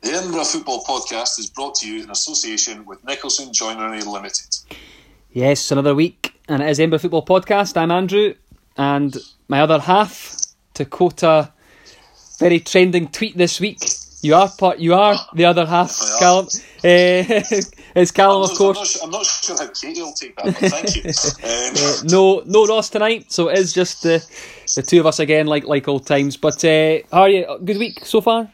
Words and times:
The 0.00 0.10
Edinburgh 0.12 0.44
Football 0.44 0.84
Podcast 0.84 1.38
is 1.38 1.50
brought 1.50 1.74
to 1.76 1.88
you 1.90 2.04
in 2.04 2.10
association 2.10 2.84
with 2.86 3.04
Nicholson 3.04 3.52
Joinery 3.52 4.02
Limited. 4.02 4.56
Yes, 5.32 5.70
another 5.70 5.94
week, 5.94 6.34
and 6.48 6.62
it 6.62 6.68
is 6.68 6.78
Edinburgh 6.78 7.00
Football 7.00 7.24
Podcast. 7.26 7.76
I'm 7.76 7.90
Andrew, 7.90 8.34
and 8.76 9.16
my 9.48 9.60
other 9.60 9.80
half, 9.80 10.36
to 10.74 10.84
quote 10.84 11.22
a 11.24 11.52
very 12.38 12.60
trending 12.60 13.08
tweet 13.08 13.36
this 13.36 13.58
week, 13.60 13.78
you 14.22 14.34
are 14.34 14.48
part. 14.48 14.78
You 14.78 14.94
are 14.94 15.16
the 15.34 15.44
other 15.44 15.66
half, 15.66 15.96
Callum. 16.18 16.46
Uh, 16.46 16.48
it's 17.94 18.10
Callum, 18.10 18.42
of 18.42 18.50
not, 18.50 18.60
I'm, 18.60 18.66
not, 18.66 18.74
course. 18.74 19.02
I'm 19.02 19.10
not 19.10 19.26
sure 19.26 19.56
how 19.56 19.68
Katie 19.68 20.00
will 20.00 20.12
take 20.12 20.36
that, 20.36 20.44
but 20.44 20.54
thank 20.54 20.96
you. 20.96 21.02
Um, 21.44 21.74
Uh, 21.74 22.02
no, 22.04 22.42
no 22.46 22.66
Ross 22.66 22.88
tonight, 22.90 23.32
so 23.32 23.48
it 23.48 23.58
is 23.58 23.72
just 23.72 24.02
the 24.02 24.24
the 24.74 24.82
two 24.82 25.00
of 25.00 25.06
us 25.06 25.18
again, 25.18 25.46
like 25.46 25.64
like 25.64 25.86
old 25.88 26.06
times. 26.06 26.36
But 26.36 26.64
uh, 26.64 26.98
how 27.12 27.22
are 27.22 27.28
you? 27.28 27.46
Good 27.64 27.78
week 27.78 28.04
so 28.04 28.20
far. 28.20 28.48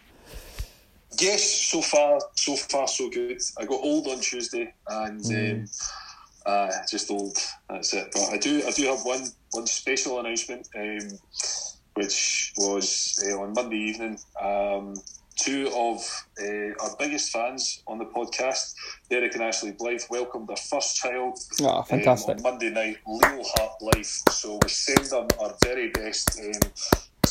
Yes, 1.19 1.43
so 1.43 1.81
far, 1.81 2.21
so 2.35 2.57
far, 2.57 2.89
so 2.89 3.11
good. 3.11 3.41
I 3.59 3.65
got 3.65 3.81
old 3.83 4.07
on 4.09 4.21
Tuesday, 4.21 4.73
and 4.89 5.25
um, 5.25 5.67
uh, 6.47 6.71
just 6.91 7.11
old. 7.11 7.37
That's 7.69 7.93
it. 7.95 8.09
But 8.13 8.31
I 8.31 8.39
do, 8.39 8.63
I 8.67 8.71
do 8.71 8.85
have 8.87 9.01
one 9.05 9.27
one 9.53 9.67
special 9.67 10.21
announcement, 10.21 10.69
um, 10.77 11.19
which 11.95 12.53
was 12.57 13.23
uh, 13.27 13.41
on 13.41 13.53
Monday 13.55 13.77
evening. 13.77 14.19
Um, 14.41 14.95
two 15.37 15.69
of 15.75 16.01
uh, 16.41 16.85
our 16.85 16.97
biggest 16.99 17.31
fans 17.33 17.83
on 17.87 17.99
the 17.99 18.05
podcast, 18.05 18.75
Derek 19.11 19.35
and 19.35 19.43
Ashley 19.43 19.73
Blythe, 19.73 20.03
welcomed 20.11 20.49
their 20.49 20.57
first 20.57 20.97
child. 20.97 21.39
Oh, 21.63 21.83
fantastic! 21.83 22.39
Um, 22.39 22.47
on 22.47 22.53
Monday 22.53 22.71
night, 22.71 22.99
Leo 23.07 23.43
Hart 23.57 23.83
Life. 23.83 24.23
So 24.31 24.59
we 24.63 24.69
send 24.69 25.07
them 25.07 25.29
our 25.41 25.55
very 25.63 25.89
best. 25.91 26.41
Um, 26.41 26.71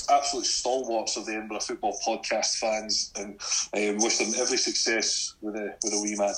absolute 0.09 0.45
stalwarts 0.45 1.17
of 1.17 1.25
the 1.25 1.33
Edinburgh 1.33 1.59
Football 1.59 1.97
Podcast 2.05 2.57
fans, 2.57 3.11
and 3.15 3.39
um, 3.73 4.03
wish 4.03 4.17
them 4.17 4.33
every 4.39 4.57
success 4.57 5.35
with 5.41 5.55
a 5.55 5.75
with 5.83 5.93
a 5.93 6.01
wee 6.01 6.15
man. 6.15 6.33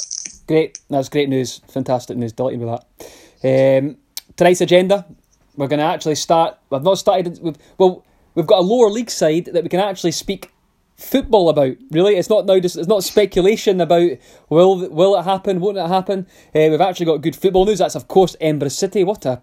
Great, 0.48 0.80
that's 0.90 1.10
great 1.10 1.30
news. 1.30 1.62
Fantastic 1.70 2.18
news. 2.18 2.34
Delighted 2.34 2.60
with 2.60 2.70
that. 2.70 3.80
Um, 3.80 3.98
tonight's 4.36 4.62
agenda, 4.62 5.06
we're 5.56 5.68
going 5.68 5.80
to 5.80 5.86
actually 5.86 6.16
start. 6.16 6.58
We've 6.70 6.82
not 6.82 6.98
started. 6.98 7.40
We've, 7.42 7.58
well, 7.78 8.04
we've 8.34 8.48
got 8.48 8.60
a 8.60 8.62
lower 8.62 8.90
league 8.90 9.12
side 9.12 9.46
that 9.46 9.64
we 9.64 9.70
can 9.70 9.80
actually 9.80 10.12
speak 10.12 10.52
football 10.96 11.50
about. 11.50 11.76
Really, 11.92 12.16
it's 12.16 12.30
not 12.30 12.46
now. 12.46 12.60
Just 12.60 12.78
it's 12.78 12.88
not 12.88 13.04
speculation 13.04 13.82
about 13.82 14.12
will 14.50 14.90
will 14.90 15.18
it 15.18 15.24
happen, 15.24 15.60
won't 15.60 15.78
it 15.78 15.88
happen. 15.88 16.28
Uh, 16.48 16.70
we've 16.70 16.82
actually 16.82 17.06
got 17.06 17.22
good 17.22 17.36
football 17.36 17.66
news. 17.66 17.80
That's 17.80 17.96
of 17.96 18.08
course 18.08 18.36
Edinburgh 18.40 18.70
City. 18.70 19.04
What 19.04 19.26
a 19.26 19.42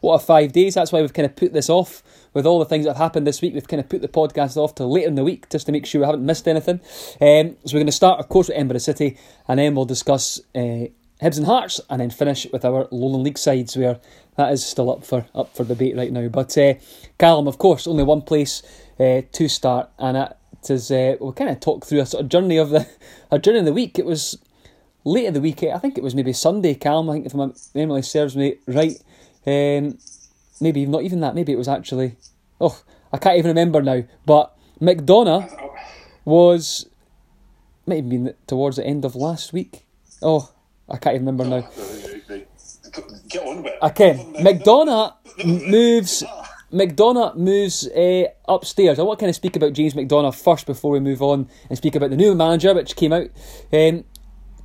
what 0.00 0.14
a 0.14 0.18
five 0.18 0.52
days. 0.52 0.74
That's 0.74 0.92
why 0.92 1.00
we've 1.00 1.12
kind 1.12 1.26
of 1.26 1.36
put 1.36 1.52
this 1.52 1.70
off 1.70 2.02
with 2.34 2.46
all 2.46 2.58
the 2.58 2.64
things 2.64 2.84
that 2.84 2.92
have 2.92 3.02
happened 3.02 3.26
this 3.26 3.40
week. 3.42 3.54
We've 3.54 3.66
kind 3.66 3.80
of 3.80 3.88
put 3.88 4.02
the 4.02 4.08
podcast 4.08 4.56
off 4.56 4.74
to 4.76 4.86
later 4.86 5.08
in 5.08 5.14
the 5.14 5.24
week 5.24 5.48
just 5.48 5.66
to 5.66 5.72
make 5.72 5.86
sure 5.86 6.00
we 6.00 6.06
haven't 6.06 6.24
missed 6.24 6.46
anything. 6.46 6.80
Um, 7.20 7.56
so 7.64 7.74
we're 7.74 7.80
going 7.80 7.86
to 7.86 7.92
start, 7.92 8.20
of 8.20 8.28
course, 8.28 8.48
with 8.48 8.56
Edinburgh 8.56 8.78
City, 8.78 9.16
and 9.48 9.58
then 9.58 9.74
we'll 9.74 9.84
discuss. 9.86 10.40
Uh, 10.54 10.86
Hibs 11.22 11.36
and 11.36 11.44
Hearts, 11.44 11.82
and 11.90 12.00
then 12.00 12.08
finish 12.08 12.46
with 12.50 12.64
our 12.64 12.88
Lowland 12.90 13.24
League 13.24 13.36
sides, 13.36 13.76
where 13.76 14.00
that 14.36 14.52
is 14.54 14.64
still 14.64 14.90
up 14.90 15.04
for 15.04 15.26
up 15.34 15.54
for 15.54 15.64
debate 15.64 15.94
right 15.94 16.10
now. 16.10 16.28
But 16.28 16.56
uh, 16.56 16.74
Callum, 17.18 17.46
of 17.46 17.58
course, 17.58 17.86
only 17.86 18.04
one 18.04 18.22
place 18.22 18.62
uh, 18.98 19.20
to 19.30 19.46
start, 19.46 19.90
and 19.98 20.16
it 20.62 20.70
is 20.70 20.90
uh, 20.90 21.16
we'll 21.20 21.32
kind 21.32 21.50
of 21.50 21.60
talk 21.60 21.84
through 21.86 22.00
a 22.00 22.06
sort 22.06 22.24
of 22.24 22.28
journey 22.30 22.56
of 22.56 22.70
the 22.70 22.86
a 23.30 23.38
journey 23.38 23.60
of 23.60 23.64
the 23.64 23.72
week. 23.72 23.98
It 23.98 24.06
was 24.06 24.38
late 25.04 25.26
in 25.26 25.34
the 25.34 25.40
week. 25.40 25.62
I 25.62 25.78
think 25.78 25.96
it 25.96 26.04
was 26.04 26.14
maybe 26.14 26.32
Sunday, 26.32 26.74
Callum. 26.74 27.08
I 27.10 27.14
think 27.14 27.26
if 27.26 27.34
my 27.34 27.50
memory 27.74 28.02
serves 28.02 28.36
me 28.36 28.56
right, 28.66 28.96
um, 29.46 29.98
maybe 30.60 30.86
not 30.86 31.02
even 31.02 31.20
that. 31.20 31.34
Maybe 31.34 31.52
it 31.52 31.58
was 31.58 31.68
actually 31.68 32.16
oh 32.60 32.82
I 33.12 33.18
can't 33.18 33.38
even 33.38 33.50
remember 33.50 33.82
now. 33.82 34.04
But 34.26 34.54
McDonaugh 34.80 35.70
was 36.24 36.86
might 37.86 37.96
have 37.96 38.08
been 38.08 38.34
towards 38.46 38.76
the 38.76 38.86
end 38.86 39.04
of 39.04 39.16
last 39.16 39.52
week. 39.52 39.84
Oh, 40.22 40.52
I 40.88 40.96
can't 40.98 41.16
even 41.16 41.26
remember 41.26 41.44
now. 41.44 41.68
Get 43.28 43.46
on 43.46 43.62
with 43.62 43.72
it. 43.72 43.78
I 43.80 43.88
can. 43.90 44.34
McDonaugh 44.34 45.14
moves. 45.44 46.24
McDonaugh 46.72 47.36
moves 47.36 47.86
uh, 47.88 48.24
upstairs. 48.48 48.98
I 48.98 49.02
want 49.02 49.18
to 49.18 49.24
kind 49.24 49.30
of 49.30 49.36
speak 49.36 49.56
about 49.56 49.72
James 49.72 49.94
McDonaugh 49.94 50.34
first 50.40 50.66
before 50.66 50.92
we 50.92 51.00
move 51.00 51.22
on 51.22 51.48
and 51.68 51.76
speak 51.76 51.94
about 51.96 52.10
the 52.10 52.16
new 52.16 52.34
manager, 52.34 52.74
which 52.74 52.96
came 52.96 53.12
out. 53.12 53.28
Um, 53.72 54.04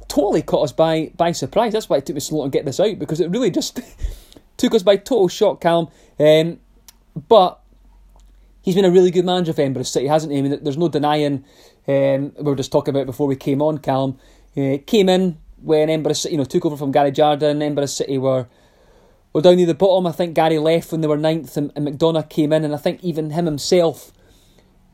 totally 0.07 0.43
caught 0.43 0.65
us 0.65 0.71
by 0.71 1.11
by 1.15 1.31
surprise. 1.31 1.73
That's 1.73 1.89
why 1.89 1.97
it 1.97 2.05
took 2.05 2.15
me 2.15 2.19
so 2.19 2.35
long 2.35 2.51
to 2.51 2.57
get 2.57 2.65
this 2.65 2.79
out 2.79 2.99
because 2.99 3.19
it 3.19 3.31
really 3.31 3.49
just 3.49 3.79
took 4.57 4.75
us 4.75 4.83
by 4.83 4.97
total 4.97 5.27
shock, 5.27 5.61
Callum. 5.61 5.87
Um, 6.19 6.59
but 7.27 7.59
he's 8.61 8.75
been 8.75 8.85
a 8.85 8.91
really 8.91 9.11
good 9.11 9.25
manager 9.25 9.53
for 9.53 9.61
Edinburgh 9.61 9.83
City, 9.83 10.07
hasn't 10.07 10.31
he? 10.31 10.39
I 10.39 10.41
mean, 10.41 10.63
there's 10.63 10.77
no 10.77 10.89
denying. 10.89 11.43
Um, 11.87 12.33
we 12.37 12.43
were 12.43 12.55
just 12.55 12.71
talking 12.71 12.93
about 12.93 13.05
before 13.07 13.27
we 13.27 13.35
came 13.35 13.61
on, 13.61 13.79
Callum. 13.79 14.17
Uh, 14.55 14.77
came 14.85 15.09
in 15.09 15.37
when 15.61 15.89
Edinburgh 15.89 16.13
City, 16.13 16.33
you 16.33 16.37
know, 16.37 16.45
took 16.45 16.65
over 16.65 16.77
from 16.77 16.91
Gary 16.91 17.11
Jardine. 17.11 17.61
Edinburgh 17.61 17.87
City 17.87 18.17
were 18.17 18.47
were 19.35 19.41
down 19.41 19.57
near 19.57 19.65
the 19.65 19.73
bottom. 19.73 20.07
I 20.07 20.13
think 20.13 20.33
Gary 20.33 20.57
left 20.57 20.93
when 20.93 21.01
they 21.01 21.09
were 21.09 21.17
ninth, 21.17 21.57
and, 21.57 21.69
and 21.75 21.85
McDonaugh 21.85 22.29
came 22.29 22.53
in, 22.53 22.63
and 22.63 22.73
I 22.73 22.77
think 22.77 23.03
even 23.03 23.31
him 23.31 23.45
himself, 23.45 24.13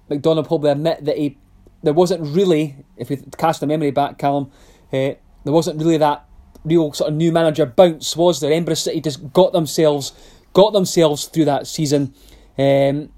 McDonaugh 0.10 0.48
probably 0.48 0.72
admit 0.72 1.06
that 1.06 1.16
he 1.18 1.38
there 1.84 1.94
wasn't 1.94 2.22
really, 2.36 2.76
if 2.98 3.10
we 3.10 3.18
cast 3.38 3.60
the 3.60 3.68
memory 3.68 3.92
back, 3.92 4.18
Callum, 4.18 4.52
uh, 4.92 5.14
there 5.44 5.54
wasn't 5.54 5.78
really 5.80 5.98
that 5.98 6.26
real 6.66 6.92
sort 6.92 7.12
of 7.12 7.16
new 7.16 7.32
manager 7.32 7.68
bounce, 7.68 8.16
was 8.16 8.40
there? 8.40 8.52
Edinburgh 8.52 8.76
City 8.76 9.00
just 9.00 9.32
got 9.32 9.54
themselves 9.54 10.12
got 10.54 10.74
themselves 10.74 11.26
through 11.26 11.46
that 11.46 11.68
season, 11.68 12.14
um, 12.58 13.10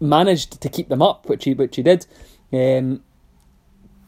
managed 0.00 0.60
to 0.60 0.68
keep 0.68 0.88
them 0.88 1.00
up, 1.00 1.28
which 1.28 1.44
he 1.44 1.54
which 1.54 1.76
he 1.76 1.82
did. 1.82 2.06
Um, 2.52 3.04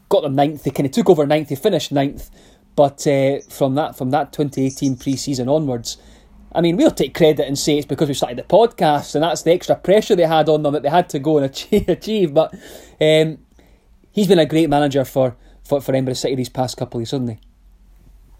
got 0.09 0.23
them 0.23 0.35
ninth. 0.35 0.63
They 0.63 0.71
kind 0.71 0.85
of 0.85 0.91
took 0.91 1.09
over 1.09 1.25
ninth. 1.25 1.47
They 1.47 1.55
finished 1.55 1.93
ninth, 1.93 2.29
but 2.75 3.07
uh, 3.07 3.39
from 3.49 3.75
that 3.75 3.97
from 3.97 4.11
that 4.11 4.33
2018 4.33 4.97
pre-season 4.97 5.47
onwards, 5.47 5.97
I 6.55 6.61
mean, 6.61 6.77
we'll 6.77 6.91
take 6.91 7.13
credit 7.13 7.47
and 7.47 7.59
say 7.59 7.77
it's 7.77 7.85
because 7.85 8.07
we 8.07 8.13
started 8.13 8.37
the 8.37 8.43
podcast, 8.43 9.13
and 9.15 9.23
that's 9.23 9.41
the 9.41 9.51
extra 9.51 9.75
pressure 9.75 10.15
they 10.15 10.25
had 10.25 10.47
on 10.47 10.63
them 10.63 10.73
that 10.73 10.83
they 10.83 10.89
had 10.89 11.09
to 11.09 11.19
go 11.19 11.37
and 11.37 11.45
achieve. 11.87 12.33
But 12.33 12.53
um, 13.01 13.39
he's 14.11 14.27
been 14.27 14.39
a 14.39 14.45
great 14.45 14.69
manager 14.69 15.03
for 15.03 15.35
for 15.63 15.81
for 15.81 15.91
Edinburgh 15.91 16.13
City 16.13 16.35
these 16.35 16.49
past 16.49 16.77
couple 16.77 16.99
of 16.99 17.01
years, 17.01 17.11
hasn't 17.11 17.31
he? 17.31 17.39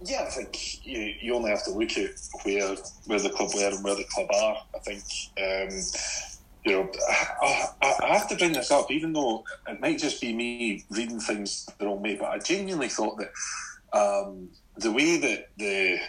Yeah, 0.05 0.23
I 0.27 0.29
think 0.29 0.85
you, 0.85 1.13
you 1.21 1.35
only 1.35 1.49
have 1.49 1.63
to 1.65 1.71
look 1.71 1.97
at 1.97 2.11
where 2.43 2.75
where 3.05 3.19
the 3.19 3.29
club 3.29 3.51
were 3.53 3.69
and 3.69 3.83
where 3.83 3.95
the 3.95 4.05
club 4.05 4.27
are. 4.33 4.57
I 4.75 4.79
think 4.79 5.03
um, 5.37 5.77
you 6.63 6.71
know 6.71 6.91
I, 7.41 7.65
I, 7.81 7.93
I 8.03 8.17
have 8.17 8.29
to 8.29 8.35
bring 8.37 8.53
this 8.53 8.71
up, 8.71 8.91
even 8.91 9.13
though 9.13 9.43
it 9.67 9.81
might 9.81 9.99
just 9.99 10.21
be 10.21 10.33
me 10.33 10.85
reading 10.89 11.19
things 11.19 11.67
the 11.79 11.85
wrong 11.85 12.01
way. 12.01 12.15
But 12.15 12.29
I 12.29 12.39
genuinely 12.39 12.89
thought 12.89 13.17
that 13.17 13.31
um, 13.97 14.49
the 14.77 14.91
way 14.91 15.17
that 15.17 15.49
the 15.57 15.99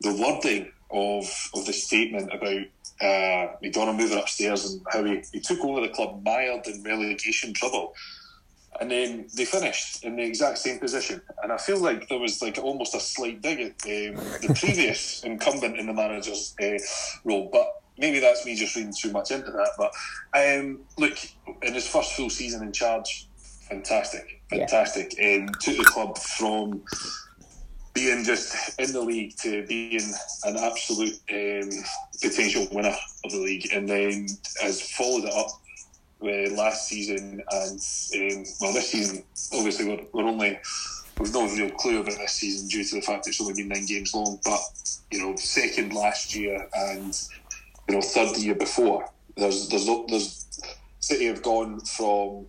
the 0.00 0.14
wording 0.14 0.72
of 0.90 1.50
of 1.54 1.66
the 1.66 1.72
statement 1.72 2.32
about 2.32 2.66
uh, 3.00 3.56
McDonaugh 3.62 3.96
moving 3.96 4.18
upstairs 4.18 4.72
and 4.72 4.82
how 4.90 5.04
he, 5.04 5.22
he 5.32 5.40
took 5.40 5.60
over 5.60 5.80
the 5.80 5.88
club 5.88 6.22
mired 6.24 6.66
in 6.66 6.82
relegation 6.82 7.52
trouble. 7.52 7.94
And 8.80 8.90
then 8.90 9.26
they 9.34 9.46
finished 9.46 10.04
in 10.04 10.16
the 10.16 10.22
exact 10.22 10.58
same 10.58 10.78
position. 10.78 11.20
And 11.42 11.50
I 11.50 11.56
feel 11.56 11.80
like 11.80 12.08
there 12.08 12.18
was 12.18 12.42
like 12.42 12.58
almost 12.58 12.94
a 12.94 13.00
slight 13.00 13.40
dig 13.40 13.60
at 13.60 13.66
um, 13.66 14.24
the 14.42 14.54
previous 14.58 15.24
incumbent 15.24 15.78
in 15.78 15.86
the 15.86 15.94
manager's 15.94 16.54
uh, 16.62 16.78
role, 17.24 17.48
but 17.50 17.82
maybe 17.98 18.18
that's 18.18 18.44
me 18.44 18.54
just 18.54 18.76
reading 18.76 18.94
too 18.98 19.12
much 19.12 19.30
into 19.30 19.50
that. 19.50 19.70
But 19.78 19.92
um, 20.34 20.80
look, 20.98 21.16
in 21.62 21.74
his 21.74 21.86
first 21.86 22.12
full 22.12 22.30
season 22.30 22.62
in 22.62 22.72
charge, 22.72 23.26
fantastic, 23.68 24.42
fantastic, 24.50 25.14
and 25.18 25.48
took 25.60 25.76
the 25.78 25.84
club 25.84 26.18
from 26.18 26.82
being 27.96 28.22
just 28.24 28.78
in 28.78 28.92
the 28.92 29.00
league 29.00 29.34
to 29.38 29.66
being 29.66 30.12
an 30.44 30.56
absolute 30.58 31.18
um, 31.32 31.70
potential 32.20 32.68
winner 32.70 32.94
of 33.24 33.30
the 33.32 33.38
league, 33.38 33.72
and 33.72 33.88
then 33.88 34.26
has 34.60 34.82
followed 34.92 35.24
it 35.24 35.32
up 35.32 35.48
uh, 36.22 36.54
last 36.54 36.88
season 36.88 37.42
and 37.50 37.80
um, 38.16 38.44
well 38.60 38.72
this 38.72 38.90
season 38.90 39.22
obviously 39.52 39.86
we're, 39.86 40.00
we're 40.14 40.28
only 40.28 40.58
we've 41.18 41.32
no 41.34 41.46
real 41.46 41.70
clue 41.70 42.00
about 42.00 42.16
this 42.16 42.32
season 42.32 42.66
due 42.68 42.82
to 42.82 42.94
the 42.96 43.02
fact 43.02 43.28
it's 43.28 43.38
only 43.38 43.52
been 43.52 43.68
nine 43.68 43.84
games 43.84 44.14
long 44.14 44.40
but 44.42 44.60
you 45.10 45.20
know 45.20 45.36
second 45.36 45.92
last 45.92 46.34
year 46.34 46.66
and 46.74 47.20
you 47.86 47.94
know 47.94 48.00
third 48.00 48.34
the 48.34 48.40
year 48.40 48.54
before 48.54 49.06
there's 49.36 49.68
there's 49.68 49.86
there's 50.08 50.46
City 51.00 51.26
have 51.26 51.42
gone 51.42 51.78
from 51.80 52.46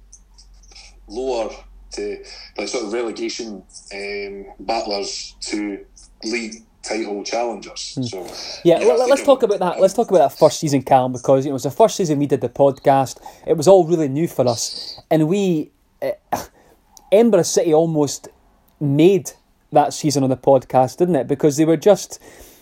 lower 1.08 1.50
to 1.92 2.24
like 2.58 2.68
sort 2.68 2.86
of 2.86 2.94
relegation 2.94 3.64
um, 3.94 4.46
battlers 4.60 5.36
to 5.42 5.86
league 6.24 6.56
title 6.84 7.24
challengers 7.24 7.98
so 8.10 8.26
Yeah, 8.64 8.80
think 8.80 9.10
let's 9.10 9.24
talk 9.24 9.44
about 9.44 9.60
that. 9.60 9.80
Let's 9.80 9.94
talk 9.94 10.10
about 10.10 10.30
that 10.30 10.38
first 10.38 10.60
season, 10.60 10.82
Callum, 10.84 11.12
because 11.12 11.46
you 11.46 11.50
know 11.50 11.54
it 11.54 11.62
was 11.62 11.64
the 11.64 11.72
first 11.72 11.98
season 11.98 12.20
we 12.20 12.28
did 12.28 12.42
the 12.42 12.50
podcast. 12.50 13.20
It 13.46 13.58
was 13.58 13.68
all 13.68 13.86
really 13.86 14.08
new 14.08 14.28
for 14.28 14.48
us, 14.48 15.00
and 15.12 15.28
we, 15.28 15.72
uh, 16.02 16.12
Edinburgh 17.12 17.44
City, 17.44 17.74
almost 17.74 18.30
made 18.80 19.32
that 19.72 19.94
season 19.94 20.24
on 20.24 20.30
the 20.30 20.38
podcast, 20.38 20.98
didn't 20.98 21.16
it? 21.16 21.28
Because 21.28 21.58
they 21.58 21.66
were 21.66 21.78
just 21.78 22.22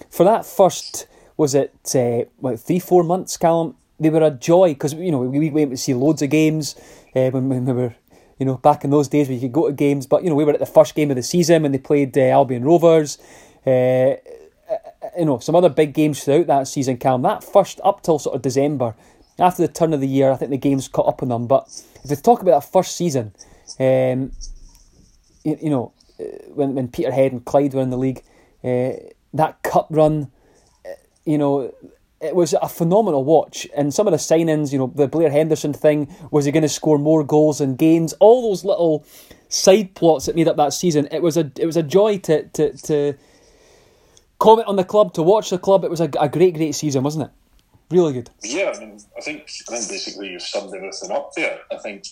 for 0.10 0.24
that 0.24 0.46
first 0.46 1.08
was 1.38 1.54
it 1.54 1.74
uh, 1.96 2.26
what 2.38 2.60
three 2.60 2.80
four 2.80 3.04
months, 3.04 3.38
Callum? 3.38 3.76
They 4.00 4.10
were 4.10 4.24
a 4.24 4.32
joy 4.32 4.74
because 4.74 4.94
you 4.94 5.12
know 5.12 5.20
we, 5.20 5.40
we 5.40 5.50
went 5.50 5.72
to 5.72 5.78
see 5.78 5.94
loads 5.94 6.22
of 6.22 6.30
games 6.30 6.76
uh, 7.16 7.30
when, 7.30 7.50
when 7.50 7.66
we 7.66 7.74
were 7.74 7.96
You 8.38 8.46
know, 8.46 8.56
back 8.56 8.84
in 8.84 8.90
those 8.90 9.08
days 9.08 9.28
where 9.28 9.36
you 9.36 9.42
could 9.42 9.54
go 9.54 9.68
to 9.68 9.74
games, 9.74 10.08
but 10.08 10.24
you 10.24 10.30
know, 10.30 10.36
we 10.36 10.44
were 10.44 10.54
at 10.54 10.60
the 10.60 10.66
first 10.66 10.94
game 10.94 11.10
of 11.10 11.16
the 11.16 11.24
season 11.24 11.64
when 11.64 11.72
they 11.72 11.78
played 11.78 12.18
uh, 12.18 12.22
Albion 12.22 12.64
Rovers. 12.64 13.18
Uh, 13.66 14.16
you 15.18 15.26
know, 15.26 15.40
some 15.40 15.56
other 15.56 15.70
big 15.70 15.94
games 15.94 16.24
throughout 16.24 16.48
that 16.48 16.68
season, 16.68 16.98
Cam. 16.98 17.22
That 17.22 17.44
first 17.44 17.80
up 17.84 18.04
till 18.04 18.20
sort 18.20 18.36
of 18.36 18.42
December, 18.42 18.96
after 19.40 19.66
the 19.66 19.72
turn 19.72 19.94
of 19.94 20.02
the 20.02 20.08
year, 20.08 20.32
I 20.32 20.36
think 20.36 20.52
the 20.52 20.58
games 20.58 20.88
caught 20.88 21.08
up 21.08 21.22
on 21.22 21.30
them. 21.30 21.48
But 21.48 21.68
if 22.04 22.10
we 22.10 22.16
talk 22.16 22.42
about 22.42 22.62
that 22.62 22.72
first 22.72 22.96
season, 22.96 23.34
um, 23.80 24.32
you, 25.44 25.58
you 25.62 25.70
know, 25.70 25.94
uh, 26.20 26.24
when 26.54 26.76
when 26.76 26.88
Peterhead 26.88 27.32
and 27.32 27.46
Clyde 27.46 27.74
were 27.74 27.82
in 27.82 27.90
the 27.90 27.98
league, 27.98 28.24
uh, 28.64 28.94
that 29.34 29.62
cup 29.64 29.88
run, 29.90 30.32
uh, 30.86 30.90
you 31.26 31.38
know, 31.38 31.74
it 32.22 32.36
was 32.36 32.54
a 32.54 32.70
phenomenal 32.70 33.24
watch. 33.24 33.68
And 33.76 33.94
some 33.94 34.08
of 34.08 34.12
the 34.12 34.18
signings, 34.18 34.72
you 34.72 34.80
know, 34.80 34.92
the 34.96 35.08
Blair 35.08 35.30
Henderson 35.30 35.74
thing, 35.74 36.14
was 36.32 36.46
he 36.46 36.52
going 36.52 36.64
to 36.64 36.70
score 36.70 36.98
more 36.98 37.24
goals 37.24 37.62
and 37.62 37.78
gains? 37.78 38.14
All 38.14 38.50
those 38.50 38.64
little 38.64 39.06
side 39.50 39.96
plots 39.96 40.26
that 40.26 40.36
made 40.36 40.48
up 40.48 40.58
that 40.58 40.74
season. 40.74 41.08
It 41.12 41.22
was 41.22 41.38
a 41.38 41.52
it 41.58 41.66
was 41.66 41.78
a 41.78 41.84
joy 41.84 42.18
to 42.20 42.44
to 42.44 42.78
to 42.78 43.14
comment 44.40 44.68
on 44.68 44.76
the 44.76 44.84
club, 44.84 45.14
to 45.14 45.24
watch 45.24 45.50
the 45.50 45.58
club. 45.58 45.84
It 45.84 45.90
was 45.90 46.02
a, 46.02 46.10
a 46.20 46.30
great 46.30 46.56
great 46.56 46.76
season, 46.76 47.04
wasn't 47.04 47.26
it? 47.28 47.32
Really 47.92 48.14
good. 48.14 48.30
Yeah, 48.44 48.74
I 48.76 48.80
mean, 48.80 49.00
I 49.18 49.22
think 49.22 49.50
I 49.70 49.78
think 49.78 49.90
basically 49.90 50.30
you've 50.30 50.42
summed 50.42 50.74
everything 50.74 51.12
up 51.12 51.34
there. 51.36 51.60
I 51.72 51.78
think 51.78 52.06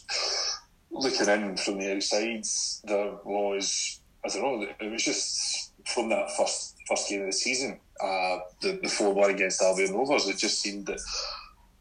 looking 0.91 1.27
in 1.27 1.57
from 1.57 1.79
the 1.79 1.95
outside, 1.95 2.45
there 2.83 3.15
was 3.25 3.99
I 4.23 4.29
don't 4.29 4.61
know, 4.61 4.67
it 4.79 4.91
was 4.91 5.03
just 5.03 5.71
from 5.85 6.09
that 6.09 6.29
first 6.38 6.75
first 6.88 7.09
game 7.09 7.21
of 7.21 7.27
the 7.27 7.33
season, 7.33 7.79
uh, 8.01 8.40
the 8.62 8.80
the 8.81 8.90
four 8.90 9.13
one 9.13 9.30
against 9.30 9.62
Albion 9.62 9.94
Rovers, 9.94 10.28
it 10.28 10.38
just 10.38 10.62
seemed 10.62 10.86
that 10.88 11.00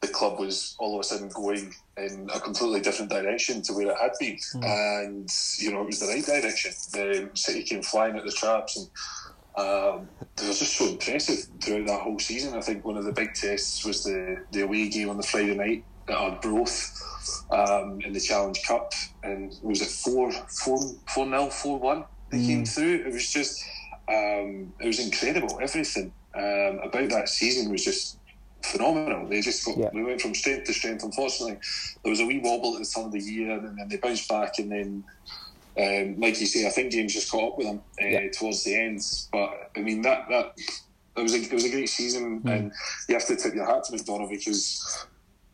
the 0.02 0.08
club 0.08 0.38
was 0.38 0.74
all 0.78 0.96
of 0.96 1.00
a 1.00 1.04
sudden 1.04 1.28
going 1.28 1.72
in 1.96 2.28
a 2.34 2.40
completely 2.40 2.80
different 2.80 3.10
direction 3.10 3.62
to 3.62 3.72
where 3.72 3.90
it 3.90 3.96
had 4.00 4.12
been, 4.18 4.36
mm. 4.54 4.64
and 4.64 5.28
you 5.58 5.72
know 5.72 5.82
it 5.82 5.86
was 5.86 6.00
the 6.00 6.06
right 6.06 6.24
direction. 6.24 6.72
The 6.92 7.30
City 7.34 7.62
came 7.62 7.82
flying 7.82 8.16
at 8.16 8.24
the 8.24 8.32
traps, 8.32 8.76
and 8.76 8.88
um, 9.56 10.08
they 10.36 10.46
were 10.46 10.52
just 10.52 10.76
so 10.76 10.88
impressive 10.88 11.46
throughout 11.60 11.86
that 11.86 12.00
whole 12.00 12.18
season. 12.18 12.54
I 12.54 12.60
think 12.60 12.84
one 12.84 12.96
of 12.96 13.04
the 13.04 13.12
big 13.12 13.34
tests 13.34 13.84
was 13.84 14.04
the 14.04 14.44
the 14.50 14.62
away 14.62 14.88
game 14.88 15.08
on 15.08 15.16
the 15.16 15.22
Friday 15.22 15.54
night 15.54 15.84
at 16.08 16.16
Arbroath 16.16 17.00
um, 17.52 18.00
in 18.00 18.12
the 18.12 18.20
Challenge 18.20 18.60
Cup, 18.66 18.92
and 19.22 19.56
was 19.62 19.80
it 19.80 19.88
four 19.88 20.32
four 20.32 20.78
four 21.08 21.26
nil 21.26 21.48
four 21.48 21.78
one? 21.78 22.04
They 22.30 22.38
mm. 22.38 22.46
came 22.46 22.64
through. 22.64 23.04
It 23.06 23.12
was 23.12 23.30
just 23.30 23.62
um, 24.08 24.72
it 24.80 24.86
was 24.86 24.98
incredible. 24.98 25.58
Everything 25.60 26.12
um, 26.34 26.80
about 26.82 27.08
that 27.10 27.28
season 27.28 27.70
was 27.70 27.84
just 27.84 28.18
phenomenal. 28.62 29.28
They 29.28 29.40
just 29.40 29.64
got, 29.64 29.78
yeah. 29.78 29.90
they 29.92 30.02
went 30.02 30.20
from 30.20 30.34
strength 30.34 30.66
to 30.66 30.72
strength. 30.72 31.04
Unfortunately, 31.04 31.58
there 32.02 32.10
was 32.10 32.20
a 32.20 32.26
wee 32.26 32.40
wobble 32.42 32.74
at 32.74 32.80
the 32.80 32.84
start 32.84 33.06
of 33.06 33.12
the 33.12 33.20
year, 33.20 33.52
and 33.52 33.78
then 33.78 33.88
they 33.88 33.96
bounced 33.96 34.28
back, 34.28 34.58
and 34.58 34.70
then. 34.70 35.04
Um, 35.74 36.20
like 36.20 36.38
you 36.38 36.44
say, 36.44 36.66
I 36.66 36.70
think 36.70 36.92
James 36.92 37.14
just 37.14 37.30
caught 37.30 37.52
up 37.52 37.56
with 37.56 37.66
them 37.66 37.80
uh, 37.98 38.06
yeah. 38.06 38.28
towards 38.30 38.62
the 38.62 38.78
end. 38.78 39.00
But 39.32 39.70
I 39.74 39.80
mean, 39.80 40.02
that 40.02 40.28
that 40.28 40.52
it 41.16 41.22
was 41.22 41.32
a 41.32 41.38
it 41.38 41.52
was 41.52 41.64
a 41.64 41.70
great 41.70 41.88
season, 41.88 42.42
mm. 42.42 42.50
and 42.50 42.72
you 43.08 43.14
have 43.14 43.26
to 43.26 43.36
tip 43.36 43.54
your 43.54 43.64
hat 43.64 43.84
to 43.84 43.92
McDonaugh 43.92 44.28
because 44.28 45.06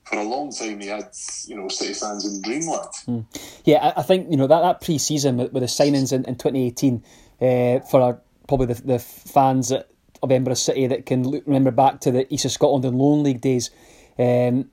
for 0.05 0.17
a 0.17 0.25
long 0.25 0.51
time 0.51 0.81
he 0.81 0.89
had 0.89 1.11
you 1.47 1.57
know 1.57 1.69
City 1.69 1.95
fans 1.95 2.25
in 2.25 2.43
dreamland. 2.43 2.89
Mm. 3.07 3.25
Yeah, 3.65 3.93
I, 3.97 4.03
think 4.03 4.31
you 4.31 4.37
know 4.37 4.47
that 4.47 4.61
that 4.61 4.81
pre-season 4.81 5.37
with, 5.37 5.53
with 5.53 5.63
the 5.63 5.67
signings 5.67 6.13
in, 6.13 6.25
in 6.25 6.35
2018 6.37 7.05
uh, 7.41 7.81
for 7.87 8.01
our 8.01 8.21
probably 8.49 8.67
the, 8.67 8.83
the 8.83 8.99
fans 8.99 9.71
of 9.71 9.85
Edinburgh 10.25 10.55
City 10.55 10.87
that 10.89 11.07
can 11.07 11.29
look, 11.29 11.45
remember 11.47 11.71
back 11.71 12.01
to 12.01 12.11
the 12.11 12.33
East 12.33 12.45
of 12.45 12.51
Scotland 12.51 12.85
and 12.85 12.99
Lowland 12.99 13.23
League 13.23 13.41
days. 13.41 13.71
Um, 14.19 14.71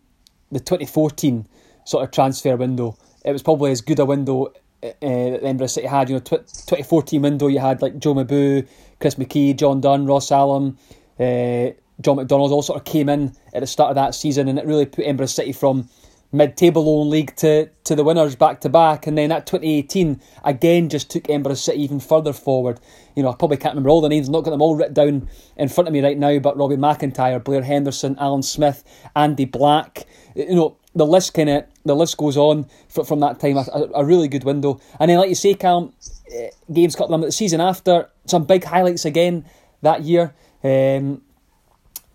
the 0.52 0.60
2014 0.60 1.46
sort 1.86 2.04
of 2.04 2.12
transfer 2.12 2.56
window, 2.56 2.98
it 3.24 3.32
was 3.32 3.44
probably 3.44 3.72
as 3.72 3.82
good 3.82 4.00
a 4.00 4.06
window 4.06 4.46
uh, 4.46 4.52
that 4.82 5.44
Edinburgh 5.44 5.68
City 5.68 5.88
had. 5.88 6.10
You 6.10 6.16
know, 6.16 6.22
tw- 6.22 6.48
2014 6.48 7.22
window, 7.22 7.48
you 7.48 7.60
had 7.60 7.82
like 7.82 8.00
Joe 8.00 8.16
Mbu, 8.16 8.68
Chris 9.00 9.16
McKee, 9.16 9.56
John 9.56 9.82
Dunn, 9.82 10.06
Ross 10.06 10.32
Allam, 10.32 10.78
uh, 11.20 11.68
John 12.02 12.18
McDonald 12.18 12.52
all 12.52 12.62
sort 12.62 12.80
of 12.80 12.86
came 12.86 13.10
in 13.10 13.34
at 13.54 13.62
the 13.62 13.68
start 13.68 13.90
of 13.90 13.96
that 13.96 14.16
season, 14.16 14.48
and 14.48 14.58
it 14.58 14.66
really 14.66 14.86
put 14.86 15.04
Edinburgh 15.04 15.28
City 15.28 15.52
from 15.52 15.88
mid-table 16.36 16.86
Lowland 16.86 17.12
League 17.12 17.36
to, 17.38 17.70
to 17.86 17.96
the 17.96 18.04
winners 18.04 18.36
back 18.36 18.62
to 18.62 18.70
back. 18.70 19.08
And 19.08 19.18
then 19.18 19.30
that 19.30 19.48
2018 19.48 20.22
again 20.44 20.90
just 20.90 21.10
took 21.10 21.30
Edinburgh 21.30 21.56
City 21.56 21.82
even 21.82 22.00
further 22.00 22.34
forward. 22.34 22.80
You 23.16 23.24
know, 23.24 23.30
I 23.30 23.36
probably 23.36 23.58
can't 23.58 23.74
remember 23.74 23.90
all 23.90 24.02
the 24.02 24.10
names, 24.10 24.30
not 24.30 24.44
got 24.44 24.52
them 24.52 24.62
all 24.62 24.76
written 24.76 24.94
down 24.94 25.30
in 25.58 25.70
front 25.70 25.88
of 25.88 25.94
me 25.94 26.02
right 26.02 26.18
now, 26.18 26.38
but 26.40 26.58
Robbie 26.58 26.78
McIntyre, 26.78 27.44
Blair 27.44 27.64
Henderson, 27.64 28.18
Alan 28.20 28.44
Smith, 28.44 28.84
Andy 29.16 29.46
Black. 29.46 30.06
You 30.36 30.56
know, 30.56 30.78
the 30.94 31.06
list 31.06 31.34
kind 31.34 31.50
of 31.50 31.66
the 31.84 31.96
list 31.96 32.18
goes 32.18 32.38
on 32.38 32.66
from, 32.90 33.20
that 33.20 33.40
time. 33.40 33.58
A, 33.58 33.90
a, 33.96 34.06
really 34.06 34.28
good 34.28 34.44
window, 34.44 34.80
and 35.00 35.10
then 35.10 35.18
like 35.18 35.30
you 35.30 35.36
say, 35.36 35.54
Cal, 35.54 35.94
eh, 36.32 36.50
games 36.72 36.96
cut 36.96 37.10
them 37.10 37.22
the 37.22 37.32
season 37.32 37.62
after. 37.62 38.10
Some 38.26 38.46
big 38.46 38.64
highlights 38.64 39.06
again 39.06 39.46
that 39.82 40.04
year. 40.04 40.34
Um, 40.64 41.22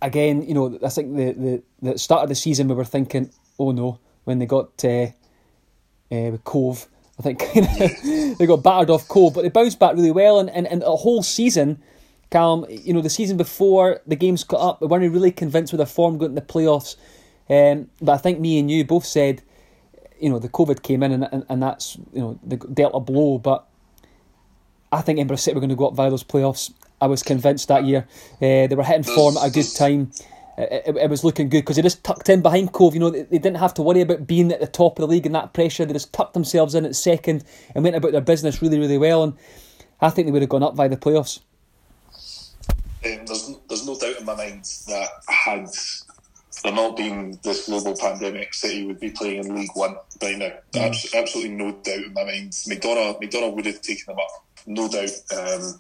again, 0.03 0.43
you 0.43 0.55
know, 0.55 0.79
I 0.83 0.89
think 0.89 1.17
the, 1.17 1.33
the, 1.33 1.63
the 1.83 1.99
start 1.99 2.23
of 2.23 2.29
the 2.29 2.35
season 2.35 2.69
we 2.69 2.75
were 2.75 2.85
thinking, 2.85 3.31
oh 3.59 3.71
no, 3.73 3.99
when 4.31 4.39
they 4.39 4.47
got 4.47 4.85
uh, 4.85 5.09
uh, 6.11 6.37
Cove. 6.45 6.87
I 7.19 7.23
think 7.23 7.41
they 8.39 8.47
got 8.47 8.63
battered 8.63 8.91
off 8.91 9.09
Cove, 9.09 9.35
but 9.35 9.43
they 9.43 9.51
bounced 9.51 9.79
back 9.79 9.95
really 9.95 10.13
well. 10.13 10.39
And, 10.39 10.49
and, 10.49 10.67
and 10.67 10.83
a 10.85 10.97
whole 10.97 11.23
season, 11.23 11.83
Calm, 12.31 12.65
you 12.71 12.95
know, 12.95 13.03
the 13.03 13.11
season 13.11 13.37
before 13.37 14.01
the 14.07 14.17
games 14.17 14.45
cut 14.45 14.61
up, 14.61 14.81
we 14.81 14.87
weren't 14.87 15.13
really 15.13 15.33
convinced 15.33 15.73
with 15.73 15.81
their 15.81 15.87
form 15.87 16.17
going 16.17 16.35
to 16.35 16.41
the 16.41 16.47
playoffs. 16.47 16.97
Um, 17.51 17.91
but 18.01 18.13
I 18.13 18.19
think 18.19 18.39
me 18.39 18.59
and 18.61 18.71
you 18.71 18.85
both 18.85 19.05
said, 19.05 19.43
you 20.21 20.31
know, 20.31 20.39
the 20.39 20.49
COVID 20.49 20.83
came 20.83 21.03
in 21.03 21.13
and, 21.13 21.29
and, 21.33 21.45
and 21.49 21.63
that's, 21.63 21.97
you 22.13 22.21
know, 22.21 22.39
the 22.45 22.57
dealt 22.57 22.95
a 22.95 23.01
blow. 23.01 23.39
But 23.39 23.67
I 24.93 25.01
think 25.01 25.19
Edinburgh 25.19 25.39
City 25.39 25.57
were 25.57 25.61
going 25.61 25.71
to 25.71 25.77
go 25.77 25.89
up 25.89 25.95
via 25.95 26.09
those 26.09 26.25
playoffs. 26.25 26.73
I 27.01 27.07
was 27.07 27.23
convinced 27.23 27.69
that 27.69 27.85
year. 27.85 28.07
Uh, 28.37 28.69
they 28.69 28.75
were 28.77 28.85
hitting 28.85 29.03
form 29.03 29.37
at 29.37 29.49
a 29.49 29.51
good 29.51 29.67
time 29.75 30.13
it, 30.63 30.97
it, 30.97 31.11
was 31.11 31.25
looking 31.25 31.49
good 31.49 31.61
because 31.61 31.77
they 31.77 31.83
just 31.83 32.03
tucked 32.05 32.29
in 32.29 32.43
behind 32.43 32.73
Cove. 32.73 32.95
You 32.95 33.01
know, 33.01 33.11
they, 33.11 33.23
they, 33.23 33.39
didn't 33.39 33.59
have 33.59 33.75
to 33.75 33.83
worry 33.83 34.01
about 34.01 34.27
being 34.27 34.53
at 34.53 34.61
the 34.61 34.67
top 34.67 34.99
of 34.99 35.03
the 35.03 35.07
league 35.07 35.27
and 35.27 35.35
that 35.35 35.53
pressure. 35.53 35.85
They 35.85 35.93
just 35.93 36.13
tucked 36.13 36.35
themselves 36.35 36.75
in 36.75 36.85
at 36.85 36.97
second 36.97 37.45
and 37.75 37.85
went 37.85 37.97
about 37.97 38.13
their 38.13 38.21
business 38.21 38.61
really, 38.61 38.79
really 38.79 38.99
well. 38.99 39.23
And 39.23 39.35
I 40.01 40.11
think 40.11 40.27
they 40.27 40.33
would 40.33 40.43
have 40.43 40.49
gone 40.49 40.63
up 40.63 40.77
by 40.77 40.89
the 40.89 40.97
playoffs. 40.97 41.41
Um, 43.05 43.25
there's, 43.27 43.55
there's 43.69 43.87
no 43.87 43.99
doubt 43.99 44.19
in 44.19 44.27
my 44.27 44.35
mind 44.35 44.65
that 44.89 45.09
had 45.29 45.69
there 46.63 46.73
not 46.73 46.97
been 46.97 47.39
this 47.43 47.67
global 47.67 47.97
pandemic, 47.97 48.53
City 48.53 48.87
would 48.87 49.01
be 49.01 49.11
playing 49.11 49.45
in 49.45 49.55
League 49.55 49.71
One 49.75 49.97
right 50.23 50.37
now. 50.37 50.53
Mm. 50.73 51.19
absolutely 51.19 51.55
no 51.55 51.73
doubt 51.73 52.05
in 52.05 52.13
my 52.13 52.25
mind. 52.25 52.53
McDonaugh, 52.53 53.21
McDonaugh 53.21 53.55
would 53.55 53.67
have 53.67 53.81
taken 53.81 54.05
them 54.09 54.19
up, 54.19 54.45
no 54.67 54.89
doubt. 54.89 55.11
Um, 55.37 55.79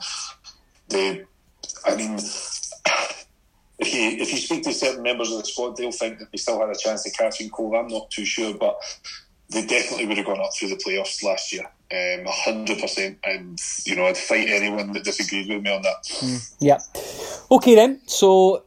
they, 0.89 1.25
I 1.85 1.97
mean, 1.97 2.19
if 3.81 3.95
you 3.95 4.23
if 4.23 4.33
you 4.33 4.39
speak 4.39 4.63
to 4.65 4.73
certain 4.73 5.03
members 5.03 5.31
of 5.33 5.39
the 5.39 5.45
squad, 5.45 5.77
they'll 5.77 5.93
think 5.93 6.19
that 6.19 6.31
they 6.31 6.39
still 6.39 6.61
had 6.61 6.71
a 6.71 6.79
chance 6.79 7.07
of 7.07 7.13
catching 7.13 7.51
Cove. 7.51 7.75
I'm 7.75 7.89
not 7.89 8.11
too 8.11 8.25
sure, 8.25 8.55
but 8.55 8.79
they 9.51 9.67
definitely 9.67 10.07
would 10.07 10.17
have 10.19 10.27
gone 10.27 10.41
up 10.41 10.51
through 10.59 10.69
the 10.69 10.77
playoffs 10.77 11.23
last 11.25 11.53
year, 11.53 11.65
um, 11.65 12.27
hundred 12.29 12.77
um, 12.77 12.81
percent. 12.81 13.19
And 13.25 13.59
you 13.85 13.97
know, 13.97 14.07
I'd 14.07 14.17
fight 14.17 14.49
anyone 14.49 14.93
that 14.93 15.05
disagrees 15.05 15.49
with 15.49 15.63
me 15.63 15.73
on 15.73 15.83
that. 15.83 16.05
Mm, 16.05 16.55
yeah. 16.61 16.79
Okay 17.51 17.75
then. 17.75 18.01
So 18.07 18.65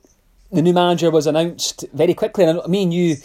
the 0.52 0.62
new 0.62 0.74
manager 0.74 1.12
was 1.12 1.28
announced 1.28 1.86
very 1.94 2.14
quickly, 2.14 2.46
and 2.46 2.62
me 2.68 2.84
and 2.84 2.94
you 2.94 3.18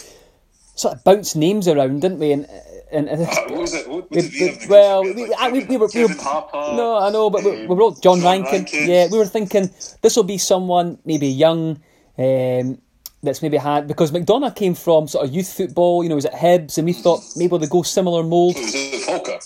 sort 0.74 0.94
of 0.94 1.04
bounced 1.04 1.36
names 1.36 1.66
around, 1.66 2.02
didn't 2.02 2.20
we? 2.20 2.32
And 2.32 2.46
and, 2.92 3.08
and 3.08 3.22
uh, 3.26 3.26
what 3.48 3.60
was 3.60 3.74
it? 3.74 3.88
What, 3.88 4.10
what 4.10 4.10
we, 4.10 4.30
we, 4.40 4.66
well, 4.68 5.02
we, 5.02 5.12
we, 5.12 5.64
we, 5.64 5.76
were, 5.76 5.88
we 5.94 6.02
were 6.02 6.14
no, 6.14 6.98
I 7.00 7.10
know, 7.10 7.30
but 7.30 7.44
we, 7.44 7.66
we 7.66 7.74
wrote 7.74 8.02
John, 8.02 8.20
John 8.20 8.24
Rankin. 8.24 8.52
Rankin. 8.52 8.88
Yeah, 8.88 9.08
we 9.10 9.18
were 9.18 9.26
thinking 9.26 9.70
this 10.02 10.16
will 10.16 10.24
be 10.24 10.38
someone 10.38 10.98
maybe 11.04 11.28
young. 11.28 11.80
Um, 12.16 12.78
that's 13.22 13.42
maybe 13.42 13.56
had 13.56 13.88
because 13.88 14.12
McDonaugh 14.12 14.54
came 14.54 14.74
from 14.74 15.08
sort 15.08 15.26
of 15.26 15.34
youth 15.34 15.52
football, 15.52 16.02
you 16.02 16.08
know, 16.08 16.14
he 16.14 16.16
was 16.16 16.26
at 16.26 16.34
Hibs, 16.34 16.78
and 16.78 16.86
we 16.86 16.92
thought 16.92 17.20
maybe 17.36 17.58
they 17.58 17.66
go 17.66 17.82
similar 17.82 18.22
mould. 18.22 18.54
Was 18.54 18.72
it 18.74 19.02
Falkirk? 19.02 19.42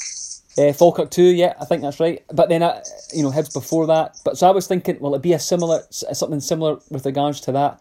Uh, 0.59 0.73
Falkirk 0.75 1.11
too, 1.11 1.23
yeah, 1.23 1.55
I 1.59 1.65
think 1.65 1.81
that's 1.81 1.99
right. 1.99 2.23
But 2.31 2.51
then, 2.51 2.63
uh, 2.63 2.83
you 3.15 3.23
know, 3.23 3.31
Hibs 3.31 3.53
before 3.53 3.87
that. 3.87 4.19
But 4.25 4.37
so 4.37 4.47
I 4.47 4.51
was 4.51 4.67
thinking, 4.67 4.99
well, 5.01 5.15
it'd 5.15 5.23
be 5.23 5.33
a 5.33 5.39
similar, 5.39 5.83
something 5.91 6.41
similar 6.41 6.79
with 6.91 7.07
regards 7.07 7.41
to 7.43 7.53
that. 7.53 7.81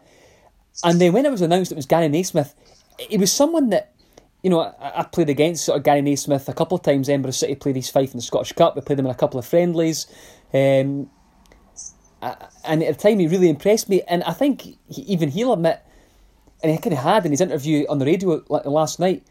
And 0.82 0.98
then 0.98 1.12
when 1.12 1.26
it 1.26 1.30
was 1.30 1.42
announced 1.42 1.70
it 1.70 1.76
was 1.76 1.84
Gary 1.84 2.08
Naysmith, 2.08 2.54
it 3.10 3.20
was 3.20 3.30
someone 3.30 3.68
that 3.70 3.91
you 4.42 4.50
know, 4.50 4.60
I, 4.60 5.00
I, 5.00 5.02
played 5.04 5.30
against 5.30 5.64
sort 5.64 5.78
of 5.78 5.84
Gary 5.84 6.02
Naysmith 6.02 6.48
a 6.48 6.52
couple 6.52 6.76
of 6.76 6.82
times. 6.82 7.08
Edinburgh 7.08 7.32
City 7.32 7.54
played 7.54 7.76
East 7.76 7.92
Fife 7.92 8.10
in 8.10 8.18
the 8.18 8.22
Scottish 8.22 8.52
Cup. 8.52 8.74
We 8.74 8.82
played 8.82 8.98
them 8.98 9.06
in 9.06 9.12
a 9.12 9.16
couple 9.16 9.38
of 9.38 9.46
friendlies. 9.46 10.06
Um, 10.52 11.10
and 12.64 12.82
at 12.82 12.98
the 12.98 13.08
time, 13.08 13.18
he 13.18 13.28
really 13.28 13.48
impressed 13.48 13.88
me. 13.88 14.02
And 14.08 14.22
I 14.24 14.32
think 14.32 14.62
he, 14.62 15.02
even 15.02 15.30
he'll 15.30 15.52
admit, 15.52 15.80
and 16.62 16.72
he 16.72 16.78
kind 16.78 16.92
of 16.92 17.00
had 17.00 17.24
in 17.24 17.32
his 17.32 17.40
interview 17.40 17.86
on 17.88 17.98
the 17.98 18.06
radio 18.06 18.42
last 18.48 19.00
night, 19.00 19.24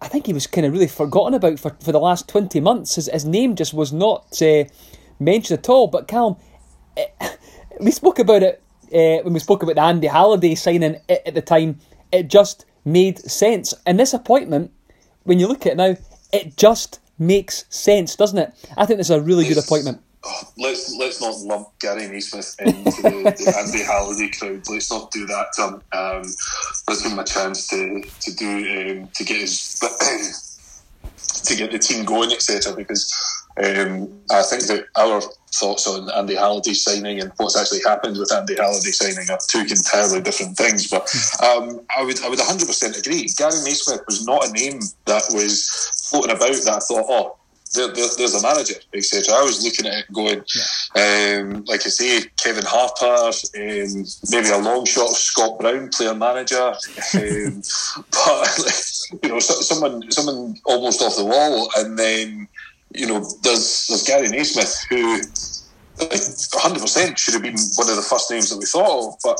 I 0.00 0.08
think 0.08 0.26
he 0.26 0.32
was 0.32 0.48
kind 0.48 0.66
of 0.66 0.72
really 0.72 0.88
forgotten 0.88 1.34
about 1.34 1.60
for, 1.60 1.76
for 1.80 1.92
the 1.92 2.00
last 2.00 2.28
20 2.28 2.60
months. 2.60 2.96
His, 2.96 3.08
his 3.12 3.24
name 3.24 3.54
just 3.54 3.72
was 3.72 3.92
not 3.92 4.40
uh, 4.42 4.64
mentioned 5.20 5.60
at 5.60 5.68
all. 5.68 5.86
But 5.86 6.08
Callum, 6.08 6.36
it, 6.96 7.14
we 7.80 7.92
spoke 7.92 8.18
about 8.18 8.42
it 8.42 8.62
uh, 8.86 9.22
when 9.22 9.32
we 9.32 9.40
spoke 9.40 9.62
about 9.62 9.76
the 9.76 9.82
Andy 9.82 10.08
Halliday 10.08 10.56
signing 10.56 10.96
at, 11.08 11.26
at 11.28 11.34
the 11.34 11.42
time. 11.42 11.78
It 12.10 12.28
just 12.28 12.66
made 12.84 13.18
sense. 13.18 13.74
And 13.86 13.98
this 13.98 14.12
appointment, 14.14 14.70
when 15.24 15.38
you 15.38 15.46
look 15.48 15.66
at 15.66 15.72
it 15.72 15.76
now, 15.76 15.96
It 16.32 16.56
just 16.56 16.98
makes 17.18 17.64
sense, 17.68 18.16
doesn't 18.16 18.38
it? 18.38 18.54
I 18.76 18.86
think 18.86 18.96
this 18.98 19.10
is 19.10 19.16
a 19.16 19.20
really 19.20 19.46
good 19.46 19.58
appointment. 19.58 20.00
Oh, 20.24 20.42
let's 20.56 20.94
let's 20.96 21.20
not 21.20 21.36
lump 21.40 21.68
Gary 21.80 22.02
Naysmith 22.02 22.58
into 22.60 23.02
the, 23.02 23.10
the 23.36 23.54
Andy 23.58 23.82
Halliday 23.90 24.30
crowd. 24.30 24.62
Let's 24.68 24.90
not 24.90 25.10
do 25.10 25.26
that 25.26 25.46
to 25.54 25.62
him. 25.62 25.74
Um, 25.92 26.22
let's 26.88 27.02
give 27.02 27.12
him 27.12 27.18
a 27.18 27.24
chance 27.24 27.66
to 27.68 28.02
to 28.20 28.34
do 28.36 28.50
um, 29.02 29.08
to 29.14 29.24
get 29.24 29.40
his 29.40 29.80
to 31.44 31.56
get 31.56 31.72
the 31.72 31.78
team 31.78 32.04
going, 32.04 32.32
etc. 32.32 32.74
Because 32.74 33.12
um, 33.58 34.08
I 34.30 34.42
think 34.42 34.66
that 34.66 34.86
our 34.96 35.20
thoughts 35.54 35.86
on 35.86 36.10
Andy 36.12 36.34
Halliday 36.34 36.72
signing 36.72 37.20
and 37.20 37.30
what's 37.36 37.56
actually 37.56 37.80
happened 37.86 38.18
with 38.18 38.32
Andy 38.32 38.54
Halliday 38.54 38.90
signing 38.90 39.30
are 39.30 39.38
two 39.48 39.60
entirely 39.60 40.22
different 40.22 40.56
things. 40.56 40.88
But 40.88 41.02
um, 41.42 41.80
I 41.96 42.02
would 42.02 42.22
I 42.22 42.28
would 42.28 42.38
100% 42.38 42.98
agree. 42.98 43.28
Gary 43.36 43.52
Naysmith 43.52 44.06
was 44.06 44.26
not 44.26 44.48
a 44.48 44.52
name 44.52 44.80
that 45.04 45.24
was 45.30 46.08
floating 46.10 46.30
about 46.30 46.48
that 46.64 46.74
I 46.76 46.80
thought, 46.80 47.06
oh, 47.08 47.36
there, 47.74 47.88
there, 47.88 48.06
there's 48.18 48.34
a 48.34 48.42
manager, 48.42 48.74
etc. 48.94 49.34
I 49.34 49.42
was 49.42 49.64
looking 49.64 49.86
at 49.86 50.00
it 50.00 50.12
going, 50.12 50.44
yeah. 50.94 51.40
um, 51.40 51.64
like 51.64 51.80
I 51.86 51.88
say, 51.88 52.22
Kevin 52.42 52.64
Harper, 52.66 53.32
um, 53.32 54.04
maybe 54.30 54.48
a 54.50 54.58
long 54.58 54.84
shot 54.84 55.10
of 55.10 55.16
Scott 55.16 55.58
Brown, 55.58 55.88
player 55.88 56.14
manager, 56.14 56.58
um, 56.58 56.74
but 58.10 58.58
you 59.22 59.28
know, 59.28 59.38
someone 59.38 60.10
someone 60.10 60.56
almost 60.64 61.02
off 61.02 61.16
the 61.16 61.24
wall, 61.24 61.70
and 61.78 61.98
then 61.98 62.48
you 62.94 63.06
know, 63.06 63.20
there's 63.42 63.86
there's 63.88 64.04
Gary 64.04 64.28
Naysmith 64.28 64.86
who, 64.88 65.18
like, 65.98 66.10
100 66.10 66.80
percent 66.80 67.18
should 67.18 67.34
have 67.34 67.42
been 67.42 67.58
one 67.76 67.88
of 67.88 67.96
the 67.96 68.06
first 68.08 68.30
names 68.30 68.50
that 68.50 68.58
we 68.58 68.66
thought 68.66 69.08
of, 69.08 69.14
but 69.22 69.38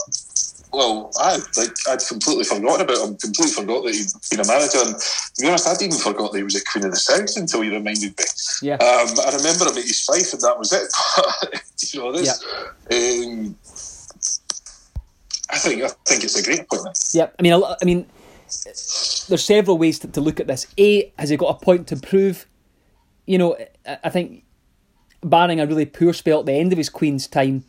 well, 0.72 1.10
I 1.18 1.36
like 1.56 1.76
I'd 1.88 2.00
completely 2.08 2.44
forgotten 2.44 2.80
about 2.80 3.06
him. 3.06 3.16
Completely 3.16 3.52
forgot 3.52 3.84
that 3.84 3.94
he'd 3.94 4.08
been 4.30 4.40
a 4.40 4.48
manager. 4.48 4.78
And 4.80 4.98
to 4.98 5.42
be 5.42 5.48
honest, 5.48 5.68
I'd 5.68 5.82
even 5.82 5.98
forgot 5.98 6.32
that 6.32 6.38
he 6.38 6.44
was 6.44 6.56
a 6.56 6.64
Queen 6.64 6.86
of 6.86 6.92
the 6.92 6.96
South 6.96 7.36
until 7.36 7.62
you 7.62 7.72
reminded 7.72 8.16
me. 8.16 8.24
Yeah. 8.62 8.74
Um, 8.74 9.08
I 9.20 9.36
remember 9.36 9.66
him 9.66 9.76
at 9.76 9.84
East 9.84 10.06
Fife, 10.06 10.32
and 10.32 10.40
that 10.42 10.58
was 10.58 10.72
it. 10.72 10.88
you 11.92 12.00
know 12.00 12.12
this. 12.12 12.42
Yeah. 12.90 12.96
Um, 12.96 13.56
I 15.50 15.58
think 15.58 15.82
I 15.82 15.88
think 16.06 16.24
it's 16.24 16.38
a 16.38 16.42
great 16.42 16.60
appointment. 16.60 16.98
Yeah, 17.12 17.28
I 17.38 17.42
mean, 17.42 17.52
I 17.52 17.84
mean, 17.84 18.06
there's 18.64 19.44
several 19.44 19.76
ways 19.76 19.98
to, 20.00 20.08
to 20.08 20.20
look 20.22 20.40
at 20.40 20.46
this. 20.46 20.66
A, 20.78 21.12
has 21.18 21.28
he 21.28 21.36
got 21.36 21.48
a 21.48 21.64
point 21.64 21.88
to 21.88 21.96
prove? 21.96 22.46
You 23.26 23.38
know, 23.38 23.56
I 23.86 24.10
think 24.10 24.44
barring 25.22 25.60
a 25.60 25.66
really 25.66 25.86
poor 25.86 26.12
spell 26.12 26.40
at 26.40 26.46
the 26.46 26.52
end 26.52 26.72
of 26.72 26.78
his 26.78 26.88
Queen's 26.88 27.26
time, 27.26 27.64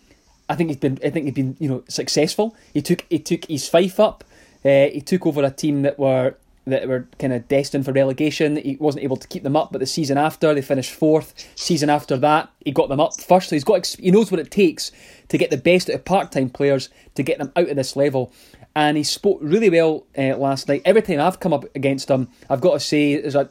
I 0.50 0.56
think 0.56 0.70
he's 0.70 0.78
been. 0.78 1.00
I 1.04 1.10
think 1.10 1.26
he's 1.26 1.36
been. 1.36 1.56
You 1.60 1.70
know, 1.70 1.84
successful. 1.88 2.56
He 2.74 2.82
took. 2.82 3.06
He 3.10 3.20
took 3.20 3.46
his 3.46 3.70
Fife 3.70 4.00
up. 4.00 4.24
Uh, 4.66 4.88
he 4.88 5.02
took 5.02 5.26
over 5.26 5.44
a 5.44 5.52
team 5.52 5.84
that 5.84 6.00
were 6.00 6.36
that 6.66 6.88
were 6.88 7.08
kind 7.20 7.34
of 7.34 7.48
destined 7.48 7.84
for 7.84 7.92
relegation. 7.92 8.56
He 8.56 8.78
wasn't 8.80 9.04
able 9.04 9.18
to 9.18 9.28
keep 9.28 9.44
them 9.44 9.56
up, 9.56 9.72
but 9.72 9.80
the 9.80 9.86
season 9.86 10.18
after 10.18 10.54
they 10.54 10.62
finished 10.62 10.94
fourth. 10.94 11.34
Season 11.56 11.90
after 11.90 12.16
that, 12.18 12.50
he 12.64 12.72
got 12.72 12.90
them 12.90 13.02
up 13.02 13.20
first. 13.20 13.50
So 13.50 13.56
he's 13.56 13.64
got. 13.64 13.86
He 13.86 14.12
knows 14.12 14.32
what 14.32 14.40
it 14.40 14.52
takes 14.52 14.92
to 15.30 15.38
get 15.38 15.50
the 15.52 15.58
best 15.58 15.90
out 15.90 15.96
of 15.96 16.06
part-time 16.06 16.50
players 16.50 16.90
to 17.16 17.24
get 17.24 17.38
them 17.38 17.52
out 17.56 17.70
of 17.70 17.76
this 17.76 17.96
level. 17.96 18.32
And 18.76 18.98
he 18.98 19.04
spoke 19.04 19.40
really 19.42 19.70
well 19.70 20.06
uh, 20.18 20.36
last 20.38 20.68
night. 20.68 20.82
Every 20.84 21.02
time 21.02 21.20
I've 21.20 21.40
come 21.40 21.54
up 21.54 21.66
against 21.76 22.10
him, 22.10 22.30
I've 22.50 22.62
got 22.62 22.74
to 22.74 22.80
say 22.80 23.22
there's 23.22 23.36
a 23.36 23.50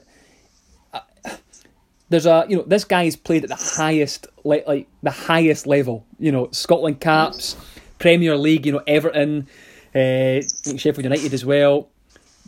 there's 2.12 2.26
a 2.26 2.45
you 2.49 2.57
know 2.57 2.62
this 2.62 2.85
guy 2.85 3.04
has 3.07 3.16
played 3.16 3.42
at 3.42 3.49
the 3.49 3.57
highest 3.57 4.26
like 4.45 4.66
like 4.69 4.87
the 5.02 5.11
highest 5.11 5.66
level. 5.66 6.07
You 6.19 6.31
know 6.31 6.49
Scotland 6.52 7.00
caps, 7.00 7.57
Premier 7.99 8.37
League. 8.37 8.66
You 8.66 8.73
know 8.73 8.83
Everton, 8.87 9.49
uh, 9.95 10.42
Sheffield 10.76 11.04
United 11.04 11.33
as 11.33 11.45
well. 11.45 11.88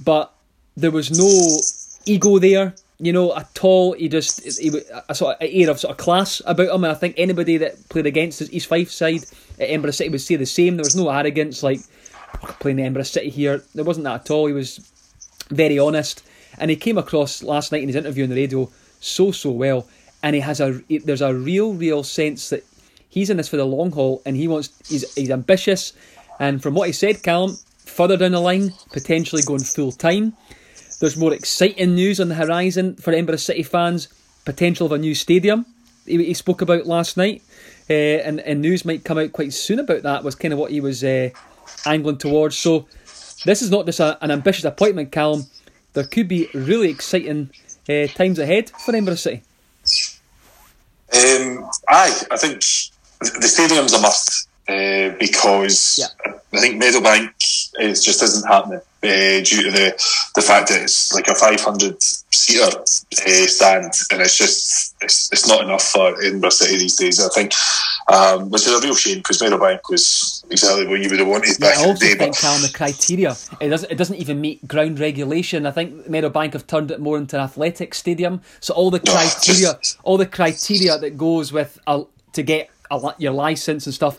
But 0.03 0.33
there 0.77 0.91
was 0.91 1.11
no 1.11 1.61
ego 2.05 2.39
there. 2.39 2.75
You 2.99 3.13
know 3.13 3.35
at 3.35 3.59
all. 3.65 3.95
He 3.95 4.09
just 4.09 4.61
he, 4.61 4.71
a 5.09 5.15
sort 5.15 5.37
of 5.37 5.49
air 5.51 5.71
of 5.71 5.81
sort 5.81 5.93
of 5.93 5.97
class 5.97 6.43
about 6.45 6.69
him, 6.69 6.85
and 6.85 6.93
I 6.93 6.95
think 6.95 7.15
anybody 7.17 7.57
that 7.57 7.89
played 7.89 8.07
against 8.07 8.41
his 8.41 8.53
East 8.53 8.67
Fife 8.67 8.91
side 8.91 9.23
at 9.59 9.71
Edinburgh 9.71 9.93
City 9.93 10.11
would 10.11 10.21
say 10.21 10.37
the 10.37 10.47
same. 10.47 10.77
There 10.77 10.85
was 10.85 10.95
no 10.95 11.09
arrogance 11.09 11.63
like 11.63 11.81
playing 12.61 12.77
the 12.77 12.83
Edinburgh 12.83 13.05
City 13.05 13.31
here. 13.31 13.65
There 13.75 13.85
wasn't 13.85 14.05
that 14.05 14.21
at 14.21 14.31
all. 14.31 14.47
He 14.47 14.53
was 14.53 14.79
very 15.49 15.79
honest, 15.79 16.23
and 16.59 16.71
he 16.71 16.77
came 16.77 16.99
across 16.99 17.43
last 17.43 17.73
night 17.73 17.81
in 17.81 17.89
his 17.89 17.97
interview 17.97 18.25
on 18.25 18.31
the 18.31 18.37
radio 18.37 18.71
so 19.05 19.33
so 19.33 19.51
well, 19.51 19.87
and 20.23 20.35
he 20.35 20.41
has 20.41 20.61
a 20.61 20.81
there's 21.05 21.23
a 21.23 21.35
real 21.35 21.75
real 21.75 22.03
sense 22.03 22.49
that 22.51 22.65
he's 23.09 23.31
in 23.31 23.37
this 23.37 23.49
for 23.49 23.57
the 23.57 23.65
long 23.65 23.93
haul, 23.93 24.23
and 24.25 24.37
he 24.37 24.49
wants 24.49 24.71
he's 24.89 25.15
he's 25.15 25.31
ambitious, 25.31 25.93
and 26.41 26.63
from 26.63 26.75
what 26.75 26.87
he 26.87 26.93
said, 26.93 27.23
Callum, 27.23 27.59
further 27.85 28.17
down 28.17 28.33
the 28.33 28.41
line, 28.41 28.73
potentially 28.93 29.43
going 29.43 29.61
full 29.61 29.93
time. 29.93 30.35
There's 31.01 31.17
more 31.17 31.35
exciting 31.35 31.95
news 31.95 32.21
on 32.21 32.29
the 32.29 32.35
horizon 32.35 32.97
for 32.97 33.11
Edinburgh 33.11 33.37
City 33.37 33.63
fans. 33.63 34.09
Potential 34.45 34.87
of 34.87 34.93
a 34.93 34.99
new 34.99 35.15
stadium. 35.15 35.65
He, 36.07 36.23
he 36.23 36.35
spoke 36.35 36.61
about 36.61 36.87
last 36.87 37.17
night, 37.17 37.43
uh, 37.89 37.93
and 37.93 38.41
and 38.41 38.61
news 38.61 38.85
might 38.85 39.05
come 39.05 39.19
out 39.19 39.33
quite 39.33 39.53
soon 39.53 39.79
about 39.79 40.03
that. 40.03 40.25
Was 40.25 40.35
kind 40.35 40.53
of 40.53 40.59
what 40.59 40.71
he 40.71 40.81
was 40.81 41.03
uh, 41.03 41.31
angling 41.87 42.19
towards. 42.19 42.57
So 42.57 42.87
this 43.45 43.63
is 43.63 43.71
not 43.71 43.87
just 43.87 44.01
a, 44.01 44.23
an 44.23 44.31
ambitious 44.31 44.65
appointment, 44.65 45.13
Callum. 45.13 45.45
There 45.95 46.05
could 46.05 46.29
be 46.29 46.49
really 46.55 46.91
exciting 46.91 47.51
uh, 47.89 48.07
times 48.09 48.39
ahead 48.39 48.71
for 48.71 48.93
Edinburgh 48.93 49.17
City? 49.17 49.43
Um, 51.13 51.71
aye, 51.89 52.21
I 52.31 52.37
think 52.37 52.61
the 53.21 53.49
stadium's 53.49 53.93
a 53.93 54.01
must 54.01 54.49
uh, 54.69 55.11
because 55.19 55.99
yeah. 55.99 56.33
I 56.53 56.61
think 56.61 56.83
Meadowbank 56.83 57.33
is 57.79 58.05
just 58.05 58.23
isn't 58.23 58.47
happening 58.47 58.81
uh, 59.03 59.41
due 59.45 59.63
to 59.65 59.71
the 59.71 60.31
the 60.35 60.43
fact 60.43 60.69
that 60.69 60.83
it's 60.83 61.13
like 61.13 61.29
a 61.29 61.35
500 61.35 62.03
seater 62.03 62.79
uh, 62.79 63.47
stand 63.47 63.93
and 64.11 64.21
it's 64.21 64.37
just 64.39 64.95
it's, 65.01 65.31
it's 65.33 65.47
not 65.49 65.63
enough 65.63 65.83
for 65.83 66.21
Edinburgh 66.23 66.51
City 66.51 66.79
these 66.79 66.97
days. 66.97 67.21
I 67.21 67.29
think, 67.29 67.53
um, 68.13 68.51
which 68.51 68.63
is 68.67 68.73
a 68.73 68.81
real 68.81 68.95
shame 68.95 69.19
because 69.19 69.41
Meadowbank 69.41 69.81
was 69.91 70.45
exactly 70.51 70.87
what 70.87 71.01
you 71.01 71.11
would 71.11 71.19
have 71.19 71.29
wanted 71.29 71.59
back 71.61 71.77
yeah, 71.79 71.89
in 71.89 71.95
the 71.95 72.01
day. 72.01 72.25
I 72.25 72.27
also 72.29 72.59
think, 72.59 72.73
the 72.73 72.77
criteria 72.77 73.37
it 73.61 73.69
doesn't 73.69 73.91
it 73.91 73.97
doesn't 73.97 74.17
even 74.17 74.41
meet 74.41 74.67
ground 74.67 74.99
regulation. 74.99 75.67
I 75.67 75.71
think 75.71 76.07
Meadowbank 76.07 76.53
have 76.55 76.67
turned 76.67 76.91
it 76.91 77.01
more 77.01 77.19
into 77.19 77.37
an 77.37 77.43
athletic 77.43 77.95
stadium. 77.95 78.41
So 78.61 78.75
all 78.75 78.91
the 78.91 79.01
criteria, 79.01 79.73
no, 79.73 79.79
just... 79.79 79.99
all 80.03 80.17
the 80.17 80.27
criteria 80.27 80.99
that 80.99 81.17
goes 81.17 81.53
with 81.53 81.79
a, 81.87 82.05
to 82.33 82.43
get 82.43 82.71
a, 82.91 83.15
your 83.19 83.33
license 83.33 83.87
and 83.87 83.95
stuff 83.95 84.19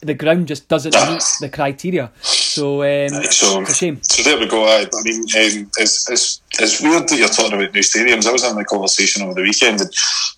the 0.00 0.14
ground 0.14 0.48
just 0.48 0.68
doesn't 0.68 0.94
meet 1.10 1.24
the 1.40 1.48
criteria. 1.48 2.10
So, 2.58 2.82
um, 2.82 3.08
so 3.24 3.60
it's 3.60 3.70
a 3.70 3.74
shame. 3.74 4.02
So 4.02 4.22
there 4.22 4.38
we 4.38 4.46
go. 4.48 4.64
I, 4.64 4.82
I 4.82 5.02
mean, 5.04 5.20
um, 5.22 5.70
it's, 5.78 6.10
it's, 6.10 6.42
it's 6.58 6.82
weird 6.82 7.08
that 7.08 7.18
you're 7.18 7.28
talking 7.28 7.54
about 7.54 7.72
new 7.72 7.80
stadiums. 7.80 8.26
I 8.26 8.32
was 8.32 8.42
having 8.42 8.60
a 8.60 8.64
conversation 8.64 9.22
over 9.22 9.34
the 9.34 9.42
weekend 9.42 9.80
and 9.80 9.90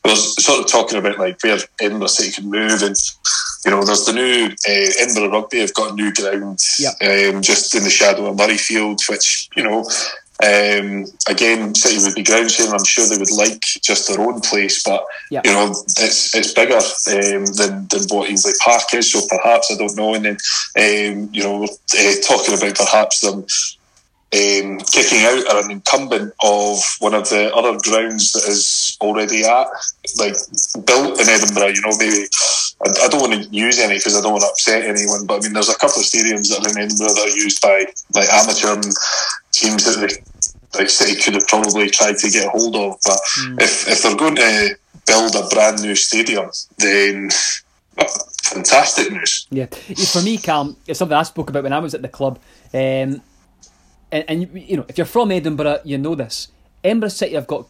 I 0.05 0.09
was 0.09 0.43
sort 0.45 0.61
of 0.61 0.67
talking 0.67 0.99
about 0.99 1.19
like 1.19 1.43
where 1.43 1.59
Edinburgh 1.81 2.09
City 2.09 2.33
can 2.33 2.51
move 2.51 2.83
and 2.83 2.97
you 3.65 3.71
know, 3.71 3.85
there's 3.85 4.07
the 4.07 4.13
new 4.13 4.47
uh, 4.47 4.91
Edinburgh 5.01 5.33
Rugby 5.33 5.61
have 5.61 5.75
got 5.75 5.93
a 5.93 5.95
new 5.95 6.13
ground 6.13 6.61
yep. 6.79 6.95
um, 7.03 7.43
just 7.43 7.75
in 7.75 7.85
the 7.85 7.91
shadow 7.91 8.27
of 8.27 8.37
Murrayfield, 8.37 9.07
which 9.09 9.49
you 9.55 9.63
know 9.63 9.87
um, 10.43 11.05
again, 11.29 11.75
City 11.75 12.03
would 12.03 12.15
be 12.15 12.23
ground 12.23 12.51
sharing. 12.51 12.73
I'm 12.73 12.85
sure 12.85 13.07
they 13.07 13.19
would 13.19 13.31
like 13.33 13.61
just 13.61 14.09
their 14.09 14.21
own 14.21 14.41
place, 14.41 14.83
but 14.83 15.05
yeah. 15.31 15.43
you 15.45 15.53
know, 15.53 15.71
it's 15.71 16.35
it's 16.35 16.55
bigger 16.55 16.77
um, 16.77 17.45
than 17.57 17.87
than 17.89 18.03
what 18.09 18.31
Ainslie 18.31 18.53
Park 18.65 18.95
is. 18.95 19.13
So 19.13 19.21
perhaps 19.29 19.71
I 19.71 19.77
don't 19.77 19.97
know. 19.97 20.15
And 20.15 20.25
then 20.25 20.37
um, 20.77 21.29
you 21.33 21.43
know, 21.43 21.65
uh, 21.65 22.15
talking 22.27 22.57
about 22.57 22.77
perhaps 22.77 23.21
them 23.21 23.45
um, 24.33 24.79
kicking 24.79 25.25
out 25.25 25.65
an 25.65 25.73
incumbent 25.73 26.33
of 26.43 26.79
one 27.01 27.15
of 27.15 27.29
the 27.29 27.53
other 27.55 27.77
grounds 27.83 28.33
that 28.33 28.45
is 28.49 28.97
already 29.01 29.45
at 29.45 29.67
like 30.19 30.37
built 30.87 31.21
in 31.21 31.29
Edinburgh. 31.29 31.75
You 31.75 31.83
know, 31.83 31.97
maybe 31.99 32.29
I, 32.87 33.05
I 33.05 33.09
don't 33.09 33.21
want 33.21 33.43
to 33.43 33.49
use 33.51 33.81
any 33.81 33.97
because 33.97 34.17
I 34.17 34.23
don't 34.23 34.33
want 34.33 34.45
to 34.45 34.51
upset 34.51 34.85
anyone. 34.85 35.27
But 35.27 35.41
I 35.41 35.43
mean, 35.43 35.53
there's 35.53 35.69
a 35.69 35.75
couple 35.75 36.01
of 36.01 36.07
stadiums 36.07 36.49
that 36.49 36.65
are 36.65 36.71
in 36.71 36.79
Edinburgh 36.79 37.15
that 37.15 37.29
are 37.29 37.37
used 37.37 37.61
by 37.61 37.87
like 38.15 38.29
amateur 38.33 38.81
teams 39.51 39.85
that 39.85 39.99
they, 39.99 40.23
like 40.75 40.91
City 40.91 41.21
could 41.21 41.35
have 41.35 41.47
probably 41.47 41.91
tried 41.91 42.19
to 42.19 42.31
get 42.31 42.49
hold 42.49 42.77
of. 42.77 42.99
But 43.05 43.19
mm. 43.41 43.61
if 43.61 43.89
if 43.89 44.03
they're 44.03 44.17
going 44.17 44.37
to 44.37 44.77
build 45.07 45.35
a 45.35 45.47
brand 45.49 45.83
new 45.83 45.95
stadium, 45.95 46.51
then 46.79 47.31
fantastic 48.43 49.13
news. 49.13 49.47
Yeah, 49.51 49.67
for 49.67 50.23
me, 50.23 50.39
Cam, 50.39 50.77
it's 50.87 50.99
something 50.99 51.17
I 51.17 51.23
spoke 51.23 51.51
about 51.51 51.65
when 51.65 51.73
I 51.73 51.79
was 51.79 51.95
at 51.95 52.03
the 52.03 52.09
club. 52.09 52.39
Um, 52.73 53.23
and, 54.13 54.25
and 54.29 54.51
you 54.55 54.77
know, 54.77 54.85
if 54.89 54.99
you're 54.99 55.07
from 55.07 55.31
Edinburgh, 55.31 55.81
you 55.85 55.99
know 55.99 56.15
this. 56.15 56.49
Edinburgh 56.83 57.11
City 57.11 57.35
have 57.35 57.47
got 57.47 57.67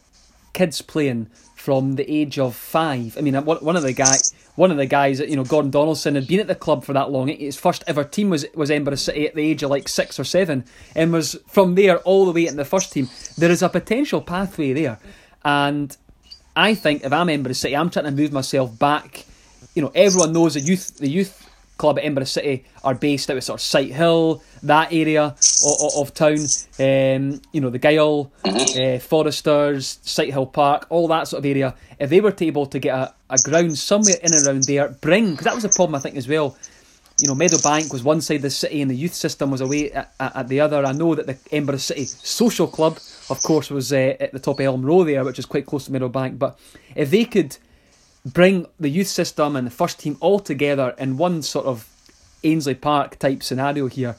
kids 0.53 0.83
playing 0.83 1.29
from 1.61 1.97
the 1.97 2.11
age 2.11 2.39
of 2.39 2.57
five. 2.57 3.19
I 3.19 3.21
mean, 3.21 3.35
one 3.35 3.77
of 3.77 3.83
the 3.83 3.93
guys, 3.93 4.35
one 4.57 4.71
of 4.71 4.79
the 4.79 4.87
guys, 4.87 5.21
you 5.21 5.37
know, 5.37 5.45
Gordon 5.45 5.71
Donaldson 5.71 6.15
had 6.15 6.27
been 6.27 6.41
at 6.41 6.47
the 6.47 6.55
club 6.55 6.85
for 6.85 6.95
that 6.95 7.11
long. 7.11 7.29
His 7.29 7.59
first 7.59 7.85
ever 7.87 8.03
team 8.03 8.31
was 8.31 8.47
was 8.55 8.71
Edinburgh 8.71 8.97
City 8.97 9.29
at 9.29 9.35
the 9.35 9.43
age 9.43 9.63
of 9.63 9.69
like 9.69 9.87
six 9.87 10.19
or 10.19 10.25
seven, 10.25 10.65
and 10.97 11.13
was 11.13 11.39
from 11.47 11.75
there 11.75 11.99
all 11.99 12.25
the 12.25 12.33
way 12.33 12.47
in 12.47 12.57
the 12.57 12.65
first 12.65 12.93
team. 12.95 13.09
There 13.37 13.51
is 13.51 13.63
a 13.63 13.69
potential 13.69 14.23
pathway 14.23 14.73
there, 14.73 14.99
and 15.45 15.95
I 16.57 16.75
think 16.75 17.05
if 17.05 17.13
I'm 17.13 17.29
Edinburgh 17.29 17.53
City, 17.53 17.77
I'm 17.77 17.91
trying 17.91 18.07
to 18.07 18.11
move 18.11 18.33
myself 18.33 18.79
back. 18.79 19.27
You 19.75 19.83
know, 19.83 19.93
everyone 19.95 20.33
knows 20.33 20.55
the 20.55 20.61
youth 20.61 20.97
the 20.97 21.11
youth 21.11 21.50
club 21.81 21.99
at 21.99 22.05
Edinburgh 22.05 22.25
City 22.25 22.65
are 22.85 22.95
based 22.95 23.31
out 23.31 23.39
of 23.39 23.43
sort 23.45 23.59
of 23.59 23.65
Sighthill, 23.65 24.43
that 24.63 24.93
area 24.93 25.35
of, 25.65 25.97
of 25.97 26.15
town. 26.15 26.37
Um, 26.79 27.41
you 27.53 27.61
know, 27.63 27.71
the 27.71 27.79
Gyle, 27.79 28.31
uh, 28.45 28.99
Foresters, 28.99 29.99
Sighthill 30.05 30.53
Park, 30.53 30.87
all 30.91 31.09
that 31.09 31.27
sort 31.27 31.39
of 31.39 31.47
area. 31.47 31.75
If 31.99 32.11
they 32.11 32.21
were 32.21 32.33
to 32.33 32.47
able 32.47 32.67
to 32.67 32.79
get 32.79 32.95
a, 32.95 33.15
a 33.31 33.39
ground 33.43 33.79
somewhere 33.79 34.17
in 34.23 34.35
and 34.35 34.47
around 34.47 34.65
there, 34.65 34.89
bring 35.01 35.31
because 35.31 35.45
that 35.47 35.55
was 35.55 35.65
a 35.65 35.71
problem 35.71 35.95
I 35.95 36.01
think 36.01 36.17
as 36.17 36.29
well. 36.29 36.57
You 37.19 37.29
know, 37.29 37.35
Meadowbank 37.35 37.93
was 37.93 38.03
one 38.03 38.21
side 38.21 38.37
of 38.37 38.43
the 38.43 38.51
city 38.51 38.81
and 38.81 38.91
the 38.91 38.95
youth 38.95 39.13
system 39.15 39.51
was 39.51 39.61
away 39.61 39.91
at, 39.93 40.13
at, 40.21 40.37
at 40.37 40.49
the 40.49 40.61
other. 40.61 40.85
I 40.85 40.93
know 40.93 41.15
that 41.15 41.27
the 41.27 41.37
Edinburgh 41.51 41.79
City 41.79 42.05
Social 42.05 42.67
Club, 42.67 42.99
of 43.29 43.43
course, 43.43 43.71
was 43.71 43.93
uh, 43.93 44.17
at 44.21 44.33
the 44.33 44.39
top 44.39 44.59
of 44.59 44.65
Elm 44.65 44.85
Row 44.85 45.05
there, 45.05 45.25
which 45.25 45.39
is 45.39 45.45
quite 45.47 45.67
close 45.67 45.85
to 45.87 45.91
Meadowbank. 45.91 46.39
But 46.39 46.59
if 46.95 47.11
they 47.11 47.25
could 47.25 47.59
bring 48.25 48.67
the 48.79 48.89
youth 48.89 49.09
system 49.09 49.57
and 49.57 49.67
the 49.67 49.71
first 49.71 50.01
team 50.01 50.17
all 50.21 50.41
together 50.41 50.95
in 50.99 51.17
one 51.17 51.43
sort 51.43 51.67
of 51.67 51.89
Ainslie 52.45 52.75
Park 52.75 53.19
type 53.19 53.43
scenario 53.43 53.87
here, 53.87 54.17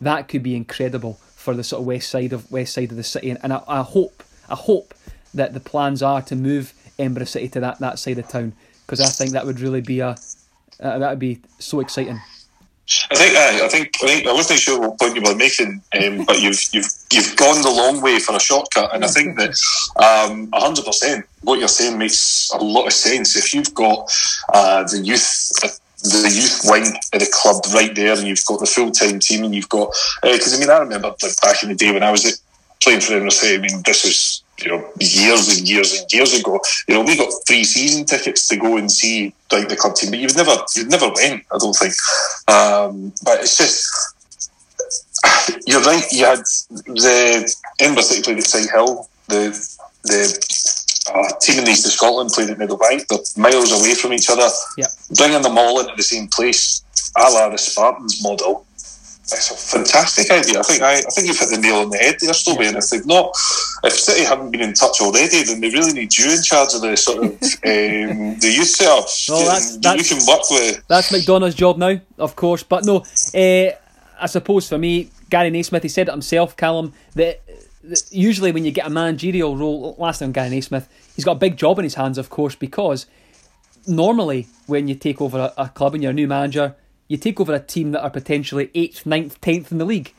that 0.00 0.28
could 0.28 0.42
be 0.42 0.54
incredible 0.54 1.14
for 1.34 1.54
the 1.54 1.64
sort 1.64 1.80
of 1.80 1.86
west 1.86 2.10
side 2.10 2.32
of 2.32 2.50
west 2.50 2.74
side 2.74 2.90
of 2.90 2.96
the 2.96 3.02
city. 3.02 3.30
And, 3.30 3.38
and 3.42 3.52
I, 3.52 3.62
I 3.66 3.82
hope 3.82 4.22
I 4.48 4.54
hope 4.54 4.94
that 5.34 5.54
the 5.54 5.60
plans 5.60 6.02
are 6.02 6.22
to 6.22 6.36
move 6.36 6.72
Edinburgh 6.98 7.26
City 7.26 7.48
to 7.48 7.60
that, 7.60 7.78
that 7.78 7.98
side 7.98 8.18
of 8.18 8.28
town 8.28 8.54
because 8.86 9.00
I 9.00 9.06
think 9.06 9.32
that 9.32 9.44
would 9.44 9.60
really 9.60 9.82
be 9.82 10.00
a 10.00 10.16
uh, 10.80 10.98
that 10.98 11.10
would 11.10 11.18
be 11.18 11.40
so 11.58 11.80
exciting. 11.80 12.20
I 13.10 13.14
think 13.14 13.36
uh, 13.36 13.64
I 13.64 13.68
think 13.68 13.90
I 14.02 14.06
think 14.06 14.26
I 14.26 14.32
wasn't 14.32 14.60
sure 14.60 14.80
what 14.80 14.98
point 14.98 15.16
you 15.16 15.22
were 15.22 15.34
making, 15.34 15.82
um, 16.00 16.24
but 16.24 16.40
you've 16.40 16.60
you've 16.72 16.90
you've 17.12 17.36
gone 17.36 17.62
the 17.62 17.70
long 17.70 18.00
way 18.00 18.18
for 18.18 18.36
a 18.36 18.40
shortcut, 18.40 18.94
and 18.94 19.04
I 19.04 19.08
think 19.08 19.38
that 19.38 19.54
um, 19.96 20.48
hundred 20.52 20.84
percent 20.84 21.26
what 21.42 21.58
you're 21.58 21.68
saying 21.68 21.98
makes 21.98 22.50
a 22.54 22.58
lot 22.58 22.86
of 22.86 22.92
sense. 22.92 23.36
If 23.36 23.54
you've 23.54 23.74
got 23.74 24.10
uh, 24.52 24.84
the 24.84 25.00
youth. 25.02 25.52
Uh, 25.62 25.68
the 26.00 26.30
youth 26.32 26.60
wing 26.66 26.86
of 27.12 27.18
the 27.18 27.28
club 27.32 27.56
right 27.74 27.92
there, 27.92 28.16
and 28.16 28.22
you've 28.28 28.44
got 28.46 28.60
the 28.60 28.66
full 28.66 28.92
time 28.92 29.18
team, 29.18 29.42
and 29.42 29.52
you've 29.52 29.68
got 29.68 29.92
because 30.22 30.54
uh, 30.54 30.56
I 30.56 30.60
mean 30.60 30.70
I 30.70 30.78
remember 30.78 31.08
like 31.08 31.40
back 31.42 31.60
in 31.64 31.70
the 31.70 31.74
day 31.74 31.90
when 31.90 32.04
I 32.04 32.12
was 32.12 32.24
at, 32.24 32.34
playing 32.80 33.00
for 33.00 33.14
NRC. 33.14 33.56
I 33.56 33.60
mean 33.60 33.82
this 33.84 34.04
was 34.04 34.44
you 34.64 34.70
know, 34.70 34.88
years 34.98 35.58
and 35.58 35.68
years 35.68 36.00
and 36.00 36.12
years 36.12 36.38
ago, 36.38 36.60
you 36.88 36.94
know, 36.94 37.02
we 37.02 37.16
got 37.16 37.32
free 37.46 37.64
season 37.64 38.04
tickets 38.04 38.48
to 38.48 38.56
go 38.56 38.76
and 38.76 38.90
see 38.90 39.32
like 39.52 39.68
the 39.68 39.76
club 39.76 39.94
team, 39.94 40.10
but 40.10 40.18
you've 40.18 40.36
never, 40.36 40.56
you've 40.74 40.88
never 40.88 41.08
went. 41.14 41.44
I 41.52 41.58
don't 41.58 41.74
think. 41.74 41.94
Um, 42.48 43.12
but 43.24 43.40
it's 43.40 43.56
just, 43.56 44.16
you're 45.66 45.82
right. 45.82 46.04
You 46.12 46.24
had 46.24 46.40
the 46.86 47.54
played 48.24 48.38
at 48.38 48.44
Sighthill. 48.44 49.08
The 49.28 49.78
the 50.04 50.22
uh, 51.14 51.38
team 51.40 51.58
in 51.58 51.64
the 51.64 51.70
East 51.70 51.86
of 51.86 51.92
Scotland 51.92 52.30
played 52.30 52.50
at 52.50 52.58
Meadowbank. 52.58 53.06
They're 53.08 53.42
miles 53.42 53.72
away 53.72 53.94
from 53.94 54.12
each 54.12 54.30
other. 54.30 54.48
Yep. 54.76 54.88
Bringing 55.16 55.42
them 55.42 55.58
all 55.58 55.80
into 55.80 55.94
the 55.96 56.02
same 56.02 56.28
place, 56.28 56.82
a 57.16 57.30
la 57.30 57.48
the 57.48 57.58
Spartans 57.58 58.22
model 58.22 58.66
it's 59.32 59.50
a 59.50 59.54
fantastic 59.54 60.30
idea. 60.30 60.60
I 60.60 60.62
think 60.62 60.82
I, 60.82 60.94
I 60.94 61.00
think 61.02 61.26
you've 61.26 61.38
hit 61.38 61.50
the 61.50 61.58
nail 61.60 61.76
on 61.76 61.90
the 61.90 61.98
head 61.98 62.16
there, 62.20 62.32
Stobie. 62.32 62.68
And 62.68 62.76
if 62.76 62.88
they've 62.88 63.04
not, 63.04 63.36
if 63.84 63.92
City 63.92 64.24
haven't 64.24 64.50
been 64.50 64.62
in 64.62 64.72
touch 64.72 65.00
already, 65.00 65.42
then 65.42 65.60
they 65.60 65.68
really 65.68 65.92
need 65.92 66.16
you 66.16 66.30
in 66.30 66.42
charge 66.42 66.74
of 66.74 66.80
the 66.80 66.96
sort 66.96 67.24
of 67.24 67.30
um, 67.32 68.38
the 68.40 68.52
youth 68.56 68.68
setup. 68.68 69.06
Well, 69.28 69.46
that's, 69.46 69.76
that's, 69.78 70.10
you 70.10 70.16
can 70.16 70.26
work 70.26 70.50
with. 70.50 70.82
That's 70.88 71.12
McDonaugh's 71.12 71.54
job 71.54 71.76
now, 71.76 72.00
of 72.18 72.36
course. 72.36 72.62
But 72.62 72.84
no, 72.84 73.04
uh, 73.34 73.72
I 74.20 74.26
suppose 74.26 74.68
for 74.68 74.78
me, 74.78 75.10
Gary 75.30 75.50
Naysmith, 75.50 75.82
he 75.82 75.88
said 75.88 76.08
it 76.08 76.12
himself, 76.12 76.56
Callum, 76.56 76.92
that 77.14 77.42
usually 78.10 78.52
when 78.52 78.64
you 78.64 78.70
get 78.70 78.86
a 78.86 78.90
managerial 78.90 79.56
role, 79.56 79.94
last 79.98 80.18
time 80.18 80.32
Gary 80.32 80.50
Naysmith, 80.50 80.86
he's 81.14 81.24
got 81.24 81.32
a 81.32 81.40
big 81.40 81.56
job 81.56 81.78
in 81.78 81.84
his 81.84 81.94
hands, 81.94 82.18
of 82.18 82.30
course, 82.30 82.54
because 82.54 83.06
normally 83.86 84.46
when 84.66 84.88
you 84.88 84.94
take 84.94 85.20
over 85.20 85.52
a, 85.56 85.62
a 85.62 85.68
club 85.68 85.94
and 85.94 86.02
you're 86.02 86.10
a 86.10 86.14
new 86.14 86.28
manager 86.28 86.74
you 87.08 87.16
take 87.16 87.40
over 87.40 87.54
a 87.54 87.60
team 87.60 87.92
that 87.92 88.02
are 88.02 88.10
potentially 88.10 88.68
8th, 88.68 89.04
9th, 89.04 89.38
10th 89.40 89.72
in 89.72 89.78
the 89.78 89.84
league. 89.84 90.12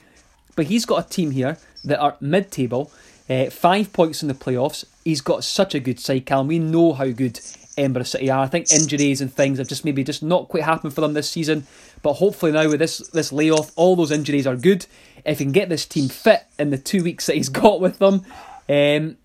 But 0.55 0.65
he's 0.65 0.85
got 0.85 1.05
a 1.05 1.09
team 1.09 1.31
here 1.31 1.57
that 1.85 1.99
are 1.99 2.17
mid 2.19 2.51
table, 2.51 2.91
uh, 3.29 3.45
five 3.45 3.93
points 3.93 4.21
in 4.21 4.27
the 4.27 4.33
playoffs. 4.33 4.83
He's 5.05 5.21
got 5.21 5.43
such 5.43 5.75
a 5.75 5.79
good 5.79 5.99
side, 5.99 6.25
Cal. 6.25 6.43
We 6.43 6.59
know 6.59 6.93
how 6.93 7.07
good 7.09 7.39
Edinburgh 7.77 8.03
City 8.03 8.29
are. 8.29 8.43
I 8.43 8.47
think 8.47 8.71
injuries 8.73 9.21
and 9.21 9.31
things 9.31 9.59
have 9.59 9.67
just 9.67 9.85
maybe 9.85 10.03
just 10.03 10.23
not 10.23 10.49
quite 10.49 10.63
happened 10.63 10.93
for 10.93 11.01
them 11.01 11.13
this 11.13 11.29
season. 11.29 11.65
But 12.01 12.13
hopefully 12.13 12.51
now 12.51 12.69
with 12.69 12.79
this 12.79 12.99
this 13.09 13.31
layoff, 13.31 13.71
all 13.75 13.95
those 13.95 14.11
injuries 14.11 14.47
are 14.47 14.55
good. 14.55 14.85
If 15.25 15.39
he 15.39 15.45
can 15.45 15.51
get 15.51 15.69
this 15.69 15.85
team 15.85 16.07
fit 16.07 16.45
in 16.57 16.69
the 16.69 16.77
two 16.77 17.03
weeks 17.03 17.25
that 17.25 17.35
he's 17.35 17.49
got 17.63 17.81
with 17.81 17.99
them, 17.99 18.25
um, 18.69 19.17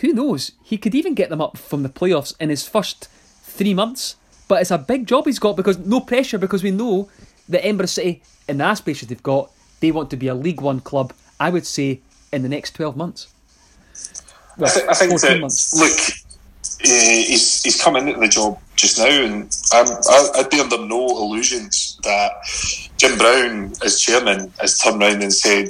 who 0.00 0.12
knows? 0.12 0.52
He 0.62 0.76
could 0.76 0.94
even 0.94 1.14
get 1.14 1.30
them 1.30 1.40
up 1.40 1.56
from 1.56 1.82
the 1.82 1.88
playoffs 1.88 2.34
in 2.40 2.50
his 2.50 2.66
first 2.66 3.08
three 3.42 3.74
months. 3.74 4.16
But 4.48 4.60
it's 4.60 4.70
a 4.70 4.78
big 4.78 5.06
job 5.06 5.24
he's 5.24 5.38
got 5.38 5.56
because 5.56 5.78
no 5.78 6.00
pressure 6.00 6.38
because 6.38 6.62
we 6.62 6.70
know 6.70 7.08
that 7.48 7.64
Edinburgh 7.64 7.86
City 7.86 8.22
in 8.48 8.58
the 8.58 8.64
aspirations 8.64 9.08
they've 9.08 9.22
got, 9.22 9.50
they 9.80 9.90
want 9.90 10.10
to 10.10 10.16
be 10.16 10.28
a 10.28 10.34
League 10.34 10.60
One 10.60 10.80
club. 10.80 11.12
I 11.40 11.50
would 11.50 11.66
say 11.66 12.00
in 12.32 12.42
the 12.42 12.48
next 12.48 12.74
twelve 12.74 12.96
months. 12.96 13.32
Well, 14.58 14.70
I, 14.70 14.74
th- 14.74 14.86
I 14.88 14.94
think 14.94 15.20
that 15.20 15.40
months. 15.40 15.74
look, 15.74 15.98
uh, 16.80 16.88
he's 16.88 17.62
he's 17.62 17.82
come 17.82 17.96
into 17.96 18.18
the 18.18 18.28
job 18.28 18.58
just 18.84 18.98
now, 18.98 19.06
and 19.06 19.56
I'm, 19.72 19.86
I'd 20.36 20.50
be 20.50 20.60
under 20.60 20.78
no 20.86 21.06
illusions 21.08 21.98
that 22.02 22.32
Jim 22.98 23.16
Brown, 23.16 23.72
as 23.84 23.98
chairman, 23.98 24.52
has 24.60 24.78
turned 24.78 25.02
around 25.02 25.22
and 25.22 25.32
said 25.32 25.68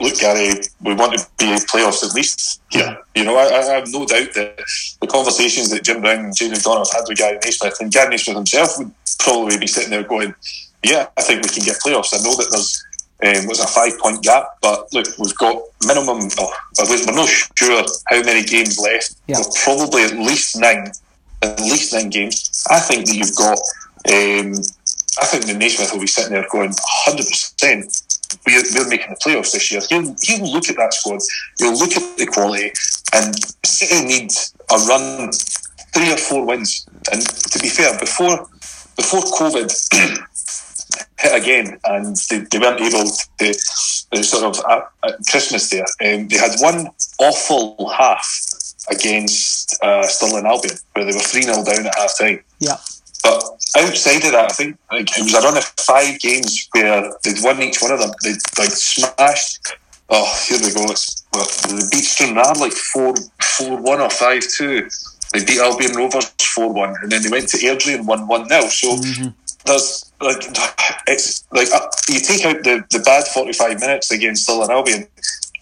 look, 0.00 0.18
Gary, 0.18 0.60
we 0.82 0.94
want 0.94 1.16
to 1.16 1.26
be 1.38 1.46
playoffs 1.70 2.04
at 2.04 2.14
least 2.14 2.60
here. 2.70 2.98
You 3.14 3.24
know, 3.24 3.36
I, 3.36 3.44
I, 3.44 3.64
have 3.76 3.88
no 3.92 4.04
doubt 4.04 4.34
that 4.34 4.60
the 5.00 5.06
conversations 5.06 5.70
that 5.70 5.84
Jim 5.84 6.00
Brown 6.00 6.24
and 6.24 6.36
James 6.36 6.52
McDonald 6.52 6.88
have 6.92 7.00
had 7.00 7.08
with 7.08 7.18
Gary 7.18 7.38
Naysmith, 7.38 7.80
and 7.80 7.92
Gary 7.92 8.14
Naysmith 8.14 8.34
himself 8.34 8.78
would 8.78 8.90
probably 9.18 9.58
be 9.58 9.66
sitting 9.66 9.90
there 9.90 10.02
going, 10.02 10.34
yeah, 10.82 11.06
I 11.16 11.22
think 11.22 11.42
we 11.42 11.48
can 11.48 11.64
get 11.64 11.76
playoffs. 11.76 12.12
I 12.12 12.22
know 12.22 12.34
that 12.36 12.48
there's 12.50 12.84
um, 13.24 13.46
was 13.46 13.60
a 13.60 13.66
five 13.68 13.96
point 14.00 14.22
gap, 14.22 14.58
but 14.60 14.92
look, 14.92 15.06
we've 15.18 15.36
got 15.36 15.62
minimum, 15.86 16.28
oh, 16.40 16.52
we're 16.80 17.14
not 17.14 17.28
sure 17.28 17.84
how 18.08 18.22
many 18.22 18.42
games 18.42 18.78
left. 18.80 19.14
Yeah. 19.28 19.40
probably 19.62 20.02
at 20.02 20.14
least 20.14 20.58
nine, 20.58 20.90
at 21.42 21.60
least 21.60 21.92
nine 21.92 22.10
games. 22.10 22.64
I 22.70 22.78
think 22.78 23.06
that 23.06 23.14
you've 23.14 23.36
got, 23.36 23.58
um, 24.08 24.52
I 25.20 25.26
think 25.26 25.46
the 25.46 25.54
Naysmith 25.54 25.92
will 25.92 26.00
be 26.00 26.06
sitting 26.06 26.32
there 26.32 26.46
going 26.50 26.70
100% 26.70 28.12
we're, 28.46 28.62
we're 28.74 28.88
making 28.88 29.10
the 29.10 29.20
playoffs 29.24 29.52
this 29.52 29.70
year. 29.70 29.80
He'll, 29.88 30.14
he'll 30.22 30.52
look 30.52 30.68
at 30.68 30.76
that 30.76 30.94
squad, 30.94 31.20
he'll 31.58 31.76
look 31.76 31.96
at 31.96 32.16
the 32.16 32.26
quality, 32.26 32.72
and 33.14 33.34
City 33.64 34.04
need 34.06 34.32
a 34.70 34.76
run, 34.88 35.32
three 35.92 36.12
or 36.12 36.16
four 36.16 36.46
wins. 36.46 36.86
And 37.12 37.22
to 37.22 37.58
be 37.58 37.68
fair, 37.68 37.98
before 37.98 38.48
before 38.96 39.20
COVID 39.22 39.70
hit 41.18 41.42
again, 41.42 41.78
and 41.84 42.16
they, 42.30 42.38
they 42.50 42.58
weren't 42.58 42.80
able 42.80 43.10
to 43.38 44.22
sort 44.22 44.44
of 44.44 44.64
at, 44.68 44.90
at 45.04 45.14
Christmas 45.30 45.70
there, 45.70 45.84
um, 46.04 46.28
they 46.28 46.36
had 46.36 46.52
one 46.58 46.88
awful 47.18 47.88
half 47.88 48.24
against 48.90 49.82
uh, 49.82 50.02
Stirling 50.02 50.46
Albion 50.46 50.76
where 50.92 51.04
they 51.04 51.12
were 51.12 51.20
3 51.20 51.42
0 51.42 51.64
down 51.64 51.86
at 51.86 51.94
half 51.96 52.18
time. 52.18 52.42
Yeah. 52.58 52.76
But 53.22 53.44
outside 53.76 54.24
of 54.24 54.32
that, 54.32 54.50
I 54.50 54.54
think 54.54 54.78
like, 54.90 55.16
it 55.16 55.22
was 55.22 55.34
a 55.34 55.40
run 55.40 55.56
of 55.56 55.64
five 55.64 56.18
games 56.18 56.68
where 56.72 57.12
they'd 57.22 57.42
won 57.42 57.62
each 57.62 57.80
one 57.80 57.92
of 57.92 58.00
them. 58.00 58.10
They'd 58.22 58.42
like 58.58 58.70
smashed. 58.70 59.76
Oh, 60.10 60.44
here 60.48 60.58
we 60.60 60.74
go. 60.74 60.90
It's, 60.90 61.24
well, 61.32 61.46
they 61.68 61.84
beat 61.90 62.04
Stranraer 62.04 62.54
like 62.58 62.72
4 62.72 63.14
4 63.40 63.80
1 63.80 64.00
or 64.00 64.10
5 64.10 64.42
2. 64.42 64.88
They 65.32 65.44
beat 65.44 65.60
Albion 65.60 65.92
Rovers 65.92 66.26
4 66.40 66.72
1. 66.72 66.94
And 67.02 67.12
then 67.12 67.22
they 67.22 67.30
went 67.30 67.48
to 67.50 67.58
Airdrie 67.58 67.94
and 67.94 68.06
won 68.06 68.26
1 68.26 68.48
0. 68.48 68.60
So 68.62 68.96
mm-hmm. 68.96 69.28
there's 69.64 70.12
like, 70.20 70.44
it's 71.06 71.44
like 71.52 71.68
uh, 71.72 71.88
you 72.08 72.20
take 72.20 72.44
out 72.44 72.62
the, 72.64 72.84
the 72.90 72.98
bad 73.00 73.26
45 73.28 73.80
minutes 73.80 74.10
against 74.10 74.44
Stirling 74.44 74.70
Albion, 74.70 75.06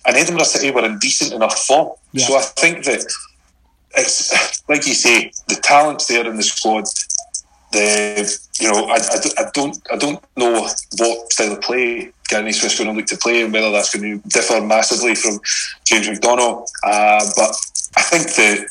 and 0.06 0.16
Edinburgh 0.16 0.44
City 0.44 0.70
were 0.70 0.84
in 0.84 0.98
decent 0.98 1.32
enough 1.32 1.58
form. 1.58 1.90
Yeah. 2.12 2.26
So 2.26 2.36
I 2.36 2.42
think 2.42 2.84
that 2.84 3.04
it's 3.96 4.68
like 4.68 4.86
you 4.86 4.94
say, 4.94 5.32
the 5.48 5.56
talent's 5.56 6.06
there 6.06 6.26
in 6.26 6.36
the 6.36 6.42
squad 6.42 6.86
the 7.72 8.38
you 8.60 8.70
know 8.70 8.86
I, 8.86 8.96
I, 8.96 9.46
I, 9.46 9.50
don't 9.54 9.78
I 9.92 9.96
don't 9.96 10.22
know 10.36 10.52
what 10.98 11.32
style 11.32 11.52
of 11.52 11.60
play 11.60 12.12
Gary 12.28 12.52
Smith's 12.52 12.78
going 12.78 12.90
to 12.90 12.96
look 12.96 13.06
to 13.06 13.16
play 13.16 13.42
and 13.42 13.52
whether 13.52 13.70
that's 13.70 13.94
going 13.94 14.20
to 14.20 14.28
differ 14.28 14.60
massively 14.60 15.14
from 15.16 15.40
James 15.84 16.08
McDonald. 16.08 16.68
Uh, 16.84 17.24
but 17.36 17.50
I 17.96 18.02
think 18.02 18.26
that 18.36 18.68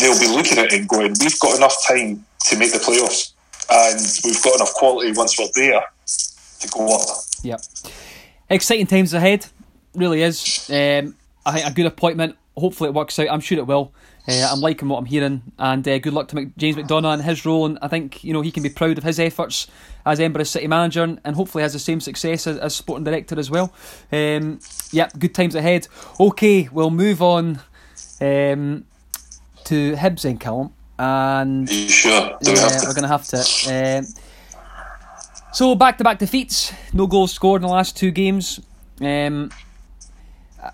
they'll 0.00 0.20
be 0.20 0.28
looking 0.28 0.58
at 0.58 0.66
it 0.66 0.72
and 0.72 0.88
going, 0.88 1.14
we've 1.20 1.38
got 1.40 1.56
enough 1.56 1.74
time 1.86 2.24
to 2.46 2.58
make 2.58 2.72
the 2.72 2.78
playoffs, 2.78 3.32
and 3.70 4.00
we've 4.24 4.40
got 4.42 4.54
enough 4.54 4.72
quality 4.74 5.12
once 5.12 5.36
we're 5.36 5.48
there 5.54 5.82
to 6.60 6.68
go 6.68 6.94
up. 6.94 7.08
Yep, 7.42 7.60
exciting 8.48 8.86
times 8.86 9.14
ahead. 9.14 9.46
Really 9.94 10.22
is. 10.22 10.68
Um, 10.70 11.14
I 11.44 11.52
think 11.52 11.66
a 11.66 11.74
good 11.74 11.86
appointment. 11.86 12.36
Hopefully 12.56 12.88
it 12.88 12.94
works 12.94 13.18
out. 13.18 13.28
I'm 13.30 13.40
sure 13.40 13.58
it 13.58 13.66
will. 13.66 13.92
Uh, 14.28 14.48
I'm 14.52 14.60
liking 14.60 14.88
what 14.88 14.98
I'm 14.98 15.04
hearing, 15.04 15.42
and 15.58 15.86
uh, 15.86 15.98
good 15.98 16.12
luck 16.12 16.28
to 16.28 16.50
James 16.56 16.76
McDonaugh 16.76 17.14
and 17.14 17.22
his 17.22 17.44
role. 17.44 17.66
And 17.66 17.78
I 17.82 17.88
think 17.88 18.22
you 18.22 18.32
know 18.32 18.40
he 18.40 18.52
can 18.52 18.62
be 18.62 18.68
proud 18.68 18.96
of 18.98 19.04
his 19.04 19.18
efforts 19.18 19.66
as 20.06 20.20
Edinburgh 20.20 20.44
City 20.44 20.68
manager, 20.68 21.02
and 21.02 21.36
hopefully 21.36 21.62
has 21.62 21.72
the 21.72 21.78
same 21.80 22.00
success 22.00 22.46
as, 22.46 22.56
as 22.58 22.74
sporting 22.74 23.04
director 23.04 23.38
as 23.38 23.50
well. 23.50 23.72
Um, 24.12 24.60
yeah, 24.92 25.08
good 25.18 25.34
times 25.34 25.54
ahead. 25.56 25.88
Okay, 26.20 26.68
we'll 26.70 26.90
move 26.90 27.20
on 27.20 27.60
um, 28.20 28.84
to 29.64 29.94
Hibs 29.96 30.24
and 30.24 30.40
Callum, 30.40 30.72
and 30.98 31.68
sure? 31.68 32.38
yeah, 32.42 32.80
we 32.80 32.86
are 32.86 32.94
going 32.94 33.02
to 33.02 33.08
have 33.08 33.26
to. 33.28 33.98
Um, 33.98 34.06
So 35.52 35.74
back 35.74 35.98
to 35.98 36.04
back 36.04 36.18
defeats, 36.18 36.72
no 36.94 37.06
goals 37.06 37.32
scored 37.32 37.60
in 37.60 37.68
the 37.68 37.74
last 37.74 37.96
two 37.96 38.10
games. 38.10 38.60
Um, 39.00 39.50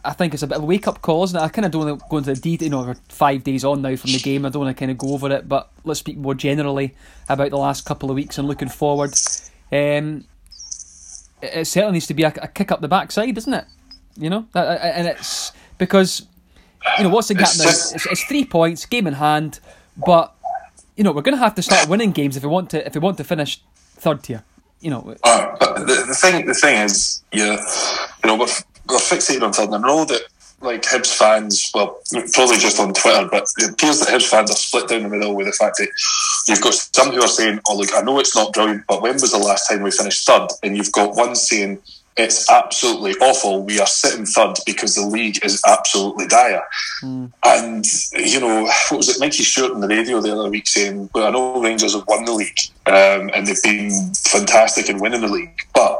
I 0.04 0.12
think 0.12 0.34
it's 0.34 0.42
a 0.42 0.46
bit 0.46 0.58
of 0.58 0.64
a 0.64 0.66
wake 0.66 0.86
up 0.86 1.00
call, 1.00 1.24
it? 1.24 1.34
I 1.34 1.48
kind 1.48 1.64
of 1.64 1.72
don't 1.72 1.86
want 1.86 2.00
to 2.00 2.06
go 2.10 2.16
into 2.18 2.34
the 2.34 2.40
detail. 2.40 2.66
You 2.66 2.70
know, 2.70 2.94
five 3.08 3.42
days 3.42 3.64
on 3.64 3.80
now 3.80 3.96
from 3.96 4.12
the 4.12 4.18
game. 4.18 4.44
I 4.44 4.50
don't 4.50 4.64
want 4.64 4.76
to 4.76 4.78
kind 4.78 4.90
of 4.90 4.98
go 4.98 5.14
over 5.14 5.30
it, 5.32 5.48
but 5.48 5.70
let's 5.84 6.00
speak 6.00 6.18
more 6.18 6.34
generally 6.34 6.94
about 7.28 7.50
the 7.50 7.56
last 7.56 7.86
couple 7.86 8.10
of 8.10 8.16
weeks 8.16 8.36
and 8.36 8.46
looking 8.46 8.68
forward. 8.68 9.14
Um, 9.72 10.24
it 11.40 11.66
certainly 11.66 11.94
needs 11.94 12.06
to 12.08 12.14
be 12.14 12.24
a, 12.24 12.32
a 12.42 12.48
kick 12.48 12.70
up 12.70 12.80
the 12.80 12.88
backside, 12.88 13.38
isn't 13.38 13.54
it? 13.54 13.64
You 14.16 14.28
know, 14.30 14.46
and 14.54 15.06
it's 15.06 15.52
because 15.78 16.26
you 16.98 17.04
know 17.04 17.10
what's 17.10 17.28
the 17.28 17.34
gap 17.34 17.50
now? 17.56 17.68
It's, 17.68 18.06
it's 18.06 18.24
three 18.24 18.44
points, 18.44 18.84
game 18.84 19.06
in 19.06 19.14
hand, 19.14 19.60
but 19.96 20.34
you 20.96 21.04
know 21.04 21.12
we're 21.12 21.22
going 21.22 21.36
to 21.36 21.42
have 21.42 21.54
to 21.54 21.62
start 21.62 21.88
winning 21.88 22.12
games 22.12 22.36
if 22.36 22.42
we 22.42 22.48
want 22.48 22.70
to 22.70 22.84
if 22.84 22.94
we 22.94 23.00
want 23.00 23.16
to 23.18 23.24
finish 23.24 23.62
third 23.76 24.22
tier. 24.22 24.44
You 24.80 24.90
know, 24.90 25.16
uh, 25.24 25.56
but 25.58 25.86
the, 25.86 26.04
the 26.08 26.14
thing 26.14 26.46
the 26.46 26.54
thing 26.54 26.76
is, 26.82 27.22
yeah, 27.32 27.56
you 28.22 28.28
know, 28.28 28.36
we're, 28.36 28.48
we're 28.90 28.98
fixated 28.98 29.42
on 29.42 29.52
third. 29.52 29.72
I 29.72 29.78
know 29.78 30.04
that 30.04 30.22
like 30.60 30.82
Hibs 30.82 31.14
fans, 31.14 31.70
well, 31.74 32.00
probably 32.32 32.58
just 32.58 32.80
on 32.80 32.92
Twitter, 32.92 33.28
but 33.30 33.46
it 33.58 33.70
appears 33.70 34.00
that 34.00 34.08
Hibs 34.08 34.28
fans 34.28 34.50
are 34.50 34.56
split 34.56 34.88
down 34.88 35.04
the 35.04 35.08
middle 35.08 35.34
with 35.34 35.46
the 35.46 35.52
fact 35.52 35.76
that 35.78 35.88
you've 36.48 36.60
got 36.60 36.74
some 36.74 37.12
who 37.12 37.22
are 37.22 37.28
saying, 37.28 37.60
"Oh, 37.68 37.76
look, 37.76 37.90
I 37.94 38.00
know 38.00 38.18
it's 38.18 38.34
not 38.34 38.52
brilliant, 38.52 38.84
but 38.88 39.02
when 39.02 39.14
was 39.14 39.30
the 39.30 39.38
last 39.38 39.68
time 39.68 39.82
we 39.82 39.90
finished 39.90 40.26
third?" 40.26 40.48
And 40.62 40.76
you've 40.76 40.92
got 40.92 41.14
one 41.14 41.36
saying, 41.36 41.78
"It's 42.16 42.50
absolutely 42.50 43.12
awful. 43.20 43.62
We 43.62 43.78
are 43.78 43.86
sitting 43.86 44.26
third 44.26 44.54
because 44.66 44.96
the 44.96 45.06
league 45.06 45.44
is 45.44 45.62
absolutely 45.64 46.26
dire." 46.26 46.64
Mm. 47.04 47.32
And 47.44 47.84
you 48.12 48.40
know, 48.40 48.64
what 48.88 48.96
was 48.96 49.08
it? 49.08 49.20
Mikey 49.20 49.44
Stewart 49.44 49.72
on 49.72 49.80
the 49.80 49.88
radio 49.88 50.20
the 50.20 50.36
other 50.36 50.50
week 50.50 50.66
saying, 50.66 51.08
"Well, 51.14 51.28
I 51.28 51.30
know 51.30 51.62
Rangers 51.62 51.94
have 51.94 52.04
won 52.08 52.24
the 52.24 52.32
league 52.32 52.58
um, 52.86 53.30
and 53.32 53.46
they've 53.46 53.62
been 53.62 54.12
fantastic 54.14 54.88
in 54.88 54.98
winning 54.98 55.20
the 55.20 55.28
league, 55.28 55.66
but." 55.72 55.98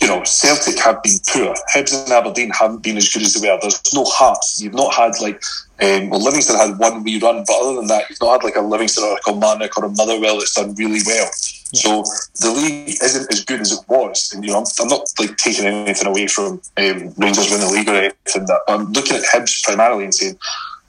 You 0.00 0.08
know, 0.08 0.22
Celtic 0.24 0.78
have 0.78 1.02
been 1.02 1.18
poor. 1.28 1.54
Hibs 1.74 1.92
and 1.92 2.12
Aberdeen 2.12 2.50
haven't 2.50 2.82
been 2.82 2.96
as 2.96 3.12
good 3.12 3.22
as 3.22 3.34
they 3.34 3.48
were. 3.48 3.58
There's 3.60 3.94
no 3.94 4.04
hearts. 4.04 4.60
You've 4.60 4.74
not 4.74 4.94
had 4.94 5.12
like, 5.20 5.42
um, 5.82 6.08
well, 6.08 6.22
Livingston 6.22 6.56
had 6.56 6.78
one 6.78 7.04
wee 7.04 7.18
run, 7.18 7.44
but 7.46 7.60
other 7.60 7.76
than 7.76 7.86
that, 7.88 8.08
you've 8.08 8.20
not 8.20 8.40
had 8.40 8.44
like 8.44 8.56
a 8.56 8.62
Livingston 8.62 9.04
or 9.04 9.16
a 9.16 9.20
Kilmarnock 9.20 9.76
or 9.76 9.84
a 9.84 9.90
Motherwell 9.90 10.38
that's 10.38 10.54
done 10.54 10.74
really 10.74 11.00
well. 11.04 11.28
So 11.72 12.02
the 12.40 12.50
league 12.50 12.96
isn't 13.02 13.32
as 13.32 13.44
good 13.44 13.60
as 13.60 13.72
it 13.72 13.80
was. 13.88 14.32
And, 14.34 14.44
you 14.44 14.52
know, 14.52 14.58
I'm, 14.58 14.64
I'm 14.80 14.88
not 14.88 15.06
like 15.18 15.36
taking 15.36 15.66
anything 15.66 16.06
away 16.06 16.26
from 16.26 16.60
um, 16.78 17.14
Rangers 17.18 17.50
winning 17.50 17.66
the 17.66 17.72
league 17.72 17.88
or 17.88 17.94
anything. 17.94 18.46
That 18.46 18.60
I'm 18.68 18.90
looking 18.92 19.16
at 19.16 19.22
Hibs 19.24 19.62
primarily 19.62 20.04
and 20.04 20.14
saying 20.14 20.38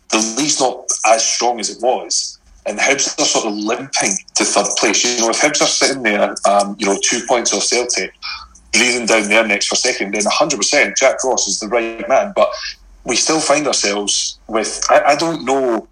the 0.09 0.35
league's 0.37 0.59
not 0.59 0.85
as 1.05 1.23
strong 1.23 1.59
as 1.59 1.69
it 1.69 1.81
was 1.81 2.39
and 2.65 2.77
Hibs 2.77 3.19
are 3.19 3.25
sort 3.25 3.45
of 3.45 3.53
limping 3.53 4.11
to 4.35 4.43
third 4.43 4.67
place. 4.77 5.03
You 5.03 5.21
know, 5.21 5.29
if 5.29 5.41
Hibs 5.41 5.61
are 5.61 5.67
sitting 5.67 6.03
there, 6.03 6.35
um, 6.45 6.75
you 6.79 6.85
know, 6.85 6.97
two 7.01 7.21
points 7.27 7.53
off 7.53 7.63
Celtic, 7.63 8.13
breathing 8.71 9.05
down 9.05 9.27
their 9.27 9.45
necks 9.45 9.67
for 9.67 9.75
second, 9.75 10.13
then 10.13 10.23
100% 10.23 10.97
Jack 10.97 11.23
Ross 11.23 11.47
is 11.47 11.59
the 11.59 11.67
right 11.67 12.07
man. 12.07 12.33
But 12.35 12.49
we 13.03 13.15
still 13.15 13.39
find 13.39 13.67
ourselves 13.67 14.39
with, 14.47 14.85
I, 14.89 15.01
I 15.01 15.15
don't 15.15 15.45
know 15.45 15.87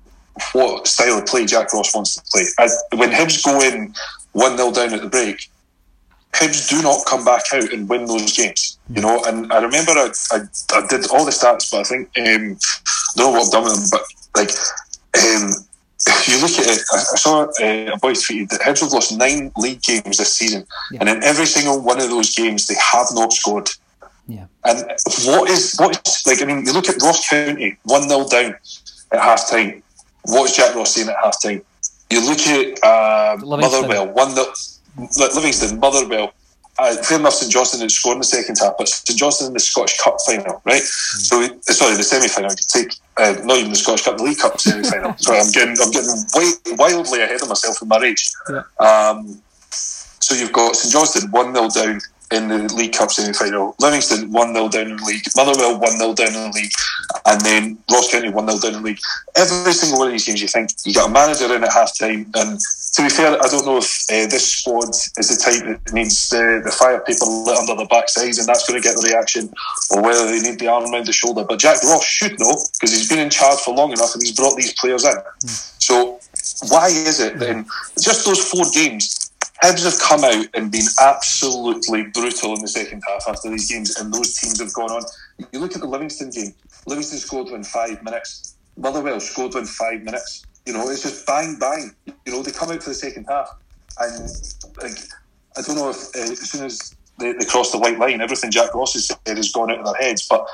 what 0.53 0.87
style 0.87 1.17
of 1.17 1.25
play 1.25 1.45
Jack 1.45 1.73
Ross 1.73 1.93
wants 1.93 2.15
to 2.15 2.21
play. 2.31 2.45
I, 2.57 2.69
when 2.95 3.11
Hibs 3.11 3.43
go 3.43 3.59
in 3.61 3.93
1 4.33 4.57
0 4.57 4.71
down 4.71 4.93
at 4.93 5.01
the 5.01 5.09
break, 5.09 5.49
Hibs 6.33 6.69
do 6.69 6.81
not 6.81 7.05
come 7.05 7.25
back 7.25 7.43
out 7.53 7.73
and 7.73 7.89
win 7.89 8.05
those 8.05 8.35
games. 8.35 8.77
You 8.89 9.01
know, 9.01 9.23
and 9.25 9.51
I 9.51 9.61
remember 9.61 9.91
I, 9.91 10.11
I, 10.31 10.41
I 10.73 10.87
did 10.87 11.09
all 11.11 11.25
the 11.25 11.31
stats, 11.31 11.71
but 11.71 11.81
I 11.81 11.83
think 11.83 12.07
um, 12.17 12.57
I 12.57 13.17
don't 13.17 13.33
know 13.33 13.39
what 13.39 13.45
I've 13.45 13.51
done 13.51 13.63
with 13.63 13.91
them, 13.91 13.99
but 13.99 14.03
like 14.35 14.51
um, 15.17 15.51
you 16.27 16.41
look 16.41 16.51
at 16.51 16.67
it, 16.67 16.81
I, 16.91 16.97
saw 17.17 17.43
uh, 17.43 17.93
a 17.93 17.97
boy 17.97 18.13
tweeted 18.13 18.49
that 18.49 18.61
Hibs 18.61 18.81
have 18.81 18.91
lost 18.91 19.17
nine 19.17 19.51
league 19.57 19.81
games 19.81 20.17
this 20.17 20.33
season, 20.33 20.65
yeah. 20.91 20.99
and 21.01 21.09
in 21.09 21.23
every 21.23 21.45
single 21.45 21.81
one 21.81 21.99
of 21.99 22.09
those 22.09 22.33
games, 22.35 22.67
they 22.67 22.75
have 22.91 23.07
not 23.11 23.33
scored. 23.33 23.69
Yeah. 24.27 24.45
And 24.63 24.79
what 25.25 25.49
is 25.49 25.75
what 25.77 26.07
is 26.07 26.23
like? 26.27 26.41
I 26.41 26.45
mean, 26.45 26.65
you 26.65 26.73
look 26.73 26.87
at 26.87 27.01
Ross 27.01 27.27
County, 27.27 27.77
one 27.83 28.07
0 28.07 28.27
down 28.27 28.55
at 29.11 29.19
half 29.19 29.49
time. 29.49 29.83
What's 30.23 30.55
Jack 30.55 30.75
Ross 30.75 30.93
saying 30.93 31.09
at 31.09 31.15
half 31.21 31.41
time? 31.41 31.61
You 32.09 32.25
look 32.25 32.39
at 32.39 32.83
uh, 32.83 33.37
Motherwell, 33.45 34.07
one 34.09 34.31
0 34.31 34.47
Livingston, 35.33 35.79
Motherwell, 35.79 36.33
uh, 36.79 36.95
fair 37.03 37.19
enough, 37.19 37.33
St 37.33 37.51
Johnstone 37.51 37.81
had 37.81 37.91
scored 37.91 38.15
in 38.15 38.19
the 38.19 38.25
second 38.25 38.57
half, 38.57 38.77
but 38.77 38.87
St 38.87 39.17
Johnstone 39.17 39.47
in 39.49 39.53
the 39.53 39.59
Scottish 39.59 39.99
Cup 39.99 40.15
final, 40.25 40.61
right? 40.63 40.81
Mm. 40.81 41.19
So, 41.19 41.41
sorry, 41.73 41.97
the 41.97 42.03
semi 42.03 42.27
final. 42.29 42.51
You 42.51 42.65
take 42.67 42.95
uh, 43.19 43.35
not 43.43 43.57
even 43.57 43.71
the 43.71 43.75
Scottish 43.75 44.05
Cup, 44.05 44.17
the 44.17 44.23
League 44.23 44.37
Cup 44.37 44.59
semi 44.59 44.87
final. 44.89 45.15
sorry, 45.17 45.39
I'm 45.39 45.51
getting 45.51 45.75
I'm 45.81 45.91
getting 45.91 46.77
wildly 46.77 47.21
ahead 47.21 47.41
of 47.41 47.49
myself 47.49 47.81
in 47.81 47.87
my 47.87 47.97
age. 47.97 48.31
Yeah. 48.49 48.63
Um, 48.79 49.41
so 49.71 50.35
you've 50.35 50.53
got 50.53 50.75
St 50.75 50.93
Johnstone 50.93 51.31
one 51.31 51.53
0 51.53 51.69
down 51.69 52.01
in 52.31 52.47
the 52.47 52.73
League 52.75 52.93
Cup 52.93 53.11
semi 53.11 53.33
final. 53.33 53.75
Livingston 53.79 54.31
1 54.31 54.53
0 54.53 54.69
down 54.69 54.91
in 54.91 54.97
the 54.97 55.03
league. 55.03 55.23
Motherwell 55.35 55.79
1 55.79 55.97
0 55.97 56.13
down 56.13 56.27
in 56.27 56.33
the 56.33 56.51
league. 56.53 56.71
And 57.25 57.41
then 57.41 57.77
Ross 57.91 58.11
County 58.11 58.29
1 58.29 58.47
0 58.47 58.59
down 58.59 58.75
in 58.75 58.81
the 58.83 58.85
league. 58.89 58.99
Every 59.35 59.73
single 59.73 59.99
one 59.99 60.07
of 60.09 60.13
these 60.13 60.25
games, 60.25 60.41
you 60.41 60.47
think 60.47 60.69
you 60.85 60.93
got 60.93 61.09
a 61.09 61.13
manager 61.13 61.53
in 61.55 61.63
at 61.63 61.73
half 61.73 61.97
time. 61.97 62.29
And 62.35 62.59
to 62.59 63.01
be 63.01 63.09
fair, 63.09 63.33
I 63.33 63.47
don't 63.47 63.65
know 63.65 63.77
if 63.77 64.05
uh, 64.09 64.29
this 64.29 64.51
squad 64.51 64.89
is 64.89 65.29
the 65.29 65.37
type 65.41 65.65
that 65.65 65.93
needs 65.93 66.29
the, 66.29 66.61
the 66.63 66.71
fire 66.71 66.99
paper 67.01 67.25
lit 67.25 67.57
under 67.57 67.75
the 67.75 67.87
backsides 67.89 68.39
and 68.39 68.47
that's 68.47 68.67
going 68.67 68.81
to 68.81 68.87
get 68.87 68.95
the 68.95 69.07
reaction 69.07 69.49
or 69.91 70.01
whether 70.01 70.25
they 70.25 70.39
need 70.41 70.59
the 70.59 70.67
arm 70.67 70.91
around 70.91 71.05
the 71.05 71.13
shoulder. 71.13 71.43
But 71.43 71.59
Jack 71.59 71.81
Ross 71.83 72.05
should 72.05 72.39
know 72.39 72.53
because 72.73 72.91
he's 72.91 73.09
been 73.09 73.19
in 73.19 73.29
charge 73.29 73.59
for 73.59 73.73
long 73.73 73.91
enough 73.91 74.13
and 74.13 74.21
he's 74.21 74.35
brought 74.35 74.55
these 74.55 74.73
players 74.73 75.05
in. 75.05 75.13
Mm. 75.13 75.81
So 75.81 76.19
why 76.69 76.87
is 76.87 77.19
it 77.19 77.39
then 77.39 77.65
just 77.99 78.25
those 78.25 78.43
four 78.43 78.65
games 78.73 79.28
Hibs 79.63 79.83
have 79.83 79.99
come 79.99 80.23
out 80.23 80.45
and 80.53 80.71
been 80.71 80.85
absolutely 81.01 82.03
brutal 82.13 82.55
in 82.55 82.61
the 82.61 82.67
second 82.67 83.03
half 83.07 83.27
after 83.27 83.49
these 83.49 83.69
games, 83.69 83.97
and 83.97 84.13
those 84.13 84.37
teams 84.37 84.59
have 84.59 84.73
gone 84.73 84.91
on. 84.91 85.03
You 85.51 85.59
look 85.59 85.75
at 85.75 85.81
the 85.81 85.87
Livingston 85.87 86.29
game. 86.29 86.53
Livingston 86.87 87.19
scored 87.19 87.45
within 87.45 87.63
five 87.63 88.01
minutes. 88.03 88.55
Motherwell 88.77 89.19
scored 89.19 89.53
within 89.53 89.67
five 89.67 90.01
minutes. 90.03 90.45
You 90.65 90.73
know, 90.73 90.89
it's 90.89 91.03
just 91.03 91.25
bang 91.27 91.57
bang. 91.59 91.93
You 92.25 92.33
know, 92.33 92.41
they 92.41 92.51
come 92.51 92.71
out 92.71 92.81
for 92.81 92.89
the 92.89 92.95
second 92.95 93.25
half, 93.25 93.49
and 93.99 94.29
like, 94.81 94.97
I 95.57 95.61
don't 95.61 95.75
know 95.75 95.89
if 95.89 96.15
uh, 96.15 96.31
as 96.31 96.51
soon 96.51 96.65
as 96.65 96.95
they, 97.17 97.33
they 97.33 97.45
cross 97.45 97.71
the 97.71 97.79
white 97.79 97.99
line, 97.99 98.21
everything 98.21 98.51
Jack 98.51 98.73
Ross 98.73 98.93
has 98.93 99.07
said 99.07 99.19
has 99.25 99.51
gone 99.51 99.71
out 99.71 99.79
of 99.79 99.85
their 99.85 100.01
heads. 100.01 100.25
But 100.27 100.47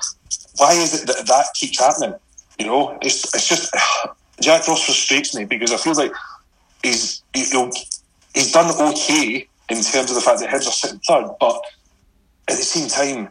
why 0.57 0.73
is 0.73 1.03
it 1.03 1.07
that 1.07 1.27
that 1.27 1.45
keeps 1.53 1.79
happening? 1.79 2.15
You 2.57 2.65
know, 2.65 2.97
it's 3.03 3.33
it's 3.35 3.47
just 3.47 3.75
Jack 4.41 4.67
Ross 4.67 4.83
frustrates 4.83 5.35
me 5.35 5.45
because 5.45 5.71
I 5.71 5.77
feel 5.77 5.93
like 5.93 6.11
he's 6.81 7.21
you 7.35 7.45
know 7.53 7.71
he's 8.35 8.51
done 8.51 8.69
okay 8.89 9.47
in 9.69 9.81
terms 9.81 10.11
of 10.11 10.15
the 10.15 10.21
fact 10.21 10.39
that 10.41 10.49
Hibs 10.49 10.67
are 10.67 10.71
sitting 10.71 10.99
third, 10.99 11.31
but 11.39 11.59
at 12.47 12.57
the 12.57 12.63
same 12.63 12.87
time, 12.87 13.29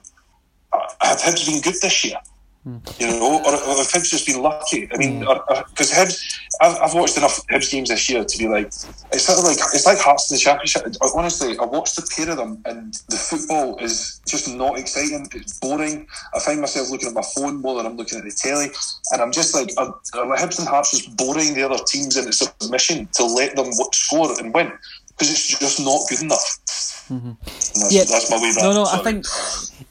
uh, 0.73 0.79
have 1.01 1.19
Hibs 1.19 1.47
been 1.47 1.61
good 1.61 1.77
this 1.81 2.05
year? 2.05 2.17
Mm. 2.67 2.99
You 2.99 3.07
know, 3.09 3.43
or, 3.45 3.53
or 3.53 3.77
have 3.77 3.89
Hibs 3.93 4.09
just 4.09 4.27
been 4.27 4.41
lucky? 4.41 4.89
I 4.91 4.97
mean, 4.97 5.21
because 5.21 5.93
mm. 5.93 6.03
Hibs, 6.03 6.41
I've, 6.63 6.81
I've, 6.81 6.95
watched 6.95 7.19
enough 7.19 7.47
Hibs 7.49 7.71
games 7.71 7.91
this 7.91 8.09
year 8.09 8.25
to 8.25 8.39
be 8.39 8.49
like, 8.49 8.69
it's 8.69 9.25
sort 9.25 9.39
of 9.39 9.45
like 9.45 9.59
it's 9.75 9.85
like 9.85 9.99
Hearts 9.99 10.31
in 10.31 10.37
the 10.37 10.41
Championship. 10.41 10.83
Honestly, 11.15 11.59
I 11.59 11.65
watched 11.67 11.97
the 11.97 12.11
pair 12.17 12.31
of 12.31 12.39
them, 12.39 12.63
and 12.65 12.95
the 13.11 13.17
football 13.17 13.77
is 13.79 14.23
just 14.27 14.49
not 14.49 14.79
exciting. 14.79 15.29
It's 15.35 15.59
boring. 15.61 16.07
I 16.35 16.41
find 16.41 16.59
myself 16.63 16.91
looking 16.91 17.09
at 17.09 17.15
my 17.15 17.25
phone 17.37 17.61
more 17.61 17.77
than 17.77 17.85
I'm 17.85 17.99
looking 17.99 18.17
at 18.17 18.25
the 18.25 18.31
telly, 18.31 18.71
and 19.13 19.21
I'm 19.21 19.33
just 19.33 19.55
like, 19.55 19.69
are, 19.77 19.89
are 20.15 20.37
Hibs 20.39 20.59
and 20.59 20.67
Hearts 20.67 20.93
just 20.93 21.15
boring 21.19 21.53
the 21.53 21.65
other 21.65 21.83
teams 21.87 22.17
into 22.17 22.33
submission 22.33 23.09
to 23.13 23.27
let 23.27 23.57
them 23.57 23.73
score 23.93 24.41
and 24.41 24.55
win? 24.55 24.73
Because 25.17 25.31
it's 25.31 25.59
just 25.59 25.81
not 25.81 26.01
good 26.09 26.23
enough. 26.23 26.61
Mm-hmm. 27.09 27.33
That's, 27.45 27.93
yeah, 27.93 28.05
that's 28.05 28.31
my 28.31 28.37
way. 28.39 28.53
No, 28.57 28.73
no, 28.73 28.85
Sorry. 28.85 29.01
I 29.01 29.05
think 29.05 29.27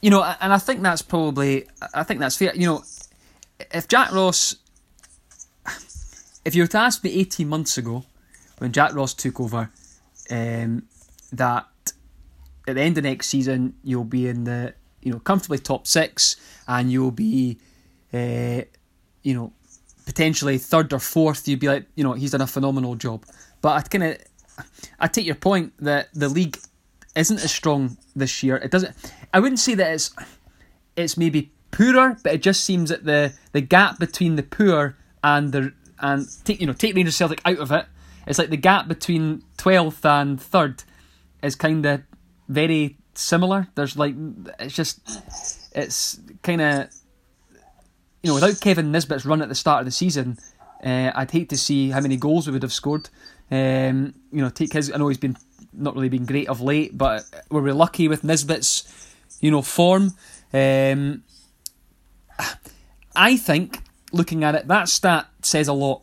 you 0.00 0.10
know, 0.10 0.22
and 0.22 0.52
I 0.52 0.58
think 0.58 0.82
that's 0.82 1.00
probably, 1.00 1.66
I 1.94 2.02
think 2.02 2.20
that's 2.20 2.36
fair. 2.36 2.54
You 2.54 2.66
know, 2.66 2.84
if 3.72 3.88
Jack 3.88 4.12
Ross, 4.12 4.56
if 6.44 6.54
you 6.54 6.62
were 6.62 6.68
to 6.68 6.78
ask 6.78 7.02
me 7.04 7.12
eighteen 7.12 7.48
months 7.48 7.78
ago, 7.78 8.04
when 8.58 8.72
Jack 8.72 8.94
Ross 8.94 9.14
took 9.14 9.40
over, 9.40 9.70
um, 10.30 10.82
that 11.32 11.66
at 12.66 12.74
the 12.74 12.80
end 12.80 12.98
of 12.98 13.04
next 13.04 13.28
season 13.28 13.74
you'll 13.82 14.04
be 14.04 14.26
in 14.26 14.44
the 14.44 14.74
you 15.02 15.12
know 15.12 15.20
comfortably 15.20 15.58
top 15.58 15.86
six, 15.86 16.36
and 16.68 16.92
you'll 16.92 17.10
be, 17.10 17.58
uh, 18.12 18.62
you 19.22 19.34
know, 19.34 19.52
potentially 20.04 20.58
third 20.58 20.92
or 20.92 20.98
fourth. 20.98 21.48
You'd 21.48 21.60
be 21.60 21.68
like, 21.68 21.86
you 21.94 22.04
know, 22.04 22.12
he's 22.12 22.32
done 22.32 22.42
a 22.42 22.46
phenomenal 22.46 22.94
job. 22.94 23.24
But 23.62 23.76
I 23.76 23.80
kind 23.82 24.04
of, 24.04 24.18
I 24.98 25.08
take 25.08 25.26
your 25.26 25.34
point 25.34 25.72
that 25.78 26.08
the 26.14 26.28
league 26.28 26.58
isn't 27.14 27.42
as 27.42 27.52
strong 27.52 27.96
this 28.14 28.42
year. 28.42 28.56
It 28.56 28.70
doesn't. 28.70 28.94
I 29.32 29.40
wouldn't 29.40 29.58
say 29.58 29.74
that 29.74 29.92
it's 29.92 30.14
it's 30.96 31.16
maybe 31.16 31.52
poorer, 31.70 32.16
but 32.22 32.34
it 32.34 32.42
just 32.42 32.64
seems 32.64 32.90
that 32.90 33.04
the 33.04 33.32
the 33.52 33.60
gap 33.60 33.98
between 33.98 34.36
the 34.36 34.42
poor 34.42 34.96
and 35.22 35.52
the 35.52 35.72
and 35.98 36.26
take 36.44 36.60
you 36.60 36.66
know 36.66 36.72
take 36.72 36.94
Rangers 36.94 37.16
Celtic 37.16 37.40
out 37.44 37.58
of 37.58 37.72
it. 37.72 37.86
It's 38.26 38.38
like 38.38 38.50
the 38.50 38.56
gap 38.56 38.88
between 38.88 39.42
twelfth 39.56 40.04
and 40.04 40.40
third 40.40 40.84
is 41.42 41.54
kind 41.54 41.84
of 41.84 42.02
very 42.48 42.96
similar. 43.14 43.68
There's 43.74 43.96
like 43.96 44.14
it's 44.58 44.74
just 44.74 45.00
it's 45.74 46.18
kind 46.42 46.60
of 46.60 46.88
you 48.22 48.28
know 48.28 48.34
without 48.34 48.60
Kevin 48.60 48.92
Nisbet's 48.92 49.26
run 49.26 49.42
at 49.42 49.48
the 49.48 49.54
start 49.54 49.80
of 49.80 49.86
the 49.86 49.92
season, 49.92 50.38
uh, 50.82 51.12
I'd 51.14 51.30
hate 51.30 51.48
to 51.50 51.58
see 51.58 51.90
how 51.90 52.00
many 52.00 52.16
goals 52.16 52.46
we 52.46 52.52
would 52.52 52.62
have 52.62 52.72
scored. 52.72 53.08
Um, 53.50 54.14
you 54.32 54.42
know, 54.42 54.50
take 54.50 54.72
his. 54.72 54.90
I 54.92 54.96
know 54.96 55.08
he's 55.08 55.18
been 55.18 55.36
not 55.72 55.94
really 55.94 56.08
been 56.08 56.24
great 56.24 56.48
of 56.48 56.60
late, 56.60 56.96
but 56.96 57.24
were 57.50 57.62
we 57.62 57.72
lucky 57.72 58.08
with 58.08 58.24
Nisbet's, 58.24 59.12
you 59.40 59.50
know, 59.50 59.62
form? 59.62 60.14
Um, 60.52 61.22
I 63.16 63.36
think 63.36 63.78
looking 64.12 64.44
at 64.44 64.54
it, 64.54 64.68
that 64.68 64.88
stat 64.88 65.28
says 65.42 65.68
a 65.68 65.72
lot. 65.72 66.02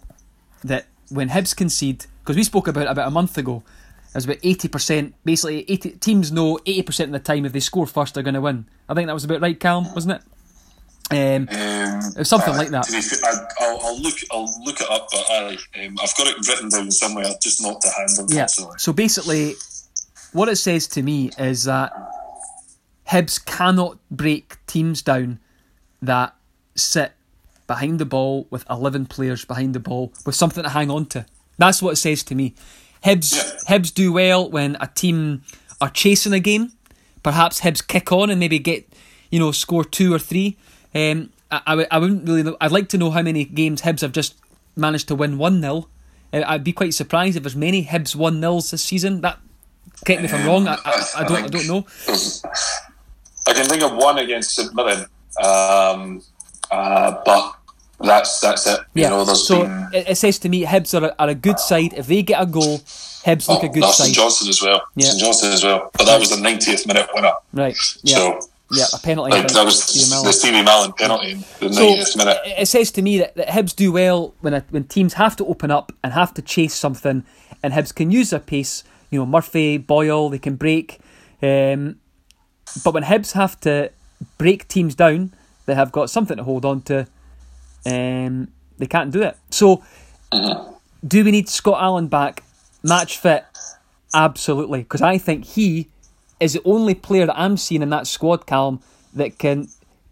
That 0.63 0.86
when 1.10 1.30
Hibs 1.30 1.56
concede, 1.56 2.06
because 2.23 2.36
we 2.36 2.43
spoke 2.43 2.67
about 2.67 2.88
about 2.88 3.08
a 3.08 3.12
month 3.12 3.38
ago, 3.38 3.63
it 4.10 4.15
was 4.15 4.25
about 4.25 4.38
eighty 4.43 4.67
percent. 4.67 5.15
Basically, 5.25 5.69
80, 5.69 5.91
teams 5.93 6.32
know 6.32 6.60
eighty 6.65 6.84
percent 6.84 7.10
of 7.10 7.13
the 7.13 7.34
time 7.34 7.45
if 7.45 7.54
they 7.54 7.60
score 7.60 7.88
first, 7.88 8.13
they're 8.13 8.23
going 8.23 8.36
to 8.36 8.41
win. 8.41 8.67
I 8.88 8.93
think 8.93 9.08
that 9.08 9.13
was 9.13 9.23
about 9.23 9.41
right, 9.41 9.60
Calm, 9.60 9.91
wasn't 9.93 10.21
it? 10.21 10.21
Um, 11.12 11.47
um, 11.52 12.24
something 12.24 12.54
uh, 12.54 12.58
like 12.58 12.69
that. 12.69 12.88
I, 13.60 13.71
will 13.71 13.80
I'll 13.84 14.02
look. 14.02 14.15
I'll 14.32 14.63
look 14.63 14.82
it 14.82 14.89
up, 14.89 15.08
but 15.12 15.26
I, 15.30 15.58
um, 15.86 15.95
I've 16.02 16.15
got 16.15 16.28
it 16.28 16.47
written 16.47 16.69
down 16.69 16.91
somewhere, 16.91 17.26
just 17.41 17.62
not 17.62 17.82
to 17.82 17.89
hand. 17.89 18.10
on. 18.19 18.28
Yeah. 18.30 18.45
So 18.45 18.93
basically, 18.93 19.56
what 20.34 20.50
it 20.50 20.56
says 20.56 20.88
to 20.89 21.02
me 21.02 21.32
is 21.38 21.65
that 21.65 21.91
Hibs 23.08 23.43
cannot 23.43 23.97
break 24.10 24.58
teams 24.67 25.02
down 25.02 25.39
that 26.02 26.34
sit 26.76 27.12
behind 27.67 28.00
the 28.00 28.06
ball 28.06 28.47
with 28.50 28.65
11 28.69 29.06
players 29.06 29.45
behind 29.45 29.74
the 29.74 29.80
ball 29.80 30.13
with 30.26 30.36
something 30.36 30.63
to 30.63 30.69
hang 30.69 30.89
on 30.89 31.06
to. 31.08 31.26
That's 31.58 31.82
what 31.82 31.91
it 31.91 31.97
says 31.97 32.24
to 32.24 32.36
me. 32.36 32.56
Hibs, 33.04 33.36
yeah. 33.36 33.78
Hibs 33.78 33.93
do 33.93 34.13
well 34.13 34.50
when 34.50 34.78
a 34.80 34.88
team 34.88 35.43
are 35.80 35.89
chasing 35.89 36.34
a 36.34 36.39
game. 36.39 36.71
Perhaps 37.24 37.62
Hibs 37.62 37.86
kick 37.86 38.12
on 38.12 38.30
and 38.30 38.39
maybe 38.39 38.60
get, 38.60 38.88
you 39.30 39.39
know, 39.39 39.52
score 39.52 39.84
two 39.84 40.13
or 40.13 40.19
three. 40.19 40.58
Um, 40.93 41.32
I, 41.49 41.62
I, 41.65 41.88
I 41.91 41.97
wouldn't 41.99 42.27
really 42.27 42.43
know. 42.43 42.58
I'd 42.62 42.71
like 42.71 42.89
to 42.89 42.97
know 42.97 43.12
how 43.12 43.21
many 43.21 43.45
games 43.45 43.82
Hibs 43.82 44.01
have 44.01 44.12
just 44.12 44.36
managed 44.75 45.08
to 45.10 45.15
win 45.15 45.38
1 45.38 45.62
0. 45.62 45.88
Uh, 46.34 46.43
I'd 46.45 46.63
be 46.63 46.73
quite 46.73 46.93
surprised 46.93 47.38
if 47.38 47.43
there's 47.43 47.56
many 47.56 47.86
Hibs 47.86 48.15
1 48.15 48.41
0s 48.41 48.71
this 48.71 48.84
season. 48.84 49.21
That 49.21 49.39
Correct 50.06 50.21
me 50.21 50.25
if 50.25 50.34
I'm 50.34 50.47
wrong. 50.47 50.67
I, 50.67 50.77
I, 50.84 51.06
I 51.17 51.23
don't. 51.23 51.38
I, 51.38 51.45
I, 51.45 51.47
don't 51.47 51.67
know. 51.67 51.86
I 53.47 53.54
can 53.54 53.65
think 53.65 53.84
of 53.84 53.95
one 53.95 54.17
against 54.17 54.56
St 54.56 54.73
Mirren, 54.73 55.06
um, 55.43 56.23
uh, 56.71 57.21
but 57.23 57.56
that's 57.99 58.39
that's 58.39 58.65
it. 58.65 58.80
Yeah. 58.95 59.10
You 59.10 59.25
know, 59.25 59.34
so 59.34 59.63
been... 59.63 59.89
it, 59.93 60.17
says 60.17 60.39
to 60.39 60.49
me, 60.49 60.65
Hibs 60.65 60.99
are 60.99 61.08
a, 61.08 61.15
are 61.19 61.30
a 61.30 61.36
good 61.36 61.60
side. 61.60 61.93
If 61.93 62.08
they 62.08 62.23
get 62.23 62.41
a 62.41 62.47
goal, 62.47 62.80
Hibs 62.80 63.47
oh, 63.47 63.54
look 63.54 63.63
a 63.63 63.69
good 63.69 63.84
that's 63.84 63.97
side. 63.97 64.06
St 64.06 64.15
Johnstone 64.15 64.49
as 64.49 64.62
well. 64.62 64.82
Yeah. 64.95 65.08
St 65.08 65.19
Johnstone 65.19 65.51
as 65.51 65.63
well. 65.63 65.91
But 65.95 66.06
that 66.06 66.19
was 66.19 66.32
the 66.32 66.38
90th 66.38 66.88
minute 66.88 67.10
winner. 67.13 67.34
Right. 67.54 67.77
Yeah. 68.04 68.15
So. 68.15 68.39
Yeah, 68.71 68.86
a 68.93 68.99
penalty. 68.99 69.31
Like, 69.31 69.47
that 69.49 69.65
was 69.65 69.86
the 69.86 70.31
Stevie 70.31 70.65
Mallan 70.65 70.95
penalty 70.95 71.31
in 71.31 71.39
the 71.60 71.73
so 71.73 71.95
90th 71.95 72.17
minute. 72.17 72.38
It 72.45 72.67
says 72.67 72.91
to 72.91 73.01
me 73.01 73.17
that, 73.19 73.36
that 73.36 73.47
Hibs 73.47 73.75
do 73.75 73.91
well 73.91 74.34
when 74.41 74.53
a, 74.53 74.65
when 74.69 74.86
teams 74.86 75.13
have 75.15 75.36
to 75.38 75.45
open 75.45 75.71
up 75.71 75.91
and 76.03 76.13
have 76.13 76.34
to 76.36 76.41
chase 76.41 76.73
something, 76.73 77.23
and 77.62 77.73
Hibs 77.73 77.93
can 77.93 78.12
use 78.12 78.29
their 78.29 78.39
pace 78.39 78.84
you 79.12 79.19
know 79.19 79.25
Murphy, 79.25 79.77
Boyle, 79.77 80.29
they 80.29 80.39
can 80.39 80.55
break. 80.55 80.99
Um, 81.43 81.99
but 82.84 82.93
when 82.93 83.03
Hibs 83.03 83.34
have 83.34 83.60
to 83.62 83.91
break 84.38 84.67
teams 84.67 84.95
down, 84.95 85.34
they 85.65 85.75
have 85.75 85.91
got 85.91 86.10
something 86.10 86.38
to 86.38 86.43
hold 86.43 86.65
on 86.65 86.81
to. 86.84 87.07
Um, 87.86 88.51
they 88.77 88.88
can't 88.88 89.12
do 89.12 89.21
it. 89.21 89.38
So, 89.51 89.84
do 91.05 91.23
we 91.23 91.31
need 91.31 91.49
Scott 91.49 91.84
Allan 91.84 92.07
back? 92.07 92.43
Match 92.84 93.17
fit, 93.17 93.45
absolutely, 94.13 94.79
because 94.79 95.01
I 95.01 95.17
think 95.17 95.45
he 95.45 95.89
is 96.41 96.54
the 96.54 96.62
only 96.65 96.95
player 96.95 97.25
that 97.25 97.39
I'm 97.39 97.56
seeing 97.56 97.82
in 97.82 97.89
that 97.91 98.08
squad, 98.08 98.47
Calm, 98.47 98.82
that 99.13 99.38
can 99.38 99.67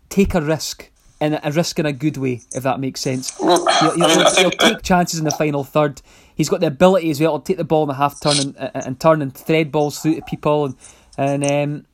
take 0.09 0.33
a 0.35 0.41
risk 0.41 0.89
and 1.19 1.39
a 1.43 1.51
risk 1.51 1.79
in 1.79 1.85
a 1.85 1.91
good 1.91 2.15
way, 2.15 2.41
if 2.53 2.63
that 2.63 2.79
makes 2.79 3.01
sense. 3.01 3.37
He'll, 3.37 3.65
he'll, 3.67 4.35
he'll 4.35 4.51
take 4.51 4.81
chances 4.83 5.19
in 5.19 5.25
the 5.25 5.31
final 5.31 5.65
third 5.65 6.01
he's 6.39 6.47
got 6.47 6.61
the 6.61 6.67
ability 6.67 7.11
as 7.11 7.19
well 7.19 7.37
to 7.37 7.45
take 7.45 7.57
the 7.57 7.65
ball 7.65 7.83
in 7.83 7.89
the 7.89 7.93
half 7.93 8.19
turn 8.21 8.39
and, 8.39 8.55
and, 8.57 8.71
and 8.73 8.99
turn 8.99 9.21
and 9.21 9.35
thread 9.35 9.71
balls 9.71 9.99
through 9.99 10.15
to 10.15 10.21
people 10.21 10.65
and 10.65 10.75
and 11.17 11.43
um, 11.43 11.85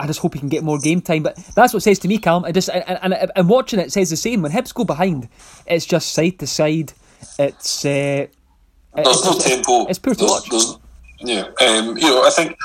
I 0.00 0.08
just 0.08 0.18
hope 0.18 0.34
he 0.34 0.40
can 0.40 0.48
get 0.48 0.64
more 0.64 0.80
game 0.80 1.00
time. 1.00 1.22
But 1.22 1.36
that's 1.54 1.72
what 1.72 1.76
it 1.76 1.82
says 1.82 2.00
to 2.00 2.08
me, 2.08 2.18
Calm. 2.18 2.44
I 2.44 2.50
just 2.50 2.68
and, 2.68 2.98
and, 3.00 3.30
and 3.36 3.48
watching 3.48 3.78
it, 3.78 3.86
it 3.86 3.92
says 3.92 4.10
the 4.10 4.16
same. 4.16 4.42
When 4.42 4.50
Hibs 4.50 4.74
go 4.74 4.82
behind, 4.82 5.28
it's 5.64 5.86
just 5.86 6.12
side 6.12 6.40
to 6.40 6.46
side. 6.48 6.92
It's 7.38 7.84
uh, 7.84 8.26
there's 8.96 9.06
it's, 9.06 9.24
no 9.24 9.38
tempo. 9.38 9.86
It's 9.86 10.00
poor 10.00 10.16
to 10.16 10.24
watch. 10.24 10.48
Yeah, 11.20 11.42
um, 11.60 11.96
you 11.96 12.08
know, 12.08 12.24
I 12.26 12.30
think 12.30 12.58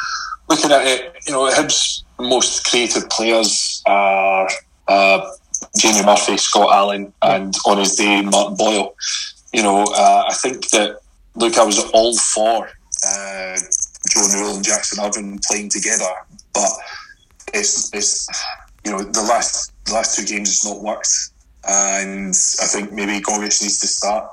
looking 0.48 0.72
at 0.72 0.86
it, 0.86 1.14
you 1.26 1.34
know, 1.34 1.50
Hibs' 1.50 2.04
most 2.20 2.66
creative 2.66 3.10
players 3.10 3.82
are 3.86 4.50
uh, 4.88 5.30
Jamie 5.78 6.06
Murphy, 6.06 6.38
Scott 6.38 6.74
Allan, 6.74 7.14
and 7.22 7.54
on 7.66 7.78
his 7.80 7.96
day 7.96 8.22
Martin 8.22 8.56
Boyle. 8.56 8.96
You 9.54 9.64
know, 9.64 9.84
uh, 9.84 10.24
I 10.30 10.34
think 10.34 10.70
that 10.70 11.00
look, 11.36 11.58
I 11.58 11.64
was 11.64 11.80
all 11.92 12.18
for 12.18 12.68
uh, 13.08 13.58
Joe 14.10 14.28
Newell 14.34 14.56
and 14.56 14.66
Jackson 14.66 15.04
Irvine 15.04 15.40
playing 15.48 15.70
together, 15.70 16.10
but 16.54 16.70
it's 17.54 17.94
it's 17.94 18.28
you 18.84 18.92
know 18.92 19.04
the 19.04 19.22
last 19.22 19.72
the 19.86 19.94
last 19.94 20.18
two 20.18 20.26
games 20.26 20.50
has 20.50 20.72
not 20.72 20.84
worked, 20.84 21.14
and 21.68 22.30
I 22.30 22.66
think 22.68 22.92
maybe 22.92 23.22
Gogic 23.22 23.62
needs 23.62 23.80
to 23.80 23.88
start. 23.88 24.30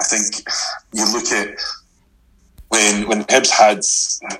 I 0.00 0.04
think 0.04 0.44
you 0.92 1.04
look 1.12 1.30
at 1.32 1.58
when 2.72 3.06
when 3.06 3.24
Hibs 3.24 3.52
had 3.52 3.80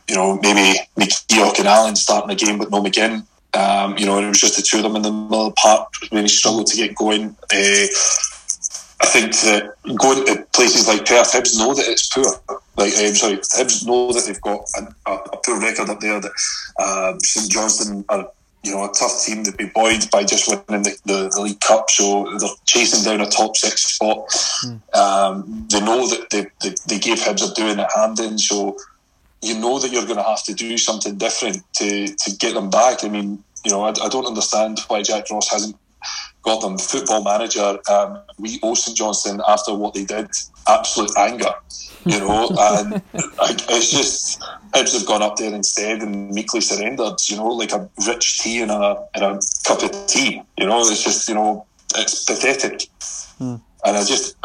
you 0.08 0.16
know 0.16 0.38
maybe 0.42 0.78
McKeoch 0.96 1.58
and 1.58 1.68
Allan 1.68 1.96
starting 1.96 2.28
the 2.28 2.34
game 2.34 2.58
but 2.58 2.70
no 2.70 2.82
McGinn. 2.82 3.26
Um, 3.54 3.98
you 3.98 4.06
know, 4.06 4.16
and 4.16 4.24
it 4.24 4.28
was 4.30 4.40
just 4.40 4.56
the 4.56 4.62
two 4.62 4.78
of 4.78 4.82
them 4.82 4.96
in 4.96 5.02
the 5.02 5.12
middle 5.12 5.46
of 5.46 5.54
the 5.54 5.60
park. 5.60 5.92
Really 6.10 6.26
struggled 6.28 6.68
to 6.68 6.76
get 6.76 6.94
going. 6.94 7.36
Uh, 7.52 7.86
I 9.02 9.06
think 9.06 9.32
that 9.40 9.74
going 9.98 10.24
to 10.24 10.46
places 10.54 10.88
like 10.88 11.04
Perth, 11.04 11.32
Hibs 11.32 11.58
know 11.58 11.74
that 11.74 11.86
it's 11.86 12.08
poor. 12.08 12.24
Like, 12.76 12.94
I'm 12.96 13.14
sorry, 13.14 13.36
Hibs 13.36 13.84
know 13.86 14.10
that 14.12 14.24
they've 14.24 14.40
got 14.40 14.60
a, 14.78 15.10
a, 15.10 15.14
a 15.14 15.36
poor 15.44 15.60
record 15.60 15.90
up 15.90 16.00
there. 16.00 16.18
That 16.18 16.32
uh, 16.78 17.18
St 17.18 17.50
Johnstone 17.50 18.04
are, 18.08 18.30
you 18.62 18.72
know, 18.72 18.84
a 18.84 18.92
tough 18.92 19.24
team. 19.24 19.42
They'd 19.42 19.56
be 19.56 19.66
buoyed 19.66 20.10
by 20.10 20.24
just 20.24 20.48
winning 20.48 20.84
the, 20.84 20.96
the, 21.04 21.30
the, 21.34 21.40
League 21.40 21.60
Cup, 21.60 21.90
so 21.90 22.24
they're 22.38 22.48
chasing 22.64 23.04
down 23.04 23.20
a 23.20 23.28
top 23.28 23.56
six 23.56 23.82
spot. 23.82 24.28
Mm. 24.64 24.96
Um, 24.96 25.66
they 25.70 25.80
know 25.80 26.06
that 26.06 26.30
they, 26.30 26.46
they, 26.62 26.74
they 26.86 26.98
gave 26.98 27.18
Hibs 27.18 27.50
a 27.50 27.54
doing 27.54 27.80
at 27.80 27.90
Hampden, 27.92 28.38
so 28.38 28.76
you 29.40 29.58
know 29.58 29.78
that 29.80 29.90
you're 29.90 30.04
going 30.04 30.16
to 30.16 30.22
have 30.22 30.44
to 30.44 30.54
do 30.54 30.78
something 30.78 31.16
different 31.16 31.58
to 31.74 32.06
to 32.06 32.36
get 32.36 32.54
them 32.54 32.70
back. 32.70 33.04
I 33.04 33.08
mean, 33.08 33.42
you 33.64 33.70
know, 33.70 33.82
I, 33.82 33.90
I 33.90 34.08
don't 34.08 34.26
understand 34.26 34.78
why 34.88 35.02
Jack 35.02 35.30
Ross 35.30 35.50
hasn't 35.50 35.76
got 36.42 36.60
them 36.60 36.78
football 36.78 37.22
manager. 37.22 37.78
Um, 37.90 38.20
we 38.38 38.58
owe 38.62 38.74
Johnson 38.74 39.40
after 39.48 39.74
what 39.74 39.94
they 39.94 40.04
did 40.04 40.28
absolute 40.68 41.10
anger, 41.18 41.52
you 42.04 42.18
know, 42.20 42.48
and 42.58 42.92
like, 43.38 43.70
it's 43.70 43.90
just 43.90 44.40
Hibs 44.72 44.94
have 44.94 45.06
gone 45.06 45.22
up 45.22 45.36
there 45.36 45.54
instead 45.54 46.02
and 46.02 46.30
meekly 46.30 46.60
surrendered, 46.60 47.18
you 47.26 47.36
know, 47.36 47.48
like 47.48 47.72
a 47.72 47.88
rich 48.06 48.40
tea 48.40 48.62
and 48.62 48.70
a 48.70 49.06
and 49.14 49.24
a 49.24 49.40
cup 49.64 49.82
of 49.82 50.06
tea, 50.06 50.42
you 50.58 50.66
know. 50.66 50.80
It's 50.80 51.02
just 51.02 51.28
you 51.28 51.34
know, 51.34 51.66
it's 51.96 52.24
pathetic, 52.24 52.88
hmm. 53.38 53.56
and 53.84 53.96
I 53.96 54.04
just. 54.04 54.36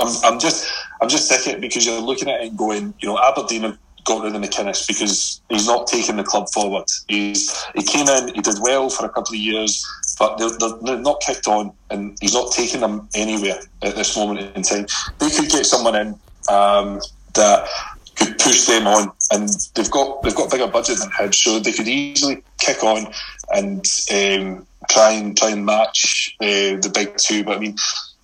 I'm, 0.00 0.14
I'm 0.22 0.38
just 0.38 0.72
I'm 1.02 1.08
just 1.08 1.28
sick 1.28 1.44
of 1.48 1.54
it 1.54 1.60
because 1.60 1.84
you're 1.84 2.00
looking 2.00 2.28
at 2.28 2.40
it 2.40 2.50
and 2.50 2.56
going, 2.56 2.94
you 3.00 3.08
know, 3.08 3.18
Aberdeen 3.18 3.62
have 3.62 3.78
got 4.04 4.22
rid 4.22 4.34
of 4.34 4.40
McInnes 4.40 4.86
because 4.86 5.40
he's 5.48 5.66
not 5.66 5.86
taking 5.86 6.16
the 6.16 6.22
club 6.22 6.48
forward. 6.50 6.84
He's 7.08 7.52
he 7.74 7.82
came 7.82 8.08
in, 8.08 8.32
he 8.34 8.40
did 8.40 8.56
well 8.60 8.88
for 8.88 9.04
a 9.04 9.08
couple 9.08 9.34
of 9.34 9.40
years, 9.40 9.84
but 10.18 10.38
they're, 10.38 10.50
they're, 10.82 10.98
not 10.98 11.20
kicked 11.20 11.46
on, 11.46 11.72
and 11.90 12.16
he's 12.20 12.34
not 12.34 12.52
taking 12.52 12.80
them 12.80 13.08
anywhere 13.14 13.58
at 13.82 13.94
this 13.94 14.16
moment 14.16 14.54
in 14.56 14.62
time. 14.62 14.86
They 15.18 15.30
could 15.30 15.48
get 15.48 15.64
someone 15.64 15.94
in 15.94 16.08
um, 16.48 17.00
that 17.34 17.68
could 18.16 18.38
push 18.38 18.66
them 18.66 18.86
on, 18.86 19.12
and 19.32 19.48
they've 19.74 19.90
got 19.90 20.22
they've 20.22 20.34
got 20.34 20.50
bigger 20.50 20.66
budget 20.66 20.98
than 20.98 21.10
Hibs, 21.10 21.36
so 21.36 21.58
they 21.58 21.72
could 21.72 21.88
easily 21.88 22.42
kick 22.58 22.82
on 22.82 23.12
and 23.54 23.86
um, 24.12 24.66
try 24.90 25.12
and 25.12 25.36
try 25.36 25.50
and 25.50 25.64
match 25.64 26.36
uh, 26.40 26.76
the 26.80 26.90
big 26.92 27.16
two. 27.16 27.44
But 27.44 27.56
I 27.56 27.60
mean, 27.60 27.76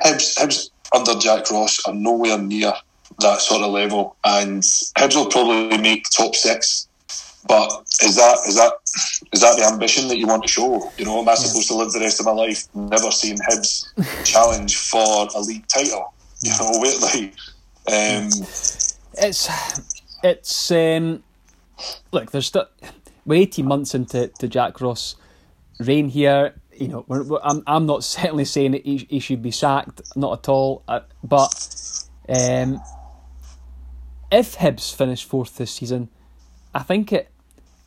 Hibs, 0.02 0.36
Hibs 0.36 0.70
under 0.94 1.18
Jack 1.18 1.50
Ross 1.50 1.84
are 1.86 1.94
nowhere 1.94 2.38
near 2.38 2.72
that 3.20 3.40
sort 3.40 3.62
of 3.62 3.70
level, 3.70 4.16
and 4.24 4.62
Hibs 4.62 5.14
will 5.14 5.26
probably 5.26 5.78
make 5.78 6.08
top 6.10 6.34
six 6.34 6.88
but 7.46 7.82
is 8.02 8.16
that 8.16 8.38
is 8.46 8.56
that 8.56 8.72
is 9.32 9.40
that 9.40 9.56
the 9.58 9.64
ambition 9.70 10.08
that 10.08 10.18
you 10.18 10.26
want 10.26 10.42
to 10.42 10.48
show? 10.48 10.90
You 10.96 11.04
know, 11.04 11.20
am 11.20 11.28
I 11.28 11.34
supposed 11.34 11.68
to 11.68 11.74
live 11.74 11.92
the 11.92 12.00
rest 12.00 12.20
of 12.20 12.26
my 12.26 12.32
life 12.32 12.66
never 12.74 13.10
seeing 13.10 13.36
Hibs 13.38 13.84
challenge 14.24 14.76
for 14.76 15.28
a 15.34 15.40
league 15.40 15.66
title? 15.68 16.14
You 16.42 16.50
know, 16.52 16.70
wait, 16.74 17.00
like 17.02 17.34
um, 17.88 18.30
it's 19.18 19.78
it's 20.22 20.70
um, 20.70 21.22
look. 22.12 22.30
There's 22.30 22.46
still 22.46 22.66
we're 23.26 23.40
eighteen 23.40 23.66
months 23.66 23.94
into 23.94 24.28
to 24.28 24.48
Jack 24.48 24.80
Ross' 24.80 25.16
reign 25.80 26.08
here. 26.08 26.54
You 26.72 26.88
know, 26.88 27.04
we're, 27.08 27.22
we're, 27.24 27.40
I'm 27.42 27.62
I'm 27.66 27.86
not 27.86 28.04
certainly 28.04 28.46
saying 28.46 28.72
that 28.72 28.84
he, 28.84 29.06
he 29.10 29.20
should 29.20 29.42
be 29.42 29.50
sacked, 29.50 30.00
not 30.16 30.38
at 30.38 30.48
all. 30.48 30.82
Uh, 30.88 31.00
but 31.22 32.06
um, 32.28 32.80
if 34.32 34.56
Hibs 34.56 34.94
finish 34.94 35.24
fourth 35.24 35.56
this 35.56 35.72
season, 35.72 36.08
I 36.74 36.82
think 36.82 37.12
it 37.12 37.30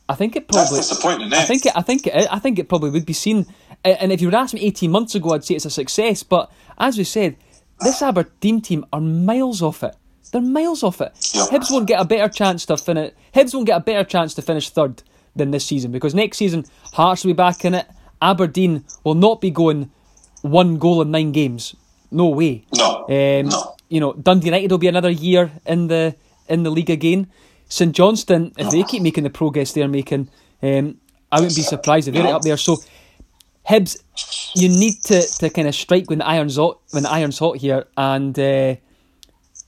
I 0.08 0.14
think 0.14 0.36
it 0.36 0.48
probably. 0.48 0.76
That's 0.76 0.88
disappointing. 0.88 1.32
I 1.32 1.44
think 1.44 1.66
it. 1.66 1.72
I 1.76 1.82
think 1.82 2.06
it. 2.06 2.28
I 2.30 2.38
think 2.38 2.58
it 2.58 2.68
probably 2.68 2.90
would 2.90 3.06
be 3.06 3.12
seen. 3.12 3.46
And 3.84 4.10
if 4.12 4.20
you 4.20 4.30
were 4.30 4.36
asked 4.36 4.54
me 4.54 4.60
eighteen 4.60 4.90
months 4.90 5.14
ago, 5.14 5.34
I'd 5.34 5.44
say 5.44 5.54
it's 5.54 5.64
a 5.66 5.70
success. 5.70 6.22
But 6.22 6.50
as 6.78 6.96
we 6.98 7.04
said, 7.04 7.36
this 7.80 8.00
Aberdeen 8.02 8.60
team 8.60 8.84
are 8.92 9.00
miles 9.00 9.62
off 9.62 9.82
it. 9.82 9.94
They're 10.32 10.40
miles 10.42 10.82
off 10.82 11.00
it. 11.00 11.12
Hibs 11.14 11.70
won't 11.70 11.86
get 11.86 12.00
a 12.00 12.04
better 12.04 12.28
chance 12.28 12.66
to 12.66 12.76
finish. 12.76 13.12
Hibs 13.34 13.54
won't 13.54 13.66
get 13.66 13.76
a 13.76 13.80
better 13.80 14.04
chance 14.04 14.34
to 14.34 14.42
finish 14.42 14.70
third 14.70 15.02
than 15.36 15.50
this 15.52 15.64
season 15.64 15.92
because 15.92 16.14
next 16.14 16.38
season 16.38 16.64
Hearts 16.92 17.24
will 17.24 17.30
be 17.30 17.36
back 17.36 17.64
in 17.64 17.74
it. 17.74 17.86
Aberdeen 18.20 18.84
will 19.04 19.14
not 19.14 19.40
be 19.40 19.50
going 19.50 19.90
one 20.42 20.78
goal 20.78 21.00
in 21.02 21.10
nine 21.12 21.32
games. 21.32 21.76
No 22.10 22.28
way. 22.28 22.64
No, 22.74 23.04
Um, 23.08 23.48
no. 23.48 23.74
You 23.88 24.00
know, 24.00 24.12
Dundee 24.14 24.46
United 24.46 24.70
will 24.70 24.78
be 24.78 24.88
another 24.88 25.10
year 25.10 25.50
in 25.66 25.86
the 25.88 26.14
in 26.48 26.62
the 26.62 26.70
league 26.70 26.90
again. 26.90 27.28
St 27.68 27.94
Johnstone, 27.94 28.52
if 28.56 28.70
they 28.70 28.82
keep 28.82 29.02
making 29.02 29.24
the 29.24 29.30
progress 29.30 29.72
they're 29.72 29.88
making, 29.88 30.28
um, 30.62 30.98
I 31.30 31.40
wouldn't 31.40 31.56
be 31.56 31.62
surprised 31.62 32.08
if 32.08 32.14
they're 32.14 32.34
up 32.34 32.42
there. 32.42 32.56
So, 32.56 32.78
Hibs, 33.68 34.02
you 34.54 34.68
need 34.68 35.02
to, 35.04 35.20
to 35.22 35.50
kind 35.50 35.68
of 35.68 35.74
strike 35.74 36.08
when 36.08 36.18
the 36.18 36.26
iron's 36.26 36.56
hot 36.56 36.80
when 36.92 37.02
the 37.02 37.10
iron's 37.10 37.38
hot 37.38 37.58
here, 37.58 37.86
and 37.96 38.38
uh, 38.38 38.76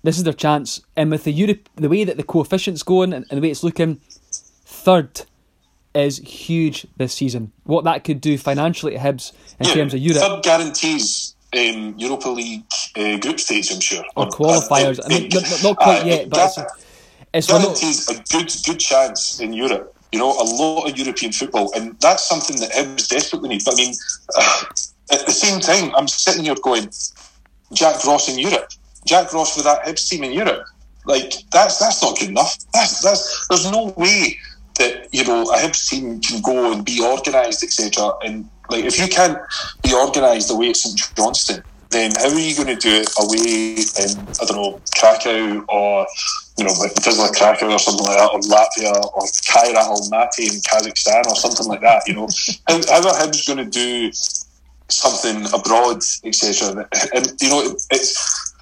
this 0.02 0.16
is 0.16 0.24
their 0.24 0.32
chance. 0.32 0.80
And 0.96 1.10
with 1.10 1.24
the 1.24 1.32
Europe, 1.32 1.68
the 1.76 1.88
way 1.88 2.04
that 2.04 2.16
the 2.16 2.22
coefficients 2.22 2.82
going 2.82 3.12
and, 3.12 3.26
and 3.30 3.38
the 3.38 3.42
way 3.42 3.50
it's 3.50 3.62
looking, 3.62 4.00
third 4.64 5.22
is 5.94 6.18
huge 6.18 6.86
this 6.96 7.12
season. 7.12 7.52
What 7.64 7.84
that 7.84 8.04
could 8.04 8.20
do 8.20 8.38
financially 8.38 8.92
to 8.92 8.98
Hibs 8.98 9.32
in 9.58 9.66
Yeah, 9.66 9.74
terms 9.74 9.92
of 9.92 10.00
Europe. 10.00 10.22
Third 10.22 10.42
guarantees 10.42 11.34
um, 11.54 11.94
Europa 11.98 12.30
League 12.30 12.64
uh, 12.96 13.18
group 13.18 13.40
stage, 13.40 13.70
I'm 13.72 13.80
sure. 13.80 14.04
or 14.16 14.28
qualifiers. 14.28 15.00
I 15.04 15.08
mean, 15.08 15.28
not, 15.32 15.62
not- 15.62 15.76
quite 15.76 16.06
yet, 16.06 16.30
but 16.30 16.56
one 17.48 17.64
of- 17.64 17.78
a 18.08 18.22
good 18.30 18.52
good 18.66 18.80
chance 18.80 19.40
in 19.40 19.52
Europe. 19.52 19.94
You 20.12 20.18
know, 20.18 20.30
a 20.30 20.42
lot 20.42 20.90
of 20.90 20.98
European 20.98 21.32
football, 21.32 21.70
and 21.74 21.96
that's 22.00 22.28
something 22.28 22.58
that 22.58 22.72
Hibs 22.72 23.08
desperately 23.08 23.50
need. 23.50 23.64
But 23.64 23.74
I 23.74 23.76
mean, 23.76 23.94
uh, 24.36 24.64
at 25.12 25.26
the 25.26 25.32
same 25.32 25.60
time, 25.60 25.94
I'm 25.94 26.08
sitting 26.08 26.44
here 26.44 26.56
going, 26.62 26.90
Jack 27.72 28.04
Ross 28.04 28.28
in 28.28 28.38
Europe, 28.38 28.70
Jack 29.06 29.32
Ross 29.32 29.56
with 29.56 29.64
that 29.64 29.84
Hibs 29.84 30.08
team 30.08 30.24
in 30.24 30.32
Europe. 30.32 30.64
Like 31.06 31.32
that's 31.52 31.78
that's 31.78 32.02
not 32.02 32.18
good 32.18 32.30
enough. 32.30 32.56
That's 32.72 33.00
that's 33.00 33.46
there's 33.48 33.70
no 33.70 33.94
way 33.96 34.36
that 34.78 35.08
you 35.12 35.24
know 35.24 35.42
a 35.50 35.56
Hibs 35.56 35.88
team 35.88 36.20
can 36.20 36.42
go 36.42 36.72
and 36.72 36.84
be 36.84 37.00
organised, 37.00 37.62
etc. 37.62 38.12
And 38.24 38.48
like 38.68 38.84
if 38.84 38.98
you 38.98 39.08
can't 39.08 39.38
be 39.82 39.94
organised 39.94 40.48
the 40.48 40.56
way 40.56 40.70
at 40.70 40.76
St 40.76 41.16
Johnstone, 41.16 41.62
then 41.90 42.12
how 42.16 42.28
are 42.28 42.38
you 42.38 42.54
going 42.54 42.68
to 42.68 42.76
do 42.76 42.90
it 42.90 43.10
away 43.18 43.76
in 44.02 44.18
I 44.40 44.44
don't 44.44 44.56
know 44.56 44.80
Krakow 44.96 45.64
or 45.68 46.06
you 46.60 46.66
know 46.66 46.72
like 46.78 46.92
Tuzla 46.94 47.34
Krakow 47.34 47.72
or 47.72 47.78
something 47.78 48.06
like 48.06 48.18
that, 48.18 48.30
or 48.32 48.40
Latvia 48.40 48.92
or 48.92 49.22
Kairat 49.48 49.88
Almaty 49.88 50.52
in 50.52 50.60
Kazakhstan 50.60 51.26
or 51.26 51.34
something 51.34 51.66
like 51.66 51.80
that? 51.80 52.06
You 52.06 52.14
know, 52.14 52.24
are 52.68 53.16
Hibs 53.16 53.46
going 53.46 53.64
to 53.64 53.70
do 53.70 54.12
something 54.88 55.46
abroad, 55.54 56.02
etc. 56.22 56.86
And 57.14 57.32
you 57.40 57.48
know, 57.48 57.62
it, 57.62 57.82
it's 57.90 58.52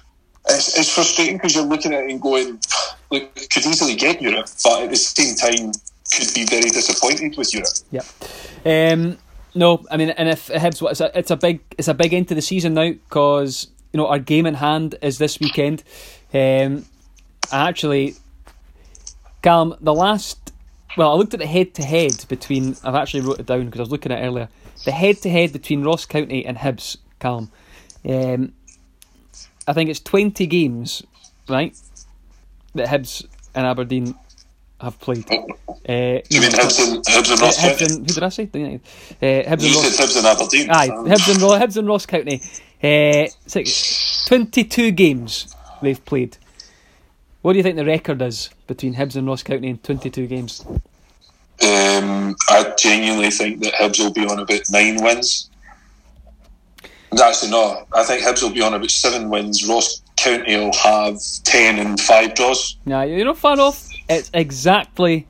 it's, 0.47 0.77
it's 0.79 0.93
frustrating 0.93 1.35
because 1.35 1.53
you're 1.55 1.65
looking 1.65 1.93
at 1.93 2.05
it 2.05 2.09
and 2.09 2.21
going, 2.21 2.59
look, 3.11 3.35
could 3.35 3.65
easily 3.65 3.95
get 3.95 4.21
Europe, 4.21 4.47
but 4.63 4.83
at 4.83 4.89
the 4.89 4.95
same 4.95 5.35
time, 5.35 5.71
could 6.11 6.33
be 6.33 6.45
very 6.45 6.69
disappointed 6.69 7.37
with 7.37 7.53
Europe. 7.53 7.67
Yeah. 7.91 8.01
Um, 8.65 9.17
no, 9.53 9.85
I 9.91 9.97
mean, 9.97 10.11
and 10.11 10.29
if 10.29 10.47
Hibs, 10.47 10.89
it's 10.89 11.01
a, 11.01 11.17
it's 11.17 11.31
a 11.31 11.37
big, 11.37 11.59
it's 11.77 11.89
a 11.89 11.93
big 11.93 12.13
end 12.13 12.29
to 12.29 12.35
the 12.35 12.41
season 12.41 12.75
now 12.75 12.91
because 12.91 13.67
you 13.91 13.97
know 13.97 14.07
our 14.07 14.19
game 14.19 14.45
in 14.45 14.55
hand 14.55 14.95
is 15.01 15.17
this 15.17 15.39
weekend. 15.39 15.83
Um, 16.33 16.85
actually, 17.51 18.15
Calm, 19.41 19.75
the 19.81 19.93
last, 19.93 20.51
well, 20.97 21.11
I 21.11 21.15
looked 21.15 21.33
at 21.33 21.39
the 21.39 21.45
head 21.47 21.73
to 21.75 21.83
head 21.83 22.25
between. 22.27 22.75
I've 22.83 22.95
actually 22.95 23.21
wrote 23.21 23.39
it 23.39 23.45
down 23.45 23.65
because 23.65 23.79
I 23.79 23.83
was 23.83 23.91
looking 23.91 24.11
at 24.11 24.21
it 24.21 24.25
earlier. 24.25 24.49
The 24.85 24.91
head 24.91 25.17
to 25.23 25.29
head 25.29 25.53
between 25.53 25.83
Ross 25.83 26.05
County 26.05 26.45
and 26.45 26.57
Hibs, 26.57 26.97
Calm. 27.19 27.51
Um, 28.07 28.53
I 29.67 29.73
think 29.73 29.89
it's 29.89 29.99
twenty 29.99 30.47
games, 30.47 31.03
right? 31.47 31.77
That 32.75 32.87
Hibs 32.87 33.25
and 33.55 33.65
Aberdeen 33.65 34.15
have 34.81 34.99
played. 34.99 35.25
Uh, 35.29 36.21
You 36.29 36.41
mean 36.41 36.51
Hibs 36.51 36.79
and, 36.93 37.03
Hibs 37.05 37.31
and 37.31 37.41
uh, 37.41 37.45
Ross 37.45 37.57
Hibs 37.57 37.79
County? 37.79 37.85
and, 37.95 38.07
who 38.07 38.13
did 38.13 38.23
I 38.23 38.29
say? 38.29 38.43
Uh, 38.43 38.47
Hibs 38.47 39.61
You 39.61 39.67
and 39.67 39.75
Ross. 39.75 39.97
Hibs 39.99 40.17
and 40.17 40.27
Aberdeen. 40.27 40.69
Aye, 40.71 40.89
Um, 40.89 41.05
Hibs 41.05 41.29
and, 41.33 41.39
Hibs 41.61 41.77
and 41.77 41.87
Ross 41.87 42.05
County. 42.05 42.41
Uh, 42.81 43.27
six, 43.45 44.25
22 44.27 44.91
games 44.91 45.53
they've 45.81 46.03
played. 46.05 46.37
What 47.41 47.53
do 47.53 47.57
you 47.57 47.63
think 47.63 47.77
the 47.77 47.85
record 47.85 48.21
is 48.21 48.49
between 48.67 48.95
Hibs 48.95 49.15
and 49.15 49.25
Ross 49.27 49.43
County 49.43 49.69
in 49.69 49.77
22 49.77 50.27
games? 50.27 50.65
Um, 51.61 52.35
I 52.49 52.73
genuinely 52.77 53.31
think 53.31 53.61
that 53.63 53.73
Hibs 53.73 53.99
will 53.99 54.11
be 54.11 54.25
on 54.25 54.39
about 54.39 54.61
nine 54.69 55.01
wins. 55.01 55.49
Actually, 57.21 57.51
no. 57.51 57.85
I 57.93 58.03
think 58.03 58.23
Hibs 58.23 58.43
will 58.43 58.51
be 58.53 58.61
on 58.61 58.73
about 58.73 58.91
seven 58.91 59.29
wins. 59.29 59.67
Ross 59.67 60.01
County 60.17 60.55
will 60.57 60.73
have 60.73 61.17
ten 61.43 61.79
and 61.79 61.99
five 61.99 62.35
draws. 62.35 62.77
Nah, 62.85 63.03
you're 63.03 63.25
not 63.25 63.37
far 63.37 63.59
off. 63.59 63.89
It's 64.09 64.29
exactly, 64.33 65.27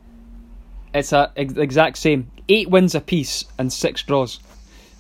it's 0.93 1.13
a 1.13 1.31
ex- 1.37 1.53
exact 1.53 1.97
same. 1.97 2.29
Eight 2.49 2.69
wins 2.69 2.95
apiece 2.95 3.45
and 3.57 3.71
six 3.71 4.03
draws. 4.03 4.39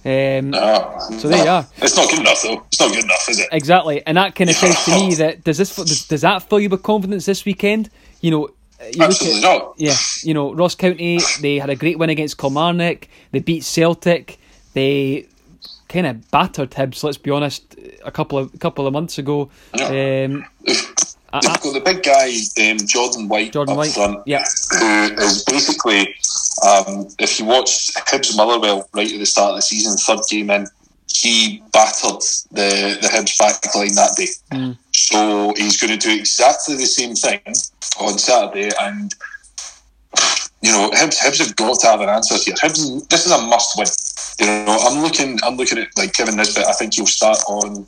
Um, 0.05 0.53
Ah, 0.55 0.97
So 1.19 1.27
there 1.27 1.43
you 1.43 1.49
are. 1.49 1.67
It's 1.77 1.95
not 1.95 2.09
good 2.09 2.19
enough, 2.19 2.41
though. 2.41 2.63
It's 2.67 2.79
not 2.79 2.91
good 2.93 3.03
enough, 3.03 3.29
is 3.29 3.39
it? 3.39 3.49
Exactly, 3.51 4.01
and 4.07 4.17
that 4.17 4.33
kind 4.35 4.49
of 4.49 4.55
says 4.55 4.85
to 4.85 4.91
me 4.91 5.13
that 5.15 5.43
does 5.43 5.57
this 5.57 5.75
does, 5.75 6.07
does 6.07 6.21
that 6.21 6.43
fill 6.49 6.59
you 6.59 6.69
with 6.69 6.83
confidence 6.83 7.25
this 7.25 7.43
weekend? 7.45 7.89
You 8.21 8.31
know, 8.31 8.49
you 8.93 9.03
Absolutely 9.03 9.41
not. 9.41 9.73
Yeah, 9.77 9.95
you 10.23 10.33
know, 10.33 10.53
Ross 10.53 10.75
County 10.75 11.19
they 11.41 11.59
had 11.59 11.69
a 11.69 11.75
great 11.75 11.99
win 11.99 12.09
against 12.09 12.37
Kilmarnock. 12.37 13.07
They 13.31 13.39
beat 13.39 13.63
Celtic. 13.65 14.39
They 14.73 15.27
kind 15.89 16.07
of 16.07 16.31
battered 16.31 16.71
Hibs. 16.71 17.03
Let's 17.03 17.17
be 17.17 17.31
honest, 17.31 17.75
a 18.05 18.11
couple 18.11 18.37
of 18.37 18.53
a 18.53 18.57
couple 18.57 18.87
of 18.87 18.93
months 18.93 19.17
ago. 19.17 19.49
Yeah. 19.75 20.27
Um, 20.29 20.45
They've 21.31 21.43
got 21.43 21.61
the 21.61 21.81
big 21.85 22.01
guy, 22.01 22.71
um, 22.71 22.77
Jordan 22.87 23.27
White, 23.27 23.53
Jordan 23.53 23.73
up 23.73 23.77
White, 23.77 23.91
front, 23.91 24.23
yeah. 24.25 24.43
who 24.79 25.13
is 25.21 25.43
basically, 25.43 26.15
um, 26.65 27.07
if 27.19 27.39
you 27.39 27.45
watch 27.45 27.93
Hibs 27.93 28.35
Motherwell 28.35 28.89
right 28.93 29.11
at 29.11 29.19
the 29.19 29.25
start 29.25 29.51
of 29.51 29.55
the 29.57 29.61
season, 29.61 29.97
third 29.97 30.23
game 30.29 30.49
in, 30.49 30.67
he 31.11 31.63
battered 31.73 32.21
the, 32.51 32.97
the 33.01 33.07
Hibs 33.07 33.37
back 33.37 33.75
line 33.75 33.95
that 33.95 34.15
day. 34.15 34.27
Mm. 34.51 34.77
So 34.93 35.53
he's 35.57 35.79
going 35.79 35.97
to 35.97 36.07
do 36.07 36.15
exactly 36.15 36.75
the 36.75 36.85
same 36.85 37.15
thing 37.15 37.41
on 37.99 38.17
Saturday, 38.17 38.69
and 38.79 39.13
you 40.61 40.71
know, 40.71 40.89
Hibs, 40.91 41.17
Hibs 41.19 41.39
have 41.39 41.55
got 41.55 41.79
to 41.79 41.87
have 41.87 42.01
an 42.01 42.09
answer 42.09 42.35
here. 42.35 42.55
Hibs, 42.55 43.07
this 43.09 43.25
is 43.25 43.31
a 43.31 43.41
must 43.41 43.77
win. 43.77 43.87
You 44.39 44.65
know, 44.65 44.77
I'm 44.81 45.01
looking, 45.01 45.39
I'm 45.43 45.55
looking 45.55 45.77
at 45.77 45.87
like 45.97 46.13
Kevin 46.13 46.35
Nisbet. 46.35 46.65
I 46.65 46.73
think 46.73 46.93
he'll 46.93 47.07
start 47.07 47.39
on 47.47 47.85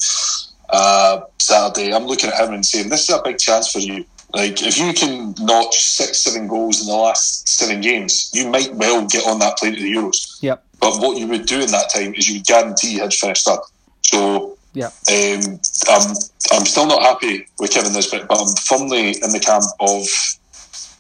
uh, 0.70 1.22
Saturday. 1.38 1.94
I'm 1.94 2.06
looking 2.06 2.30
at 2.30 2.40
him 2.40 2.54
and 2.54 2.66
saying, 2.66 2.90
this 2.90 3.10
is 3.10 3.16
a 3.16 3.22
big 3.24 3.38
chance 3.38 3.72
for 3.72 3.80
you. 3.80 4.06
Like, 4.34 4.62
if 4.62 4.78
you 4.78 4.94
can 4.94 5.36
notch 5.40 5.80
six, 5.82 6.20
seven 6.20 6.48
goals 6.48 6.82
in 6.82 6.88
the 6.88 6.96
last 6.96 7.48
seven 7.48 7.82
games, 7.82 8.32
you 8.34 8.48
might 8.48 8.74
well 8.74 9.06
get 9.06 9.28
on 9.28 9.40
that 9.40 9.58
plane 9.58 9.76
to 9.76 9.82
the 9.82 9.92
Euros. 9.92 10.42
yep, 10.42 10.64
But 10.80 10.98
what 11.02 11.18
you 11.18 11.28
would 11.28 11.46
do 11.46 11.60
in 11.60 11.72
that 11.72 11.90
time 11.94 12.14
is 12.16 12.28
you 12.28 12.36
would 12.36 12.46
guarantee 12.46 13.00
Hibs 13.00 13.20
finished 13.20 13.46
third. 13.46 13.60
So 14.04 14.58
yep. 14.74 14.94
um, 15.10 15.60
I'm, 15.90 16.16
I'm 16.54 16.66
still 16.66 16.88
not 16.88 17.02
happy 17.04 17.48
with 17.60 17.72
Kevin 17.72 17.94
Nisbet, 17.94 18.28
but 18.28 18.40
I'm 18.40 18.56
firmly 18.56 19.10
in 19.22 19.32
the 19.32 19.40
camp 19.40 19.66
of 19.80 20.08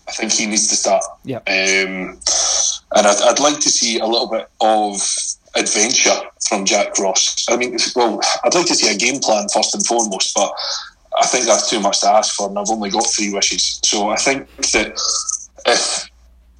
I 0.08 0.13
think 0.13 0.34
he 0.34 0.46
needs 0.46 0.67
to 0.67 0.76
start. 0.76 1.04
Yep. 1.24 1.48
Um, 1.48 2.20
and 2.96 3.08
I'd, 3.08 3.22
I'd 3.24 3.39
like 3.39 3.60
to 3.62 3.70
see 3.70 4.00
a 4.00 4.06
little 4.06 4.28
bit 4.28 4.50
of 4.60 5.02
adventure 5.56 6.20
from 6.48 6.65
Jack 6.65 6.98
Ross. 7.00 7.46
I 7.50 7.56
mean, 7.56 7.78
well, 7.96 8.20
I'd 8.44 8.54
like 8.54 8.65
to 8.67 8.76
see 8.76 8.94
a 8.94 8.98
game 8.98 9.20
plan 9.20 9.48
first 9.54 9.74
and 9.74 9.86
foremost, 9.86 10.36
but 10.36 10.54
I 11.19 11.26
think 11.26 11.45
that's 11.45 11.69
too 11.69 11.80
much 11.80 12.02
to 12.02 12.10
ask 12.10 12.36
for, 12.36 12.47
and 12.50 12.58
I've 12.58 12.69
only 12.69 12.89
got 12.89 13.06
three 13.06 13.34
wishes. 13.34 13.80
So 13.84 14.10
I 14.10 14.15
think 14.15 14.47
that 14.71 14.93
if 15.65 16.10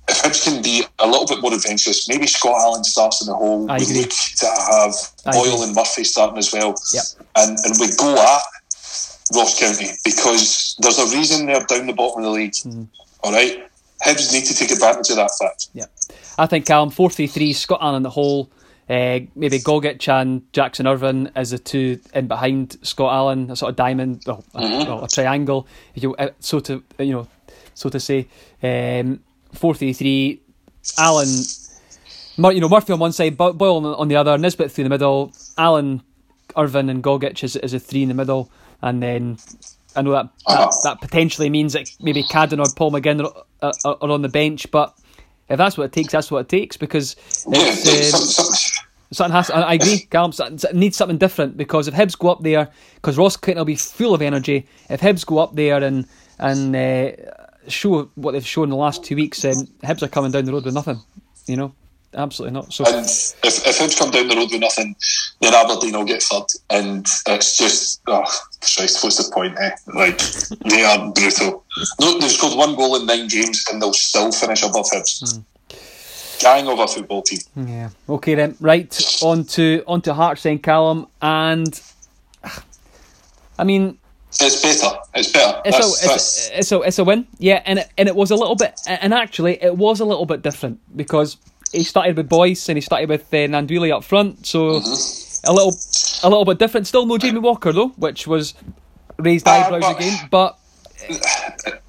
if 0.10 0.22
Hibs 0.24 0.44
can 0.44 0.62
be 0.62 0.84
a 1.00 1.08
little 1.08 1.26
bit 1.26 1.42
more 1.42 1.54
adventurous, 1.54 2.10
maybe 2.10 2.28
Scott 2.28 2.60
Allen 2.60 2.84
starts 2.84 3.22
in 3.22 3.28
the 3.28 3.36
hole. 3.36 3.70
I 3.72 3.78
we 3.78 3.84
agree. 3.86 4.02
look 4.02 4.10
to 4.10 4.46
have 4.46 4.94
I 5.26 5.32
Boyle 5.32 5.54
agree. 5.54 5.64
and 5.68 5.76
Murphy 5.76 6.04
starting 6.04 6.38
as 6.38 6.52
well, 6.52 6.76
Yep. 6.94 7.04
and 7.38 7.58
and 7.64 7.76
we 7.80 7.88
go 7.96 8.14
at 8.16 8.42
Ross 9.34 9.58
County 9.60 9.92
because 10.04 10.76
there's 10.80 11.00
a 11.00 11.16
reason 11.16 11.46
they're 11.46 11.64
down 11.66 11.88
the 11.88 11.94
bottom 11.94 12.20
of 12.20 12.26
the 12.26 12.32
league. 12.32 12.52
Mm-hmm. 12.52 12.84
All 13.24 13.32
right, 13.32 13.66
Hibs 14.06 14.34
need 14.34 14.44
to 14.46 14.54
take 14.54 14.72
advantage 14.72 15.10
of 15.12 15.16
that 15.16 15.32
fact. 15.40 15.68
Yeah, 15.74 15.86
I 16.38 16.46
think 16.48 16.66
Callum 16.66 16.90
four 16.90 17.10
three 17.10 17.28
three 17.28 17.54
Scott 17.54 17.80
Allen 17.82 17.96
in 17.98 18.04
the 18.04 18.10
hole. 18.10 18.50
Uh, 18.92 19.20
maybe 19.36 19.58
Gogic 19.60 20.06
and 20.10 20.42
Jackson 20.52 20.86
Irvine 20.86 21.32
as 21.34 21.52
the 21.52 21.58
two 21.60 22.00
in 22.14 22.28
behind 22.28 22.78
Scott 22.82 23.14
Allen, 23.14 23.50
a 23.50 23.56
sort 23.56 23.70
of 23.70 23.76
diamond, 23.78 24.22
well, 24.28 24.44
a, 24.54 24.60
well, 24.86 25.06
a 25.06 25.08
triangle, 25.08 25.66
you 25.96 26.14
uh, 26.18 26.30
so 26.42 26.60
to 26.60 26.84
you 27.00 27.14
know, 27.14 27.28
so 27.74 27.88
to 27.90 28.00
say. 28.02 28.28
Um, 28.62 29.22
four 29.54 29.74
three 29.76 29.94
three, 29.94 30.42
Allen, 30.98 31.30
Mur- 32.38 32.52
you 32.52 32.60
know 32.60 32.68
Murphy 32.68 32.92
on 32.92 33.00
one 33.00 33.14
side, 33.14 33.38
Bo- 33.38 33.54
Boyle 33.54 33.78
on, 33.78 33.86
on 33.86 34.08
the 34.10 34.18
other, 34.18 34.38
Nisbet 34.38 34.70
through 34.72 34.84
the 34.84 34.90
middle, 34.90 35.32
Allen, 35.58 36.02
Irvine, 36.58 36.90
and 36.90 37.02
Gogic 37.02 37.44
is 37.46 37.56
is 37.56 37.74
a 37.74 37.80
three 37.80 38.04
in 38.04 38.10
the 38.10 38.14
middle, 38.16 38.52
and 38.82 39.02
then 39.02 39.38
I 39.96 40.02
know 40.02 40.12
that 40.12 40.28
that, 40.48 40.60
Uh-huh. 40.60 40.72
that 40.84 41.02
potentially 41.02 41.50
means 41.50 41.74
that 41.74 41.90
maybe 42.02 42.24
Cadden 42.24 42.60
or 42.60 42.66
Paul 42.76 42.92
McGinn 42.92 43.24
are, 43.62 43.74
are, 43.86 43.98
are 44.02 44.10
on 44.12 44.22
the 44.22 44.30
bench, 44.30 44.70
but 44.72 44.94
if 45.50 45.58
that's 45.58 45.78
what 45.78 45.86
it 45.86 45.92
takes, 45.94 46.12
that's 46.12 46.30
what 46.32 46.40
it 46.40 46.50
takes 46.50 46.78
because 46.78 47.16
it's, 47.48 48.36
some, 48.36 48.81
Something 49.14 49.36
has. 49.36 49.48
To, 49.48 49.56
I 49.58 49.74
agree, 49.74 50.00
Callum. 50.10 50.32
Needs 50.74 50.96
something 50.96 51.18
different 51.18 51.58
because 51.58 51.88
if 51.88 51.94
Hibs 51.94 52.18
go 52.18 52.30
up 52.30 52.44
there, 52.44 52.70
because 52.96 53.18
Ross 53.18 53.36
Clayton 53.36 53.60
will 53.60 53.66
be 53.66 53.76
full 53.76 54.14
of 54.14 54.22
energy. 54.22 54.68
If 54.90 55.02
Hibs 55.02 55.26
go 55.26 55.40
up 55.40 55.56
there 55.56 55.84
and 55.84 56.08
and 56.40 56.76
uh, 56.76 57.12
show 57.68 58.10
what 58.16 58.32
they've 58.32 58.46
shown 58.46 58.66
in 58.66 58.70
the 58.70 58.78
last 58.78 59.04
two 59.04 59.18
weeks, 59.18 59.44
um, 59.44 59.68
Hibs 59.84 60.02
are 60.02 60.08
coming 60.08 60.32
down 60.32 60.46
the 60.46 60.54
road 60.54 60.64
with 60.64 60.74
nothing. 60.74 61.02
You 61.46 61.58
know, 61.58 61.76
absolutely 62.14 62.54
not. 62.54 62.72
So 62.72 62.86
and 62.86 63.06
if, 63.06 63.68
if 63.68 63.80
Hibs 63.80 64.00
come 64.00 64.12
down 64.12 64.30
the 64.30 64.36
road 64.38 64.50
with 64.50 64.62
nothing, 64.62 64.96
then 65.42 65.54
Aberdeen 65.54 65.98
will 65.98 66.06
get 66.06 66.24
third, 66.24 66.46
and 66.70 67.06
it's 67.28 67.58
just 67.58 68.02
oh 68.08 68.24
Christ, 68.62 69.04
what's 69.04 69.18
the 69.18 69.30
point? 69.34 69.58
Eh? 69.60 69.72
Like 69.94 70.20
they 70.70 70.86
are 70.86 71.12
brutal. 71.12 71.66
No, 72.00 72.18
they've 72.18 72.32
scored 72.32 72.58
one 72.58 72.76
goal 72.76 72.96
in 72.96 73.06
nine 73.08 73.28
games, 73.28 73.66
and 73.70 73.82
they'll 73.82 73.92
still 73.92 74.32
finish 74.32 74.64
above 74.64 74.86
Hibs. 74.86 75.22
Mm. 75.24 75.44
Gang 76.42 76.68
of 76.68 76.80
a 76.80 76.88
football 76.88 77.22
team. 77.22 77.40
Yeah. 77.56 77.90
Okay 78.10 78.36
then. 78.36 78.56
Right 78.60 79.22
on 79.22 79.46
to 79.46 79.84
on 79.88 80.02
to 80.02 80.14
Hearts 80.14 80.44
then, 80.44 80.60
Callum, 80.60 81.08
and 81.22 81.82
I 83.58 83.64
mean. 83.64 83.98
It's 84.40 84.62
better. 84.62 84.98
It's 85.14 85.30
better. 85.30 85.62
It's, 85.66 85.78
that's, 85.78 85.88
a, 85.88 86.14
it's, 86.14 86.50
a, 86.50 86.58
it's, 86.60 86.72
a, 86.72 86.80
it's 86.80 87.00
a 87.00 87.04
win, 87.04 87.28
yeah, 87.38 87.62
and 87.66 87.80
it, 87.80 87.90
and 87.98 88.08
it 88.08 88.16
was 88.16 88.32
a 88.32 88.36
little 88.36 88.56
bit, 88.56 88.80
and 88.88 89.14
actually 89.14 89.62
it 89.62 89.76
was 89.76 90.00
a 90.00 90.06
little 90.06 90.26
bit 90.26 90.42
different 90.42 90.80
because 90.96 91.36
he 91.74 91.84
started 91.84 92.16
with 92.16 92.30
Boyce 92.30 92.70
and 92.70 92.78
he 92.78 92.82
started 92.82 93.10
with 93.10 93.24
uh, 93.34 93.38
Gnanduillet 93.48 93.94
up 93.94 94.06
front, 94.06 94.46
so 94.46 94.80
mm-hmm. 94.80 95.50
a 95.50 95.54
little 95.54 95.74
a 96.24 96.30
little 96.30 96.46
bit 96.46 96.60
different. 96.60 96.88
Still 96.88 97.06
no 97.06 97.18
Jamie 97.18 97.40
Walker 97.40 97.74
though, 97.74 97.90
which 97.98 98.26
was 98.26 98.54
raised 99.18 99.46
eyebrows 99.48 99.84
uh, 99.84 99.96
again. 99.98 100.18
But 100.30 100.58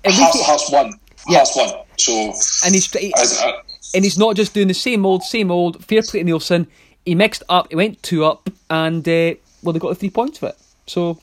Hearts, 0.05 0.47
Hearts 0.47 0.71
won. 0.73 0.93
Yeah. 1.29 1.39
Hearts 1.39 1.57
won. 1.57 1.85
So 1.97 2.33
and 2.65 2.75
he's 2.75 2.91
he, 2.93 3.15
as, 3.17 3.41
uh, 3.41 3.53
and 3.95 4.05
he's 4.05 4.19
not 4.19 4.37
just 4.37 4.55
doing 4.55 4.69
the 4.69 4.75
same 4.75 5.05
old, 5.05 5.23
same 5.23 5.51
old. 5.51 5.85
Fair 5.85 6.03
play 6.03 6.23
to 6.23 6.31
Neilson. 6.31 6.67
He 7.05 7.15
mixed 7.15 7.43
up. 7.49 7.69
He 7.71 7.77
went 7.77 8.03
two 8.03 8.25
up, 8.25 8.49
and 8.71 9.07
uh, 9.07 9.35
well, 9.63 9.73
they 9.73 9.79
got 9.79 9.91
the 9.91 9.95
three 9.95 10.11
points 10.11 10.39
for 10.39 10.49
it. 10.49 10.57
So 10.87 11.19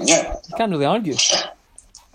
yeah, 0.00 0.36
you 0.48 0.56
can't 0.56 0.70
really 0.70 0.84
argue. 0.84 1.14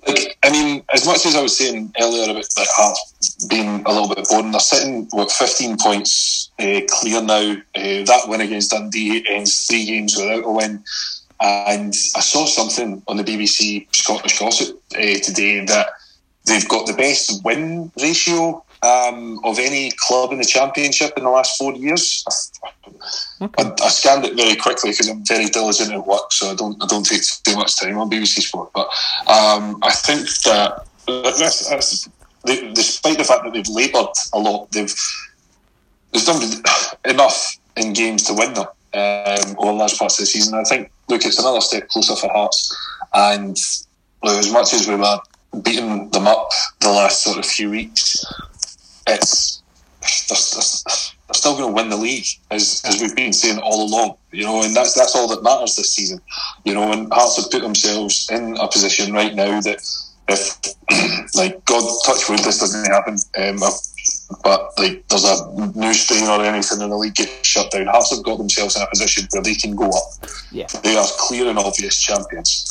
Like, 0.08 0.38
I 0.44 0.52
mean, 0.52 0.84
as 0.94 1.06
much 1.06 1.26
as 1.26 1.36
I 1.36 1.42
was 1.42 1.58
saying 1.58 1.94
earlier 2.00 2.32
about 2.32 2.46
like 2.58 2.68
Hearts 2.72 3.46
being 3.48 3.84
a 3.86 3.92
little 3.92 4.14
bit 4.14 4.28
boring, 4.30 4.52
they're 4.52 4.60
sitting 4.60 5.08
with 5.12 5.32
15 5.32 5.78
points 5.78 6.52
uh, 6.60 6.82
clear 6.88 7.22
now. 7.22 7.56
Uh, 7.76 8.04
that 8.06 8.24
win 8.28 8.42
against 8.42 8.72
Dundee 8.72 9.26
ends 9.28 9.68
three 9.68 9.86
games 9.86 10.16
without 10.16 10.46
a 10.46 10.52
win. 10.52 10.84
And 11.40 11.94
I 12.16 12.22
saw 12.22 12.46
something 12.46 13.04
on 13.08 13.18
the 13.18 13.24
BBC 13.24 13.94
Scottish 13.96 14.40
Gossip 14.40 14.82
uh, 14.96 15.20
today 15.22 15.64
that 15.66 15.88
they've 16.46 16.68
got 16.68 16.88
the 16.88 16.94
best 16.94 17.44
win 17.44 17.92
ratio 18.02 18.64
um, 18.84 19.40
of 19.44 19.60
any 19.60 19.92
club 19.98 20.32
in 20.32 20.38
the 20.38 20.46
championship 20.46 21.14
in 21.18 21.24
the 21.24 21.30
last 21.30 21.58
four 21.58 21.74
years. 21.74 22.24
Okay. 23.42 23.64
I, 23.64 23.74
I, 23.84 23.90
scanned 23.90 24.26
it 24.26 24.36
very 24.36 24.56
quickly 24.56 24.92
because 24.92 25.10
I'm 25.10 25.26
very 25.26 25.46
diligent 25.46 25.92
at 25.92 26.06
work, 26.06 26.32
so 26.32 26.52
I 26.52 26.56
don't 26.56 26.82
I 26.82 26.88
don't 26.88 27.06
take 27.06 27.22
too 27.44 27.56
much 27.56 27.80
time 27.80 27.98
on 27.98 28.10
BBC 28.10 28.42
Sport. 28.42 28.72
But 28.74 28.88
um, 29.28 29.80
I 29.84 29.92
think 29.92 30.22
that 30.44 30.86
that's, 31.08 31.70
that's, 31.70 32.10
they, 32.46 32.72
despite 32.74 33.18
the 33.18 33.24
fact 33.24 33.44
that 33.44 33.54
they've 33.54 33.68
laboured 33.70 34.14
a 34.34 34.40
lot, 34.40 34.72
they've 34.72 34.94
they've 36.14 36.26
done 36.26 36.42
enough 37.06 37.58
in 37.76 37.94
games 37.94 38.24
to 38.24 38.34
win 38.34 38.54
them 38.54 38.68
um, 38.94 39.56
over 39.58 39.74
large 39.74 39.98
parts 39.98 40.20
of 40.20 40.24
the 40.24 40.28
season. 40.28 40.58
I 40.58 40.64
think 40.64 40.92
look, 41.10 41.26
it's 41.26 41.40
another 41.40 41.62
step 41.62 41.88
closer 41.90 42.16
for 42.16 42.30
Hearts, 42.30 42.76
and 43.14 43.58
look, 44.24 44.38
as 44.38 44.52
much 44.52 44.74
as 44.74 44.88
we 44.88 44.96
were 44.96 45.20
beating 45.64 46.10
them 46.10 46.28
up 46.28 46.50
the 46.82 46.90
last 46.90 47.24
sort 47.24 47.38
of 47.38 47.46
few 47.46 47.70
weeks, 47.70 48.24
it's 49.08 49.64
they're, 50.30 50.38
they're 51.28 51.34
still 51.34 51.58
going 51.58 51.70
to 51.70 51.74
win 51.74 51.90
the 51.90 51.98
league, 51.98 52.26
as, 52.52 52.82
as 52.86 53.02
we've 53.02 53.16
been 53.16 53.34
saying 53.34 53.60
all 53.60 53.88
along. 53.88 54.18
You 54.32 54.44
know, 54.44 54.64
and 54.64 54.76
that's 54.76 54.94
that's 54.94 55.16
all 55.16 55.28
that 55.30 55.44
matters 55.44 55.76
this 55.76 55.92
season. 55.94 56.22
You 56.64 56.74
know, 56.74 56.92
and 56.92 57.12
Hearts 57.12 57.38
have 57.38 57.52
put 57.52 57.62
themselves 57.62 58.30
in 58.32 58.58
a 58.58 58.68
position 58.68 59.14
right 59.14 59.34
now 59.34 59.60
that 59.62 59.80
if, 60.30 61.36
like, 61.36 61.64
God 61.66 61.90
touch 62.06 62.30
wood, 62.30 62.40
this 62.40 62.60
doesn't 62.60 62.92
happen. 62.92 63.18
Um, 63.38 63.60
but 64.44 64.78
like, 64.78 65.08
there's 65.08 65.24
a 65.24 65.72
new 65.76 65.94
strain 65.94 66.28
or 66.28 66.44
anything, 66.44 66.82
and 66.82 66.92
the 66.92 66.98
league 66.98 67.16
gets 67.16 67.48
shut 67.48 67.72
down. 67.72 67.88
Hearts 67.88 68.16
have 68.16 68.24
got 68.24 68.38
themselves 68.38 68.76
in 68.76 68.82
a 68.82 68.88
position 68.88 69.28
where 69.32 69.44
they 69.44 69.56
can 69.56 69.76
go 69.76 69.90
up. 69.90 70.30
Yeah, 70.52 70.68
they 70.84 70.96
are 70.96 71.08
clear 71.18 71.50
and 71.50 71.60
obvious 71.60 72.02
champions. 72.02 72.66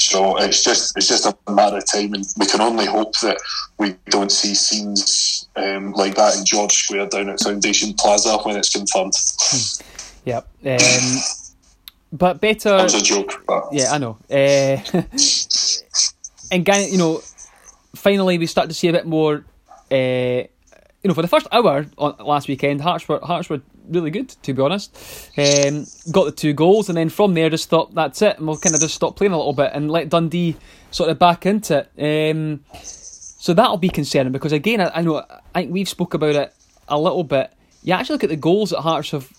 So 0.00 0.38
it's 0.38 0.64
just 0.64 0.96
it's 0.96 1.08
just 1.08 1.26
a 1.26 1.52
matter 1.52 1.76
of 1.76 1.86
time, 1.86 2.14
and 2.14 2.24
we 2.38 2.46
can 2.46 2.60
only 2.60 2.86
hope 2.86 3.12
that 3.20 3.38
we 3.78 3.94
don't 4.06 4.32
see 4.32 4.54
scenes 4.54 5.48
um, 5.56 5.92
like 5.92 6.14
that 6.14 6.36
in 6.36 6.44
George 6.44 6.72
Square 6.72 7.08
down 7.08 7.28
at 7.28 7.40
Foundation 7.40 7.94
Plaza 7.94 8.38
when 8.38 8.56
it's 8.56 8.70
confirmed. 8.70 9.12
Hmm. 9.40 9.82
Yep. 10.24 10.48
Um, 10.66 11.18
but 12.12 12.40
better. 12.40 12.70
That 12.70 12.84
was 12.84 12.94
a 12.94 13.02
joke. 13.02 13.44
But... 13.46 13.68
Yeah, 13.72 13.92
I 13.92 13.98
know. 13.98 14.18
Uh, 14.30 14.80
and 16.50 16.68
you 16.90 16.98
know, 16.98 17.22
finally 17.94 18.38
we 18.38 18.46
start 18.46 18.68
to 18.68 18.74
see 18.74 18.88
a 18.88 18.92
bit 18.92 19.06
more. 19.06 19.44
Uh, 19.90 20.44
you 21.02 21.08
know, 21.08 21.14
for 21.14 21.22
the 21.22 21.28
first 21.28 21.46
hour 21.50 21.86
on 21.96 22.14
last 22.20 22.48
weekend, 22.48 22.82
Hearts 22.82 23.08
were 23.08 23.20
Hearts 23.20 23.48
were 23.48 23.62
really 23.88 24.10
good 24.10 24.28
to 24.28 24.52
be 24.52 24.62
honest. 24.62 24.94
Um, 25.36 25.86
got 26.12 26.24
the 26.24 26.32
two 26.32 26.52
goals, 26.52 26.88
and 26.88 26.98
then 26.98 27.08
from 27.08 27.34
there 27.34 27.48
just 27.48 27.68
thought 27.68 27.94
that's 27.94 28.20
it, 28.22 28.38
and 28.38 28.46
we'll 28.46 28.58
kind 28.58 28.74
of 28.74 28.80
just 28.80 28.94
stop 28.94 29.16
playing 29.16 29.32
a 29.32 29.36
little 29.36 29.54
bit 29.54 29.70
and 29.72 29.90
let 29.90 30.10
Dundee 30.10 30.56
sort 30.90 31.10
of 31.10 31.18
back 31.18 31.46
into 31.46 31.86
it. 31.96 32.34
Um, 32.34 32.64
so 32.82 33.54
that'll 33.54 33.78
be 33.78 33.88
concerning 33.88 34.32
because 34.32 34.52
again, 34.52 34.82
I, 34.82 34.90
I, 34.96 35.00
know 35.00 35.24
I 35.54 35.62
think 35.62 35.72
we've 35.72 35.88
spoke 35.88 36.12
about 36.12 36.34
it 36.34 36.54
a 36.88 36.98
little 36.98 37.24
bit. 37.24 37.50
You 37.82 37.94
actually 37.94 38.14
look 38.14 38.24
at 38.24 38.30
the 38.30 38.36
goals 38.36 38.70
that 38.70 38.82
Hearts 38.82 39.12
have 39.12 39.30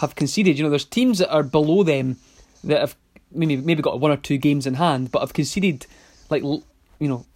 have 0.00 0.14
conceded. 0.14 0.56
You 0.56 0.64
know, 0.64 0.70
there's 0.70 0.86
teams 0.86 1.18
that 1.18 1.30
are 1.30 1.42
below 1.42 1.82
them 1.82 2.16
that 2.64 2.80
have 2.80 2.96
maybe 3.30 3.56
maybe 3.56 3.82
got 3.82 4.00
one 4.00 4.10
or 4.10 4.16
two 4.16 4.38
games 4.38 4.66
in 4.66 4.74
hand, 4.74 5.12
but 5.12 5.20
have 5.20 5.34
conceded 5.34 5.86
like 6.30 6.42
you 6.42 6.62
know 7.00 7.26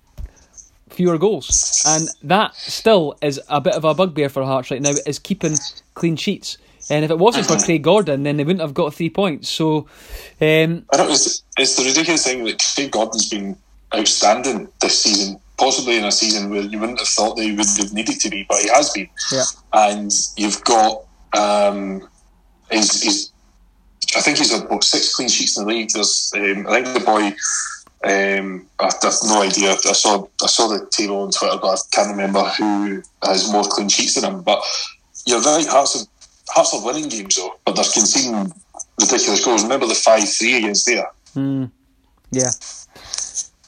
fewer 0.99 1.17
goals, 1.17 1.85
and 1.87 2.09
that 2.25 2.57
still 2.57 3.17
is 3.23 3.41
a 3.49 3.61
bit 3.61 3.75
of 3.75 3.85
a 3.85 3.95
bugbear 3.95 4.29
for 4.29 4.43
Hearts 4.43 4.73
right 4.73 4.83
now. 4.83 4.93
Is 5.07 5.21
keeping 5.21 5.57
clean 5.95 6.17
sheets. 6.17 6.59
And 6.91 7.05
if 7.05 7.11
it 7.11 7.19
wasn't 7.19 7.47
for 7.47 7.57
Craig 7.57 7.85
Gordon, 7.85 8.25
then 8.25 8.37
they 8.37 8.45
wouldn't 8.45 8.63
have 8.63 8.75
got 8.75 8.95
three 8.95 9.11
points. 9.11 9.49
So, 9.49 9.87
um. 10.41 10.85
It's, 10.93 11.43
it's 11.57 11.77
the 11.77 11.85
ridiculous 11.85 12.25
thing 12.25 12.45
that 12.45 12.59
Craig 12.75 12.91
Gordon's 12.91 13.29
been 13.29 13.57
outstanding 13.95 14.69
this 14.81 15.03
season, 15.03 15.39
possibly 15.57 15.99
in 15.99 16.05
a 16.05 16.11
season 16.11 16.51
where 16.51 16.63
you 16.63 16.81
wouldn't 16.81 16.99
have 16.99 17.09
thought 17.09 17.37
they 17.37 17.53
would 17.53 17.67
have 17.79 17.93
needed 17.93 18.19
to 18.21 18.31
be, 18.31 18.45
but 18.49 18.59
he 18.59 18.69
has 18.69 18.91
been. 18.91 19.09
Yeah. 19.31 19.45
And 19.73 20.13
you've 20.37 20.65
got 20.65 21.05
um, 21.37 22.09
he's, 22.73 23.03
he's 23.03 23.33
I 24.17 24.21
think 24.21 24.39
he's 24.39 24.51
got 24.51 24.83
six 24.83 25.15
clean 25.15 25.29
sheets 25.29 25.59
in 25.59 25.65
the 25.65 25.71
league. 25.73 25.91
There's 25.91 26.33
um, 26.35 26.67
I 26.67 26.83
think 26.83 26.99
the 26.99 27.05
boy 27.05 27.37
um, 28.05 28.67
I 28.79 28.85
have 28.85 29.15
no 29.25 29.43
idea. 29.43 29.73
I 29.73 29.93
saw 29.93 30.27
I 30.43 30.47
saw 30.47 30.69
the 30.69 30.87
table 30.91 31.23
on 31.23 31.31
Twitter, 31.31 31.59
but 31.61 31.69
I 31.69 31.77
can't 31.91 32.11
remember 32.11 32.45
who 32.45 33.03
has 33.25 33.51
more 33.51 33.65
clean 33.65 33.89
sheets 33.89 34.15
than 34.15 34.33
him. 34.33 34.43
But 34.43 34.63
you're 35.27 35.41
right, 35.41 35.67
Hearts 35.67 36.03
are, 36.03 36.07
Hearts 36.55 36.75
are 36.75 36.85
winning 36.85 37.09
games 37.09 37.35
though, 37.35 37.59
but 37.65 37.75
they're 37.75 37.85
conceding 37.85 38.53
ridiculous 39.01 39.45
goals. 39.45 39.65
Remember 39.65 39.87
the 39.87 39.95
five 39.95 40.29
three 40.29 40.59
against 40.59 40.87
there. 40.87 41.11
Mm. 41.35 41.73
Yeah. 42.31 42.51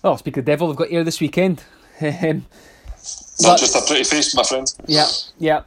Oh, 0.05 0.17
speak 0.17 0.37
of 0.37 0.45
the 0.45 0.53
devil, 0.53 0.69
they've 0.69 0.77
got 0.77 0.93
Ayr 0.93 1.05
this 1.05 1.21
weekend. 1.21 1.63
Not 2.01 3.59
just 3.59 3.75
a 3.75 3.83
pretty 3.87 4.05
face, 4.05 4.35
my 4.35 4.43
friend. 4.43 4.67
Yeah, 4.87 5.07
yeah. 5.39 5.63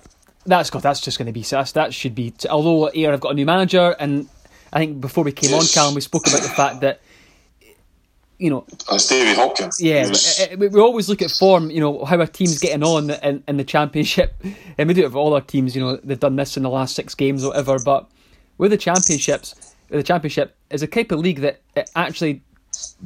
That's 0.45 0.69
got. 0.69 0.83
That's 0.83 1.01
just 1.01 1.17
going 1.17 1.25
to 1.27 1.31
be. 1.31 1.41
That's, 1.41 1.73
that 1.73 1.93
should 1.93 2.15
be. 2.15 2.33
Although 2.49 2.87
Ayr 2.87 3.11
have 3.11 3.19
got 3.19 3.31
a 3.31 3.35
new 3.35 3.45
manager, 3.45 3.95
and 3.99 4.27
I 4.71 4.79
think 4.79 5.01
before 5.01 5.23
we 5.23 5.31
came 5.31 5.51
yes. 5.51 5.61
on, 5.61 5.73
Callum, 5.73 5.95
we 5.95 6.01
spoke 6.01 6.27
about 6.27 6.41
the 6.41 6.49
fact 6.49 6.81
that 6.81 7.01
you 8.43 8.49
know, 8.49 8.65
it's 8.91 9.07
Davy 9.07 9.33
Hopkins. 9.35 9.79
Yeah, 9.79 10.11
we, 10.57 10.67
we, 10.67 10.81
always 10.81 11.07
look 11.07 11.21
at 11.21 11.31
form. 11.31 11.71
You 11.71 11.79
know 11.79 12.03
how 12.03 12.19
our 12.19 12.27
team's 12.27 12.59
getting 12.59 12.83
on 12.83 13.09
in, 13.09 13.41
in 13.47 13.55
the 13.55 13.63
championship, 13.63 14.33
and 14.77 14.89
we 14.89 14.93
do 14.93 15.05
it 15.05 15.13
for 15.13 15.17
all 15.17 15.33
our 15.33 15.39
teams. 15.39 15.73
You 15.77 15.81
know 15.81 15.95
they've 15.95 16.19
done 16.19 16.35
this 16.35 16.57
in 16.57 16.63
the 16.63 16.69
last 16.69 16.93
six 16.93 17.15
games 17.15 17.45
or 17.45 17.51
whatever. 17.51 17.79
But 17.79 18.05
with 18.57 18.71
the 18.71 18.77
championships, 18.77 19.73
the 19.87 20.03
championship 20.03 20.57
is 20.71 20.83
a 20.83 20.87
type 20.87 21.13
of 21.13 21.19
league 21.19 21.39
that 21.39 21.61
it 21.77 21.89
actually 21.95 22.41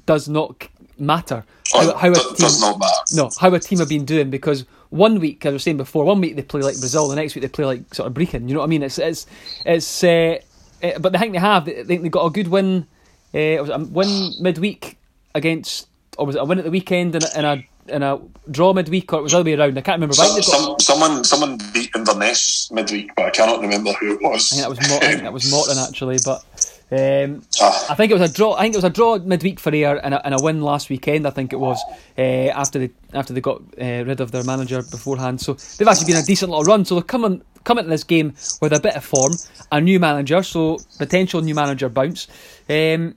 does 0.07 0.27
not 0.27 0.67
matter. 0.97 1.45
Oh, 1.75 1.91
how, 1.91 1.97
how 1.97 2.11
a 2.11 2.15
team, 2.15 2.33
does 2.37 2.59
not 2.59 2.79
matter. 2.79 2.93
No, 3.13 3.29
how 3.39 3.53
a 3.53 3.59
team 3.59 3.77
have 3.77 3.89
been 3.89 4.05
doing 4.05 4.31
because 4.31 4.65
one 4.89 5.19
week, 5.19 5.45
as 5.45 5.51
I 5.51 5.53
was 5.53 5.63
saying 5.63 5.77
before, 5.77 6.03
one 6.03 6.19
week 6.19 6.35
they 6.35 6.41
play 6.41 6.61
like 6.61 6.79
Brazil, 6.79 7.09
the 7.09 7.15
next 7.15 7.35
week 7.35 7.43
they 7.43 7.49
play 7.49 7.65
like 7.65 7.93
sort 7.93 8.07
of 8.07 8.15
Brechin. 8.15 8.47
You 8.49 8.55
know 8.55 8.61
what 8.61 8.65
I 8.65 8.69
mean? 8.69 8.81
It's 8.81 8.97
it's 8.97 9.27
it's. 9.67 10.03
Uh, 10.03 10.39
uh, 10.81 10.97
but 10.97 11.11
the 11.11 11.19
thing 11.19 11.31
they 11.31 11.37
have, 11.37 11.65
they 11.65 11.83
think 11.83 12.01
they 12.01 12.09
got 12.09 12.25
a 12.25 12.31
good 12.31 12.47
win. 12.47 12.87
Uh, 13.35 13.61
was 13.61 13.69
a 13.69 13.77
win 13.77 14.31
midweek 14.39 14.97
against, 15.37 15.87
or 16.17 16.25
was 16.25 16.35
it 16.35 16.39
a 16.39 16.45
win 16.45 16.57
at 16.59 16.65
the 16.65 16.71
weekend 16.71 17.15
and 17.15 17.23
a, 17.23 17.37
and 17.37 17.45
a, 17.45 17.63
and 17.93 18.03
a 18.03 18.19
draw 18.51 18.73
midweek, 18.73 19.13
or 19.13 19.19
it 19.19 19.23
was 19.23 19.31
the 19.31 19.39
other 19.39 19.45
way 19.45 19.53
around? 19.53 19.77
I 19.77 19.81
can't 19.81 19.97
remember. 19.97 20.15
Some, 20.15 20.41
some, 20.41 20.79
someone, 20.79 21.23
someone 21.23 21.57
beat 21.73 21.89
Inverness 21.95 22.71
midweek, 22.71 23.15
but 23.15 23.25
I 23.25 23.29
cannot 23.29 23.61
remember 23.61 23.93
who 23.93 24.15
it 24.15 24.21
was. 24.21 24.51
I 24.51 24.55
think 24.55 24.61
that 24.63 24.69
was 24.69 24.89
Morton. 24.89 25.23
that 25.23 25.33
was 25.33 25.51
Morton 25.51 25.77
actually, 25.77 26.17
but 26.25 26.43
Um, 26.89 27.43
ah. 27.59 27.87
I 27.91 27.95
think 27.95 28.11
it 28.11 28.17
was 28.17 28.29
a 28.29 28.33
draw. 28.33 28.53
I 28.55 28.61
think 28.61 28.75
it 28.75 28.77
was 28.77 28.85
a 28.85 28.89
draw 28.89 29.17
midweek 29.19 29.59
for 29.59 29.75
Ayr 29.75 29.99
and 30.01 30.13
a, 30.13 30.25
and 30.25 30.33
a 30.33 30.41
win 30.41 30.61
last 30.61 30.89
weekend. 30.89 31.27
I 31.27 31.31
think 31.31 31.51
it 31.51 31.59
was 31.59 31.83
uh, 32.17 32.21
after 32.21 32.79
they 32.79 32.91
after 33.13 33.33
they 33.33 33.41
got 33.41 33.61
uh, 33.81 34.05
rid 34.05 34.21
of 34.21 34.31
their 34.31 34.45
manager 34.45 34.81
beforehand. 34.81 35.41
So 35.41 35.53
they've 35.77 35.87
actually 35.87 36.13
been 36.13 36.23
a 36.23 36.25
decent 36.25 36.49
little 36.49 36.63
run. 36.63 36.85
So 36.85 36.95
they're 36.95 37.03
coming 37.03 37.41
coming 37.65 37.83
to 37.83 37.89
this 37.89 38.05
game 38.05 38.35
with 38.61 38.71
a 38.71 38.79
bit 38.79 38.95
of 38.95 39.03
form, 39.03 39.33
a 39.69 39.81
new 39.81 39.99
manager, 39.99 40.41
so 40.43 40.79
potential 40.97 41.41
new 41.41 41.55
manager 41.55 41.89
bounce. 41.89 42.27
Um, 42.69 43.15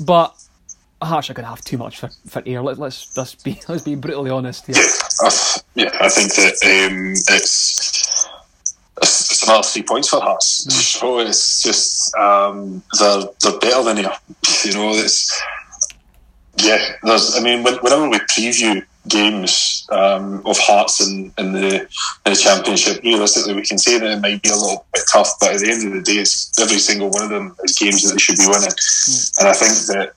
but 0.00 0.34
Hearts 1.02 1.28
are 1.28 1.34
going 1.34 1.44
to 1.44 1.50
have 1.50 1.62
too 1.62 1.76
much 1.76 1.98
for, 1.98 2.08
for 2.26 2.42
Ayr. 2.46 2.62
Let, 2.62 2.78
us 2.80 3.16
let's 3.16 3.34
be 3.34 3.60
let's 3.68 3.82
be 3.82 3.94
brutally 3.94 4.30
honest. 4.30 4.66
Here. 4.66 4.76
Yeah, 4.76 5.30
yeah, 5.74 5.96
I 6.00 6.08
think 6.08 6.34
that 6.34 6.54
um, 6.64 7.12
it's 7.12 8.28
it's 9.02 9.42
another 9.42 9.62
three 9.62 9.82
points 9.82 10.08
for 10.08 10.20
Hearts. 10.20 10.66
Mm. 10.66 10.96
So 10.96 11.18
it's 11.18 11.62
just 11.62 12.16
um, 12.16 12.82
they're 12.98 13.24
they're 13.42 13.58
better 13.58 13.82
than 13.84 13.98
you. 13.98 14.10
You 14.64 14.72
know, 14.72 14.90
it's 14.92 15.42
yeah. 16.56 16.78
There's 17.02 17.36
I 17.36 17.42
mean, 17.42 17.62
whenever 17.62 18.08
we 18.08 18.18
preview 18.20 18.82
games 19.08 19.86
um, 19.90 20.42
of 20.46 20.56
Hearts 20.58 21.06
in, 21.06 21.32
in 21.36 21.52
the 21.52 21.82
in 21.82 22.32
the 22.32 22.36
championship, 22.36 23.02
realistically, 23.02 23.54
we 23.54 23.62
can 23.62 23.76
say 23.76 23.98
that 23.98 24.10
it 24.10 24.20
might 24.20 24.40
be 24.42 24.48
a 24.48 24.54
little 24.56 24.86
bit 24.94 25.04
tough, 25.12 25.34
but 25.38 25.52
at 25.52 25.60
the 25.60 25.70
end 25.70 25.86
of 25.86 25.92
the 25.92 26.00
day, 26.02 26.20
it's 26.20 26.58
every 26.58 26.78
single 26.78 27.10
one 27.10 27.24
of 27.24 27.28
them 27.28 27.54
is 27.64 27.78
games 27.78 28.02
that 28.02 28.12
they 28.14 28.18
should 28.18 28.38
be 28.38 28.46
winning, 28.46 28.70
mm. 28.70 29.40
and 29.40 29.48
I 29.48 29.52
think 29.52 29.72
that 29.92 30.14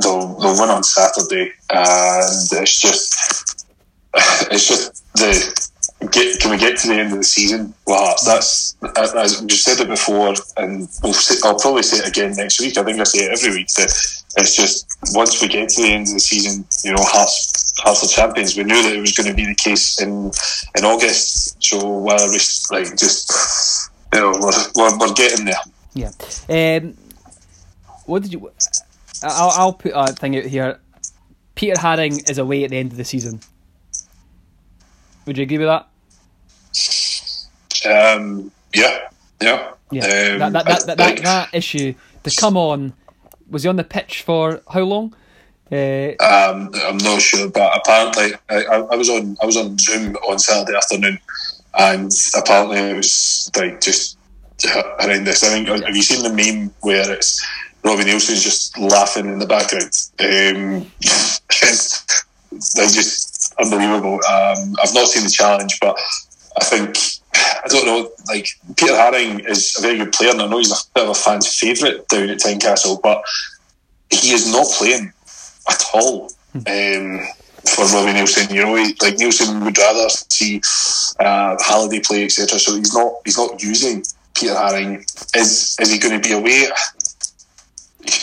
they'll 0.00 0.38
they'll 0.38 0.60
win 0.60 0.70
on 0.70 0.82
Saturday, 0.82 1.52
and 1.70 2.48
it's 2.52 2.80
just 2.80 3.66
it's 4.14 4.68
just 4.68 5.14
the 5.14 5.70
get, 6.10 6.40
can 6.40 6.50
we 6.50 6.56
get 6.56 6.78
to 6.78 6.88
the 6.88 6.94
end 6.94 7.12
of 7.12 7.18
the 7.18 7.24
season? 7.24 7.74
Well, 7.86 8.14
that's 8.24 8.76
as 8.96 9.42
we 9.42 9.50
said 9.50 9.80
it 9.80 9.88
before, 9.88 10.34
and 10.56 10.88
we'll 11.02 11.12
say, 11.12 11.36
I'll 11.44 11.58
probably 11.58 11.82
say 11.82 11.98
it 11.98 12.08
again 12.08 12.34
next 12.36 12.60
week. 12.60 12.76
I 12.78 12.82
think 12.82 13.00
I 13.00 13.04
say 13.04 13.24
it 13.24 13.32
every 13.32 13.58
week 13.58 13.68
that 13.74 13.90
it's 14.36 14.56
just 14.56 14.98
once 15.14 15.40
we 15.40 15.48
get 15.48 15.68
to 15.70 15.82
the 15.82 15.88
end 15.88 16.08
of 16.08 16.14
the 16.14 16.20
season, 16.20 16.64
you 16.84 16.92
know, 16.92 17.02
Hearts 17.02 17.74
Hearts 17.78 18.04
are 18.04 18.08
champions. 18.08 18.56
We 18.56 18.64
knew 18.64 18.82
that 18.82 18.94
it 18.94 19.00
was 19.00 19.12
going 19.12 19.28
to 19.28 19.34
be 19.34 19.46
the 19.46 19.54
case 19.54 20.00
in 20.00 20.30
in 20.76 20.84
August. 20.84 21.62
So 21.62 21.86
while 21.86 22.28
we 22.28 22.38
like 22.70 22.96
just 22.96 23.90
you 24.14 24.20
know 24.20 24.32
we're, 24.40 24.52
we're, 24.76 24.98
we're 24.98 25.14
getting 25.14 25.44
there. 25.44 25.62
Yeah. 25.94 26.10
Um, 26.48 26.96
what 28.06 28.22
did 28.22 28.32
you? 28.32 28.50
I'll, 29.22 29.50
I'll 29.50 29.72
put 29.72 29.92
a 29.94 30.12
thing 30.12 30.36
out 30.36 30.44
here. 30.44 30.78
Peter 31.54 31.74
Haring 31.74 32.28
is 32.30 32.38
away 32.38 32.64
at 32.64 32.70
the 32.70 32.78
end 32.78 32.92
of 32.92 32.98
the 32.98 33.04
season. 33.04 33.40
Would 35.26 35.38
you 35.38 35.42
agree 35.44 35.58
with 35.58 35.68
that? 35.68 35.88
Um, 37.88 38.50
yeah, 38.74 39.08
yeah. 39.40 39.72
Yeah, 39.90 40.04
um, 40.04 40.38
that, 40.38 40.52
that, 40.52 40.64
that, 40.64 40.86
that, 40.86 40.96
that, 40.96 41.22
that, 41.22 41.48
issue 41.52 41.94
to 42.24 42.36
come 42.40 42.56
on 42.56 42.94
was 43.50 43.62
he 43.64 43.68
on 43.68 43.76
the 43.76 43.84
pitch 43.84 44.22
for 44.22 44.62
how 44.72 44.80
long? 44.80 45.14
Uh, 45.70 46.12
um, 46.20 46.70
I'm 46.74 46.96
not 46.98 47.20
sure, 47.20 47.48
but 47.50 47.76
apparently 47.76 48.32
I, 48.48 48.64
I, 48.64 48.96
was 48.96 49.08
on 49.10 49.36
I 49.42 49.46
was 49.46 49.56
on 49.56 49.78
Zoom 49.78 50.16
on 50.16 50.38
Saturday 50.38 50.76
afternoon, 50.76 51.18
and 51.78 52.10
apparently 52.36 52.78
it 52.78 52.96
was 52.96 53.50
like 53.56 53.80
just 53.80 54.18
horrendous. 54.62 55.42
I 55.44 55.48
think 55.48 55.68
have 55.68 55.96
you 55.96 56.02
seen 56.02 56.22
the 56.22 56.32
meme 56.32 56.74
where 56.80 57.10
it's 57.12 57.44
Robbie 57.84 58.04
Neilson's 58.04 58.42
just 58.42 58.78
laughing 58.78 59.26
in 59.26 59.38
the 59.38 59.46
background? 59.46 59.90
Um, 60.20 60.90
it's, 61.00 62.24
they're 62.74 62.86
just 62.86 63.54
unbelievable. 63.58 64.14
Um, 64.14 64.76
I've 64.82 64.94
not 64.94 65.08
seen 65.08 65.24
the 65.24 65.30
challenge, 65.30 65.78
but 65.80 65.98
I 66.56 66.64
think 66.64 66.96
I 67.34 67.68
don't 67.68 67.86
know. 67.86 68.10
Like 68.28 68.48
Peter 68.76 68.92
Haring 68.92 69.48
is 69.48 69.74
a 69.78 69.82
very 69.82 69.98
good 69.98 70.12
player, 70.12 70.30
and 70.30 70.42
I 70.42 70.46
know 70.46 70.58
he's 70.58 70.72
a 70.72 70.84
bit 70.94 71.04
of 71.04 71.10
a 71.10 71.14
fan's 71.14 71.58
favourite 71.58 72.06
down 72.08 72.28
at 72.30 72.38
Tynecastle, 72.38 73.00
but 73.02 73.22
he 74.10 74.32
is 74.32 74.50
not 74.50 74.66
playing 74.78 75.12
at 75.68 75.82
all 75.94 76.26
um, 76.54 77.20
for 77.64 77.84
Robbie 77.86 78.12
Neilson. 78.12 78.52
You 78.52 78.62
know, 78.62 78.74
he, 78.74 78.94
like 79.00 79.16
Neilson 79.16 79.64
would 79.64 79.78
rather 79.78 80.08
see 80.08 80.60
uh, 81.18 81.56
Halliday 81.64 82.00
play, 82.00 82.24
etc. 82.24 82.58
So 82.58 82.76
he's 82.76 82.94
not 82.94 83.12
he's 83.24 83.38
not 83.38 83.62
using 83.62 84.02
Peter 84.34 84.54
Haring. 84.54 85.00
Is 85.36 85.76
is 85.80 85.90
he 85.90 85.98
going 85.98 86.20
to 86.20 86.28
be 86.28 86.34
away? 86.34 86.66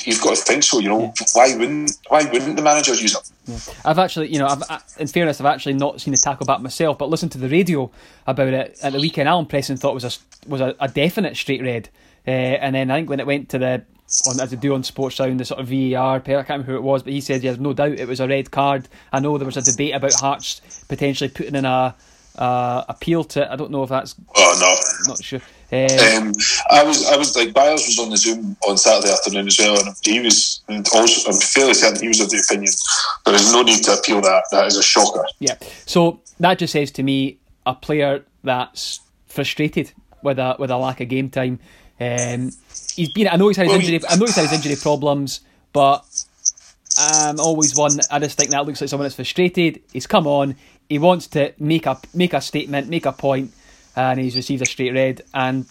You've 0.04 0.22
got 0.22 0.38
so. 0.38 0.80
You 0.80 0.90
know, 0.90 1.02
yeah. 1.02 1.26
why 1.34 1.56
wouldn't 1.56 1.98
why 2.08 2.24
wouldn't 2.24 2.56
the 2.56 2.62
managers 2.62 3.02
use 3.02 3.16
him? 3.16 3.22
Yeah. 3.46 3.74
I've 3.86 4.00
actually, 4.00 4.28
you 4.28 4.40
know, 4.40 4.48
I've, 4.48 4.64
in 4.98 5.08
fairness, 5.08 5.40
I've 5.40 5.48
actually 5.48 5.74
not 5.74 6.02
seen 6.02 6.12
the 6.12 6.18
tackle 6.18 6.46
back 6.46 6.62
myself, 6.62 6.98
but 6.98 7.10
listened 7.10 7.32
to 7.34 7.38
the 7.38 7.50
radio 7.50 7.90
about 8.28 8.54
it 8.54 8.78
at 8.84 8.94
the 8.94 9.00
weekend. 9.00 9.30
Alan 9.30 9.46
Preston 9.46 9.78
thought 9.78 9.92
it 9.92 9.96
was 9.96 10.04
a 10.06 10.50
was 10.50 10.62
a, 10.62 10.76
a 10.80 10.88
definite 10.88 11.38
straight 11.38 11.62
red, 11.62 11.90
uh, 12.28 12.32
and 12.32 12.76
then 12.76 12.92
I 12.92 12.98
think 12.98 13.10
when 13.10 13.20
it 13.20 13.28
went 13.28 13.50
to 13.50 13.58
the 13.58 13.84
on 14.28 14.40
as 14.40 14.50
they 14.50 14.58
do 14.58 14.74
on 14.74 14.84
Sports 14.84 15.18
Sound, 15.18 15.40
the 15.40 15.46
sort 15.46 15.60
of 15.60 15.68
VAR, 15.68 16.16
I 16.16 16.20
can't 16.20 16.50
remember 16.50 16.72
who 16.72 16.78
it 16.78 16.84
was, 16.84 17.04
but 17.04 17.14
he 17.14 17.22
said, 17.22 17.44
yeah, 17.44 17.56
no 17.60 17.74
doubt 17.74 17.92
it 17.92 18.08
was 18.08 18.20
a 18.20 18.28
red 18.28 18.50
card. 18.50 18.88
I 19.14 19.20
know 19.20 19.38
there 19.38 19.46
was 19.46 19.58
a 19.58 19.62
debate 19.62 19.94
about 19.94 20.14
Hearts 20.14 20.62
potentially 20.88 21.30
putting 21.30 21.56
in 21.56 21.66
a 21.66 21.96
uh, 22.38 22.86
appeal 22.88 23.24
to 23.26 23.44
it. 23.44 23.50
I 23.50 23.56
don't 23.56 23.72
know 23.72 23.84
if 23.84 23.90
that's. 23.90 24.16
Oh 24.36 24.58
no, 24.60 25.12
not 25.12 25.24
sure. 25.24 25.42
Um, 25.72 26.34
I 26.72 26.84
was, 26.84 27.06
I 27.06 27.16
was 27.16 27.36
like 27.36 27.54
Byers 27.54 27.86
was 27.86 28.00
on 28.00 28.10
the 28.10 28.18
Zoom 28.18 28.58
on 28.68 28.78
Saturday 28.78 29.14
afternoon 29.14 29.48
as 29.48 29.60
well, 29.60 29.80
and 29.80 29.96
he 30.04 30.20
was 30.20 30.62
also. 30.68 31.30
I'm 31.30 31.38
fairly 31.38 31.76
certain 31.76 32.02
he 32.02 32.08
was 32.08 32.22
of 32.22 32.32
the 32.32 32.44
opinion 32.44 32.74
there 33.26 33.36
is 33.36 33.54
no 33.54 33.62
need 33.62 33.84
to 33.84 33.94
appeal 33.94 34.22
that. 34.22 34.46
That 34.52 34.66
is 34.66 34.78
a 34.78 34.84
shocker. 34.84 35.26
Yeah. 35.40 35.56
So 35.86 36.22
that 36.40 36.58
just 36.58 36.74
says 36.74 36.92
to 36.92 37.04
me 37.04 37.38
a 37.66 37.76
player 37.76 38.24
that's 38.44 39.02
frustrated 39.28 39.92
with 40.24 40.40
a 40.40 40.56
with 40.60 40.72
a 40.72 40.78
lack 40.78 41.02
of 41.02 41.10
game 41.10 41.30
time. 41.30 41.60
Um, 42.00 42.52
he's 42.96 43.12
been. 43.12 43.28
I 43.28 43.36
know 43.36 43.48
he's 43.48 43.58
had 43.58 43.68
his 43.68 43.74
well, 43.74 43.82
injury. 43.82 44.02
I 44.10 44.16
know 44.16 44.26
he's 44.26 44.36
had 44.36 44.50
his 44.50 44.54
injury 44.54 44.76
problems, 44.82 45.42
but 45.74 46.06
um, 47.00 47.40
always 47.40 47.76
one. 47.76 48.00
I 48.10 48.20
just 48.20 48.38
think 48.38 48.52
that 48.52 48.66
looks 48.66 48.82
like 48.82 48.90
someone 48.90 49.06
that's 49.06 49.16
frustrated. 49.16 49.82
He's 49.94 50.08
come 50.08 50.28
on. 50.28 50.56
He 50.88 50.98
wants 50.98 51.28
to 51.28 51.54
make 51.60 51.86
a 51.86 52.00
make 52.14 52.34
a 52.34 52.42
statement, 52.42 52.90
make 52.90 53.06
a 53.06 53.12
point, 53.12 53.54
and 54.00 54.20
he's 54.20 54.36
received 54.36 54.62
a 54.62 54.66
straight 54.66 54.94
red. 54.94 55.22
And 55.34 55.66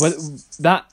with 0.00 0.56
that, 0.58 0.86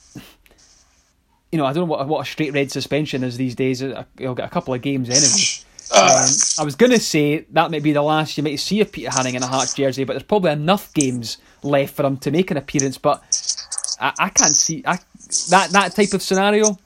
you 1.51 1.57
know, 1.57 1.65
I 1.65 1.73
don't 1.73 1.87
know 1.87 1.95
what 1.95 2.07
what 2.07 2.21
a 2.21 2.29
straight 2.29 2.53
red 2.53 2.71
suspension 2.71 3.23
is 3.23 3.37
these 3.37 3.55
days. 3.55 3.79
He'll 3.79 4.35
get 4.35 4.45
a 4.45 4.49
couple 4.49 4.73
of 4.73 4.81
games 4.81 5.09
anyway. 5.09 5.67
Um, 5.93 6.25
I 6.57 6.63
was 6.63 6.75
going 6.75 6.91
to 6.93 6.99
say 6.99 7.45
that 7.51 7.69
might 7.69 7.83
be 7.83 7.91
the 7.91 8.01
last 8.01 8.35
you 8.35 8.41
might 8.41 8.55
see 8.55 8.81
of 8.81 8.91
Peter 8.91 9.09
Haring 9.09 9.35
in 9.35 9.43
a 9.43 9.47
Hearts 9.47 9.75
jersey, 9.75 10.05
but 10.05 10.13
there's 10.13 10.23
probably 10.23 10.49
enough 10.49 10.91
games 10.93 11.37
left 11.61 11.93
for 11.93 12.03
him 12.03 12.17
to 12.17 12.31
make 12.31 12.49
an 12.49 12.57
appearance. 12.57 12.97
But 12.97 13.21
I, 13.99 14.13
I 14.17 14.29
can't 14.29 14.55
see 14.55 14.81
I, 14.87 14.97
that 15.49 15.69
that 15.71 15.93
type 15.93 16.13
of 16.13 16.23
scenario. 16.23 16.79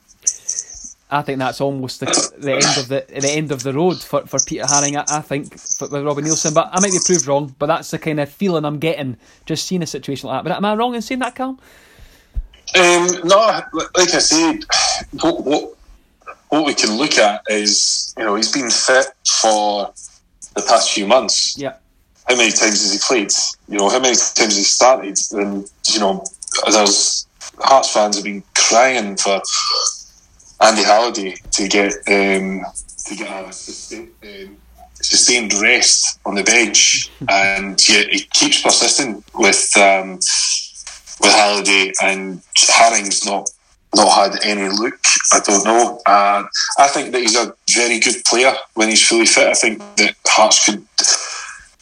I 1.10 1.22
think 1.22 1.38
that's 1.38 1.60
almost 1.60 2.00
the, 2.00 2.06
the 2.36 2.54
end 2.54 2.76
of 2.76 2.88
the 2.88 3.04
the 3.20 3.30
end 3.30 3.50
of 3.50 3.62
the 3.62 3.72
road 3.72 3.98
for, 3.98 4.26
for 4.26 4.38
Peter 4.44 4.64
Haring. 4.64 4.96
I, 4.96 5.18
I 5.18 5.20
think 5.22 5.58
for, 5.58 5.88
with 5.88 6.04
Robbie 6.04 6.22
Neilson, 6.22 6.54
but 6.54 6.68
I 6.70 6.80
might 6.80 6.92
be 6.92 6.98
proved 7.04 7.26
wrong. 7.26 7.54
But 7.58 7.66
that's 7.66 7.90
the 7.90 7.98
kind 7.98 8.20
of 8.20 8.28
feeling 8.28 8.64
I'm 8.64 8.78
getting 8.78 9.16
just 9.46 9.66
seeing 9.66 9.82
a 9.82 9.86
situation 9.86 10.28
like 10.28 10.44
that. 10.44 10.48
But 10.48 10.56
am 10.56 10.64
I 10.66 10.74
wrong 10.74 10.94
in 10.94 11.00
saying 11.00 11.20
that, 11.20 11.34
Cal? 11.34 11.58
Um, 12.76 13.06
no, 13.24 13.62
like 13.96 14.14
I 14.14 14.18
said, 14.18 14.64
what, 15.22 15.44
what 15.44 15.74
what 16.50 16.66
we 16.66 16.74
can 16.74 16.98
look 16.98 17.16
at 17.16 17.42
is 17.48 18.14
you 18.18 18.24
know 18.24 18.34
he's 18.34 18.52
been 18.52 18.70
fit 18.70 19.06
for 19.40 19.92
the 20.54 20.62
past 20.68 20.92
few 20.92 21.06
months. 21.06 21.56
Yeah. 21.56 21.76
How 22.28 22.36
many 22.36 22.50
times 22.50 22.82
has 22.82 22.92
he 22.92 22.98
played? 22.98 23.32
You 23.68 23.78
know, 23.78 23.88
how 23.88 24.00
many 24.00 24.14
times 24.14 24.36
has 24.36 24.56
he 24.58 24.64
started? 24.64 25.18
And 25.32 25.70
you 25.86 26.00
know, 26.00 26.22
there's 26.70 27.26
Hearts 27.60 27.92
fans 27.92 28.16
have 28.16 28.24
been 28.24 28.42
crying 28.54 29.16
for 29.16 29.40
Andy 30.60 30.82
Halliday 30.82 31.36
to 31.52 31.68
get 31.68 31.92
um, 32.08 32.64
to 33.06 33.14
get 33.16 33.30
a 33.30 33.44
um, 33.44 34.56
sustained 34.94 35.54
rest 35.54 36.18
on 36.26 36.34
the 36.34 36.42
bench, 36.42 37.10
and 37.28 37.88
yet 37.88 38.08
he 38.08 38.20
keeps 38.32 38.62
persisting 38.62 39.22
with 39.34 39.72
um, 39.76 40.14
with 41.20 41.32
Halliday, 41.32 41.92
and 42.02 42.42
Haring's 42.56 43.24
not 43.24 43.50
not 43.94 44.12
had 44.12 44.44
any 44.44 44.68
look. 44.68 44.98
I 45.32 45.40
don't 45.40 45.64
know. 45.64 46.00
Uh, 46.06 46.44
I 46.78 46.88
think 46.88 47.12
that 47.12 47.20
he's 47.20 47.36
a 47.36 47.54
very 47.70 48.00
good 48.00 48.24
player 48.26 48.52
when 48.74 48.88
he's 48.88 49.06
fully 49.06 49.26
fit. 49.26 49.48
I 49.48 49.54
think 49.54 49.78
that 49.96 50.14
Hearts 50.26 50.64
could 50.64 50.84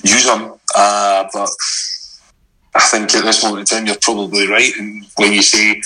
use 0.02 0.28
him, 0.28 0.52
uh, 0.74 1.24
but 1.32 1.50
I 2.74 2.80
think 2.80 3.14
at 3.14 3.24
this 3.24 3.42
moment 3.42 3.60
in 3.60 3.78
time 3.78 3.86
you're 3.86 3.96
probably 4.00 4.46
right. 4.46 4.72
And 4.78 5.06
when 5.16 5.32
you 5.32 5.42
say, 5.42 5.80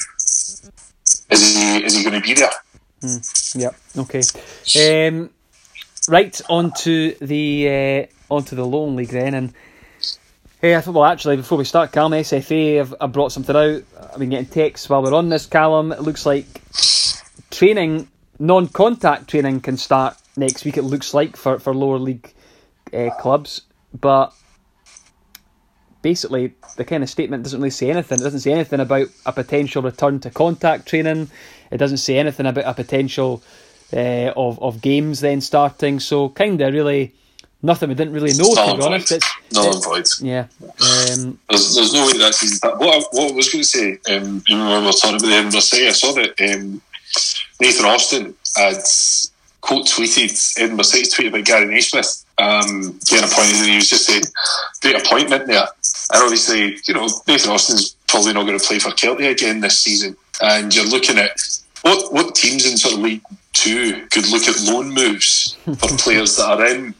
is 1.30 1.56
he 1.56 1.84
is 1.84 1.96
he 1.96 2.02
going 2.02 2.20
to 2.20 2.26
be 2.26 2.34
there? 2.34 2.50
Mm, 3.02 3.60
yeah. 3.60 3.70
Okay. 4.02 5.08
Um, 5.08 5.30
right 6.08 6.40
onto 6.48 7.14
the 7.18 8.08
uh, 8.30 8.34
onto 8.34 8.56
the 8.56 8.64
Lowland 8.64 8.96
League 8.96 9.08
then, 9.08 9.34
and 9.34 9.52
hey, 10.60 10.76
I 10.76 10.80
thought 10.80 10.94
well 10.94 11.04
actually 11.04 11.36
before 11.36 11.58
we 11.58 11.64
start, 11.64 11.92
Callum 11.92 12.12
SFA 12.12 12.78
have, 12.78 12.94
have 13.00 13.12
brought 13.12 13.32
something 13.32 13.56
out. 13.56 13.82
I've 14.12 14.18
been 14.18 14.30
getting 14.30 14.46
texts 14.46 14.88
while 14.88 15.02
we're 15.02 15.14
on 15.14 15.28
this, 15.28 15.46
Callum. 15.46 15.92
It 15.92 16.02
looks 16.02 16.26
like 16.26 16.46
training, 17.50 18.08
non-contact 18.38 19.28
training, 19.28 19.60
can 19.60 19.76
start 19.76 20.16
next 20.36 20.64
week. 20.64 20.76
It 20.76 20.82
looks 20.82 21.14
like 21.14 21.36
for 21.36 21.58
for 21.58 21.74
lower 21.74 21.98
league 21.98 22.32
uh, 22.92 23.10
clubs, 23.18 23.62
but 23.98 24.34
basically 26.02 26.54
the 26.76 26.84
kind 26.84 27.02
of 27.02 27.10
statement 27.10 27.42
doesn't 27.42 27.60
really 27.60 27.70
say 27.70 27.90
anything. 27.90 28.20
It 28.20 28.22
doesn't 28.22 28.40
say 28.40 28.52
anything 28.52 28.80
about 28.80 29.08
a 29.26 29.32
potential 29.32 29.82
return 29.82 30.20
to 30.20 30.30
contact 30.30 30.86
training. 30.86 31.30
It 31.70 31.78
doesn't 31.78 31.98
say 31.98 32.18
anything 32.18 32.46
about 32.46 32.64
a 32.64 32.74
potential 32.74 33.42
uh, 33.92 34.32
of 34.36 34.60
of 34.62 34.80
games 34.80 35.20
then 35.20 35.40
starting. 35.40 36.00
So 36.00 36.30
kind 36.30 36.60
of 36.60 36.72
really 36.72 37.12
nothing 37.62 37.88
we 37.88 37.94
didn't 37.94 38.14
really 38.14 38.32
know 38.32 38.54
to 38.54 38.76
be 38.76 38.82
honest. 38.82 39.12
It's 39.12 39.26
null 39.52 39.74
and 39.74 39.84
void. 39.84 40.08
Yeah. 40.20 40.46
Um, 40.62 41.38
there's, 41.48 41.74
there's 41.74 41.92
no 41.92 42.06
way 42.06 42.12
that. 42.18 42.76
What 42.78 42.94
I, 42.94 42.98
what 43.12 43.32
I 43.32 43.34
was 43.34 43.50
going 43.50 43.62
to 43.62 43.68
say, 43.68 43.98
um, 44.10 44.42
when 44.48 44.58
we 44.58 44.86
were 44.86 44.92
talking 44.92 45.16
about 45.16 45.26
the 45.26 45.34
Edinburgh 45.34 45.60
City, 45.60 45.86
I 45.86 45.92
saw 45.92 46.12
that 46.12 46.40
um, 46.40 46.80
Nathan 47.60 47.86
Austin 47.86 48.34
had 48.56 48.82
quote 49.60 49.86
tweeted 49.86 50.58
Edinburgh 50.58 50.84
City 50.84 51.10
tweet 51.10 51.28
about 51.28 51.44
Gary 51.44 51.66
Naysmith 51.66 52.24
um, 52.38 52.98
getting 53.06 53.30
appointed, 53.30 53.56
and 53.56 53.66
he 53.66 53.76
was 53.76 53.90
just 53.90 54.06
saying, 54.06 54.22
"Great 54.80 55.04
appointment 55.04 55.46
there." 55.46 55.68
And 56.12 56.22
obviously, 56.22 56.78
you 56.86 56.94
know, 56.94 57.08
Nathan 57.26 57.52
Austin's 57.52 57.96
probably 58.08 58.32
not 58.32 58.44
going 58.44 58.58
to 58.58 58.66
play 58.66 58.78
for 58.78 58.90
Kelty 58.90 59.30
again 59.30 59.60
this 59.60 59.78
season, 59.78 60.16
and 60.42 60.74
you're 60.74 60.86
looking 60.86 61.18
at 61.18 61.30
what 61.82 62.12
what 62.12 62.34
teams 62.34 62.66
in 62.70 62.76
sort 62.76 62.94
of 62.94 63.00
League 63.00 63.22
Two 63.52 64.06
could 64.10 64.28
look 64.28 64.48
at 64.48 64.60
loan 64.62 64.92
moves 64.94 65.56
for 65.64 65.88
players 65.98 66.36
that 66.36 66.46
are 66.46 66.66
in 66.66 66.94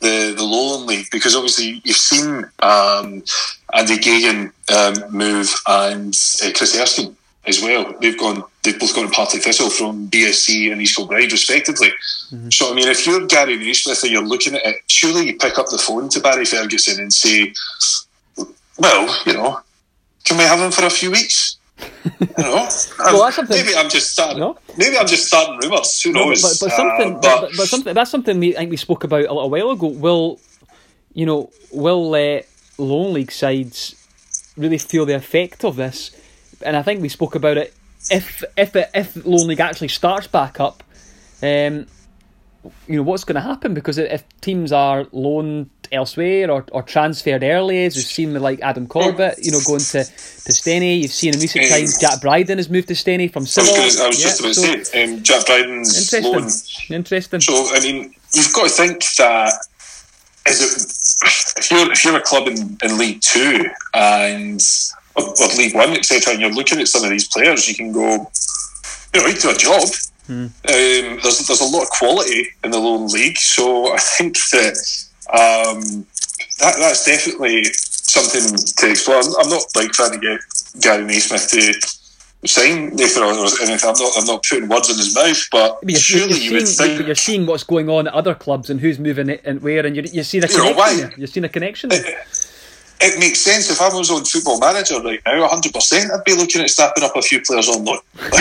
the 0.00 0.34
the 0.36 0.44
Lowland 0.44 0.86
League 0.86 1.06
because 1.10 1.34
obviously 1.34 1.80
you've 1.84 1.96
seen 1.96 2.44
um, 2.60 3.22
Andy 3.74 3.98
Geoghegan 3.98 4.52
um, 4.74 5.12
move 5.12 5.52
and 5.66 6.14
uh, 6.42 6.50
Chris 6.54 6.78
Erskine 6.78 7.16
as 7.46 7.62
well. 7.62 7.94
They've 8.00 8.18
gone. 8.18 8.44
They've 8.62 8.78
both 8.78 8.94
gone 8.94 9.06
to 9.06 9.10
Partick 9.10 9.42
Thistle 9.42 9.70
from 9.70 10.08
BSC 10.08 10.70
and 10.70 10.82
East 10.82 10.96
Kilbride, 10.96 11.32
respectively. 11.32 11.88
Mm-hmm. 12.30 12.50
So 12.50 12.70
I 12.70 12.74
mean, 12.74 12.88
if 12.88 13.06
you're 13.06 13.26
Gary 13.26 13.56
Naysmith 13.56 14.02
and 14.02 14.12
you're 14.12 14.26
looking 14.26 14.54
at 14.54 14.64
it, 14.64 14.76
surely 14.88 15.26
you 15.26 15.36
pick 15.36 15.58
up 15.58 15.66
the 15.70 15.78
phone 15.78 16.08
to 16.10 16.20
Barry 16.20 16.44
Ferguson 16.44 17.00
and 17.00 17.12
say, 17.12 17.52
"Well, 18.78 19.14
you 19.26 19.34
know, 19.34 19.60
can 20.24 20.38
we 20.38 20.44
have 20.44 20.60
him 20.60 20.70
for 20.70 20.84
a 20.84 20.90
few 20.90 21.10
weeks?" 21.10 21.58
you 22.04 22.26
know, 22.38 22.68
well, 22.98 23.32
maybe 23.48 23.74
I'm 23.76 23.88
just 23.88 24.12
starting. 24.12 24.38
No? 24.38 24.58
Maybe 24.76 24.96
I'm 24.98 25.06
just 25.06 25.26
starting 25.26 25.58
rumours. 25.62 26.02
Who 26.02 26.12
knows? 26.12 26.42
No, 26.42 26.48
but, 26.48 26.58
but, 26.60 26.76
something, 26.76 27.16
uh, 27.16 27.20
but, 27.20 27.40
but, 27.40 27.50
but, 27.56 27.68
something 27.68 27.94
that's 27.94 28.10
something 28.10 28.38
we 28.40 28.54
I 28.56 28.60
think 28.60 28.70
we 28.70 28.76
spoke 28.76 29.04
about 29.04 29.26
a 29.26 29.32
little 29.32 29.50
while 29.50 29.70
ago. 29.70 29.88
Will 29.88 30.40
you 31.12 31.26
know? 31.26 31.50
Will 31.72 32.14
uh, 32.14 32.42
Lowland 32.78 33.14
League 33.14 33.32
sides 33.32 33.94
really 34.56 34.78
feel 34.78 35.06
the 35.06 35.14
effect 35.14 35.64
of 35.64 35.76
this? 35.76 36.10
And 36.64 36.76
I 36.76 36.82
think 36.82 37.02
we 37.02 37.08
spoke 37.08 37.34
about 37.34 37.56
it. 37.56 37.74
If 38.10 38.44
if 38.56 38.74
it, 38.74 38.90
if 38.94 39.16
Lowland 39.24 39.48
League 39.48 39.60
actually 39.60 39.88
starts 39.88 40.26
back 40.26 40.60
up, 40.60 40.82
um, 41.42 41.86
you 42.86 42.96
know 42.96 43.02
what's 43.02 43.24
going 43.24 43.36
to 43.36 43.40
happen 43.40 43.74
because 43.74 43.98
if 43.98 44.24
teams 44.40 44.72
are 44.72 45.06
loaned 45.12 45.70
elsewhere 45.92 46.50
or, 46.50 46.64
or 46.72 46.82
transferred 46.82 47.42
early, 47.42 47.84
as 47.84 47.96
we've 47.96 48.04
seen 48.04 48.32
with 48.32 48.42
like 48.42 48.60
Adam 48.60 48.86
Corbett, 48.86 49.38
you 49.42 49.50
know, 49.50 49.60
going 49.66 49.80
to, 49.80 50.04
to 50.04 50.52
Steny. 50.52 51.00
You've 51.02 51.12
seen 51.12 51.34
in 51.34 51.40
recent 51.40 51.64
um, 51.64 51.70
times 51.70 51.98
Jack 51.98 52.20
Bryden 52.20 52.58
has 52.58 52.70
moved 52.70 52.88
to 52.88 52.94
Steny 52.94 53.32
from 53.32 53.46
Civil. 53.46 53.74
I 53.74 53.84
was, 53.84 54.00
I 54.00 54.06
was 54.08 54.20
yeah, 54.20 54.26
just 54.26 54.40
about 54.40 54.54
so, 54.54 54.74
to 54.74 54.84
say 54.84 55.04
um, 55.04 55.22
Jack 55.22 55.46
Bryden's 55.46 55.96
interesting. 55.96 56.32
loan. 56.32 56.98
Interesting. 56.98 57.40
So 57.40 57.66
I 57.74 57.80
mean, 57.80 58.14
you've 58.34 58.52
got 58.52 58.64
to 58.64 58.74
think 58.74 59.04
that 59.16 59.52
is 60.46 60.62
it 60.62 61.58
if 61.58 61.70
you're 61.70 61.92
if 61.92 62.04
you're 62.04 62.16
a 62.16 62.22
club 62.22 62.48
in, 62.48 62.78
in 62.82 62.98
League 62.98 63.20
Two 63.20 63.64
and 63.94 64.60
or, 65.16 65.24
or 65.24 65.48
League 65.56 65.74
One, 65.74 65.90
etc., 65.90 66.32
and 66.32 66.40
you're 66.40 66.52
looking 66.52 66.80
at 66.80 66.88
some 66.88 67.04
of 67.04 67.10
these 67.10 67.28
players, 67.28 67.68
you 67.68 67.74
can 67.74 67.92
go, 67.92 68.30
you 69.14 69.20
know, 69.20 69.32
do 69.32 69.50
a 69.50 69.54
job. 69.54 69.88
Hmm. 70.26 70.44
Um, 70.44 70.50
there's 71.22 71.46
there's 71.46 71.60
a 71.60 71.64
lot 71.64 71.82
of 71.82 71.90
quality 71.90 72.48
in 72.62 72.70
the 72.70 72.78
Lowland 72.78 73.12
League, 73.12 73.38
so 73.38 73.94
I 73.94 73.98
think 73.98 74.36
that 74.52 75.07
um, 75.30 76.06
that 76.58 76.76
that's 76.78 77.04
definitely 77.04 77.64
something 77.64 78.56
to 78.56 78.90
explore. 78.90 79.18
I'm, 79.18 79.44
I'm, 79.44 79.50
not 79.50 79.64
like 79.76 79.92
trying 79.92 80.12
to 80.12 80.18
get 80.18 80.40
Gary 80.80 81.04
Naysmith 81.04 81.50
to 81.50 82.46
sign 82.46 82.94
Nathan 82.96 83.22
or 83.22 83.32
anything. 83.32 83.88
I'm 83.88 83.94
not 83.98 84.12
I'm 84.16 84.26
not 84.26 84.44
putting 84.44 84.68
words 84.68 84.90
in 84.90 84.96
his 84.96 85.14
mouth, 85.14 85.48
but 85.50 85.78
you're, 85.82 85.98
surely 85.98 86.40
you're 86.40 86.54
you 86.54 86.66
seeing, 86.66 86.90
would 86.90 86.96
think 86.96 87.06
you're 87.06 87.14
seeing 87.14 87.46
what's 87.46 87.64
going 87.64 87.88
on 87.88 88.06
at 88.08 88.14
other 88.14 88.34
clubs 88.34 88.70
and 88.70 88.80
who's 88.80 88.98
moving 88.98 89.28
it 89.28 89.42
and 89.44 89.62
where, 89.62 89.84
and 89.84 89.96
you 89.96 90.02
you 90.10 90.22
see 90.22 90.40
the 90.40 90.48
connection. 90.48 90.98
You 90.98 91.04
know, 91.04 91.10
You've 91.16 91.30
seen 91.30 91.44
a 91.44 91.48
connection. 91.48 91.90
It, 91.92 92.04
it 93.00 93.20
makes 93.20 93.38
sense 93.38 93.70
if 93.70 93.80
I 93.80 93.94
was 93.94 94.10
on 94.10 94.24
Football 94.24 94.58
Manager 94.58 95.00
right 95.00 95.20
now, 95.24 95.42
100. 95.42 95.72
percent 95.72 96.10
I'd 96.12 96.24
be 96.24 96.34
looking 96.34 96.62
at 96.62 96.70
snapping 96.70 97.04
up 97.04 97.14
a 97.14 97.22
few 97.22 97.40
players 97.42 97.68
on 97.68 97.84
loan. 97.84 97.98
like, 98.16 98.32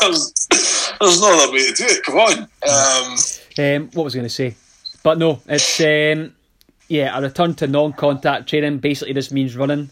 there's, 0.00 0.48
there's 1.00 1.20
no 1.20 1.42
other 1.42 1.52
way 1.52 1.66
to 1.66 1.74
do 1.74 1.84
it. 1.86 2.02
Come 2.04 2.16
on. 2.16 2.38
Um, 2.68 3.16
um, 3.58 3.90
what 3.94 4.04
was 4.04 4.14
I 4.14 4.18
going 4.18 4.28
to 4.28 4.34
say? 4.34 4.54
But 5.06 5.18
no, 5.18 5.40
it's 5.46 5.78
um, 5.78 6.34
yeah 6.88 7.16
a 7.16 7.22
return 7.22 7.54
to 7.54 7.68
non-contact 7.68 8.48
training. 8.48 8.78
Basically, 8.78 9.14
this 9.14 9.30
means 9.30 9.56
running. 9.56 9.88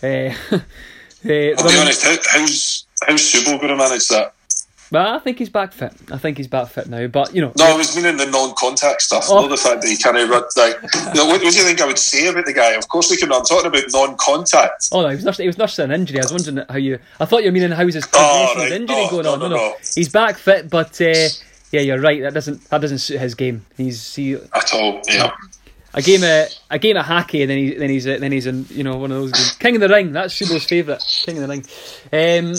Uh, 0.00 0.06
uh, 0.06 0.28
I'll 0.52 1.24
be 1.24 1.78
honest. 1.80 2.04
How, 2.04 2.16
how's 2.30 2.86
how's 3.04 3.20
Subo 3.22 3.56
going 3.58 3.70
to 3.70 3.76
manage 3.76 4.06
that? 4.06 4.34
Well, 4.92 5.16
I 5.16 5.18
think 5.18 5.38
he's 5.38 5.48
back 5.48 5.72
fit. 5.72 5.92
I 6.12 6.18
think 6.18 6.36
he's 6.36 6.46
back 6.46 6.68
fit 6.68 6.86
now. 6.86 7.08
But 7.08 7.34
you 7.34 7.42
know, 7.42 7.52
no, 7.58 7.74
I 7.74 7.76
was 7.76 7.96
meaning 7.96 8.18
the 8.18 8.26
non-contact 8.26 9.02
stuff, 9.02 9.26
oh. 9.30 9.40
not 9.40 9.48
the 9.48 9.56
fact 9.56 9.82
that 9.82 9.88
he 9.88 9.96
can't 9.96 10.14
run 10.14 10.44
like. 10.56 10.76
You 11.08 11.14
know, 11.14 11.26
what, 11.26 11.42
what, 11.42 11.52
do 11.52 11.58
you 11.58 11.64
think 11.64 11.80
I 11.80 11.86
would 11.86 11.98
say 11.98 12.28
about 12.28 12.46
the 12.46 12.52
guy? 12.52 12.74
Of 12.74 12.86
course, 12.86 13.10
we 13.10 13.16
can. 13.16 13.32
I'm 13.32 13.42
talking 13.42 13.66
about 13.66 13.82
non-contact. 13.92 14.90
Oh 14.92 15.02
no, 15.02 15.08
he 15.08 15.16
was 15.16 15.24
nursing, 15.24 15.42
he 15.42 15.48
was 15.48 15.58
nursing 15.58 15.86
an 15.86 15.90
injury. 15.90 16.20
I 16.20 16.22
was 16.22 16.32
wondering 16.32 16.64
how 16.68 16.76
you. 16.76 17.00
I 17.18 17.24
thought 17.24 17.42
you 17.42 17.48
were 17.48 17.52
meaning 17.52 17.72
how 17.72 17.84
was 17.84 17.96
his 17.96 18.06
oh, 18.12 18.54
right. 18.58 18.70
injury 18.70 18.96
oh, 18.96 19.10
going 19.10 19.24
no, 19.24 19.32
on? 19.32 19.40
No, 19.40 19.48
no, 19.48 19.56
no, 19.56 19.74
he's 19.92 20.08
back 20.08 20.36
fit, 20.36 20.70
but 20.70 21.00
uh, 21.00 21.26
yeah, 21.72 21.80
you're 21.80 22.00
right. 22.00 22.22
That 22.22 22.34
doesn't 22.34 22.68
that 22.70 22.80
doesn't 22.80 22.98
suit 22.98 23.18
his 23.18 23.34
game. 23.34 23.64
He's 23.76 24.14
he, 24.14 24.34
at 24.34 24.74
all. 24.74 25.00
Yeah. 25.08 25.32
A 25.94 26.02
game 26.02 26.22
of 26.22 26.48
a 26.70 26.78
game 26.78 26.96
of 26.96 27.06
hacky, 27.06 27.42
and 27.42 27.50
then 27.50 27.58
he 27.58 27.74
then 27.74 27.90
he's 27.90 28.04
then 28.04 28.30
he's 28.30 28.46
in 28.46 28.66
you 28.70 28.84
know 28.84 28.96
one 28.96 29.10
of 29.10 29.18
those 29.18 29.32
games. 29.32 29.52
King 29.52 29.74
of 29.76 29.80
the 29.80 29.88
Ring. 29.88 30.12
That's 30.12 30.34
Shubo's 30.34 30.64
favourite. 30.64 31.02
King 31.24 31.42
of 31.42 31.42
the 31.42 31.48
Ring. 31.48 31.64
Um, 32.12 32.50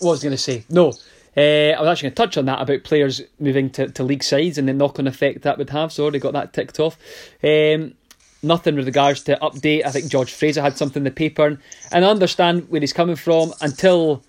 what 0.00 0.12
was 0.12 0.20
I 0.20 0.24
going 0.24 0.36
to 0.36 0.38
say? 0.38 0.64
No, 0.68 0.92
uh, 1.36 1.40
I 1.40 1.80
was 1.80 1.88
actually 1.88 2.10
going 2.10 2.14
to 2.14 2.22
touch 2.22 2.36
on 2.36 2.44
that 2.46 2.60
about 2.60 2.84
players 2.84 3.22
moving 3.40 3.70
to, 3.70 3.88
to 3.88 4.02
league 4.02 4.22
sides 4.22 4.58
and 4.58 4.68
the 4.68 4.72
knock 4.72 4.98
on 4.98 5.06
effect 5.06 5.42
that 5.42 5.58
would 5.58 5.70
have. 5.70 5.92
So 5.92 6.02
already 6.02 6.18
got 6.18 6.32
that 6.34 6.52
ticked 6.52 6.78
off. 6.78 6.98
Um, 7.42 7.94
nothing 8.42 8.76
with 8.76 8.86
regards 8.86 9.22
to 9.24 9.38
update. 9.42 9.84
I 9.84 9.90
think 9.90 10.08
George 10.08 10.32
Fraser 10.32 10.62
had 10.62 10.76
something 10.76 11.00
in 11.00 11.04
the 11.04 11.10
paper, 11.10 11.58
and 11.90 12.04
I 12.04 12.08
understand 12.08 12.70
where 12.70 12.80
he's 12.80 12.92
coming 12.92 13.16
from 13.16 13.52
until 13.60 14.22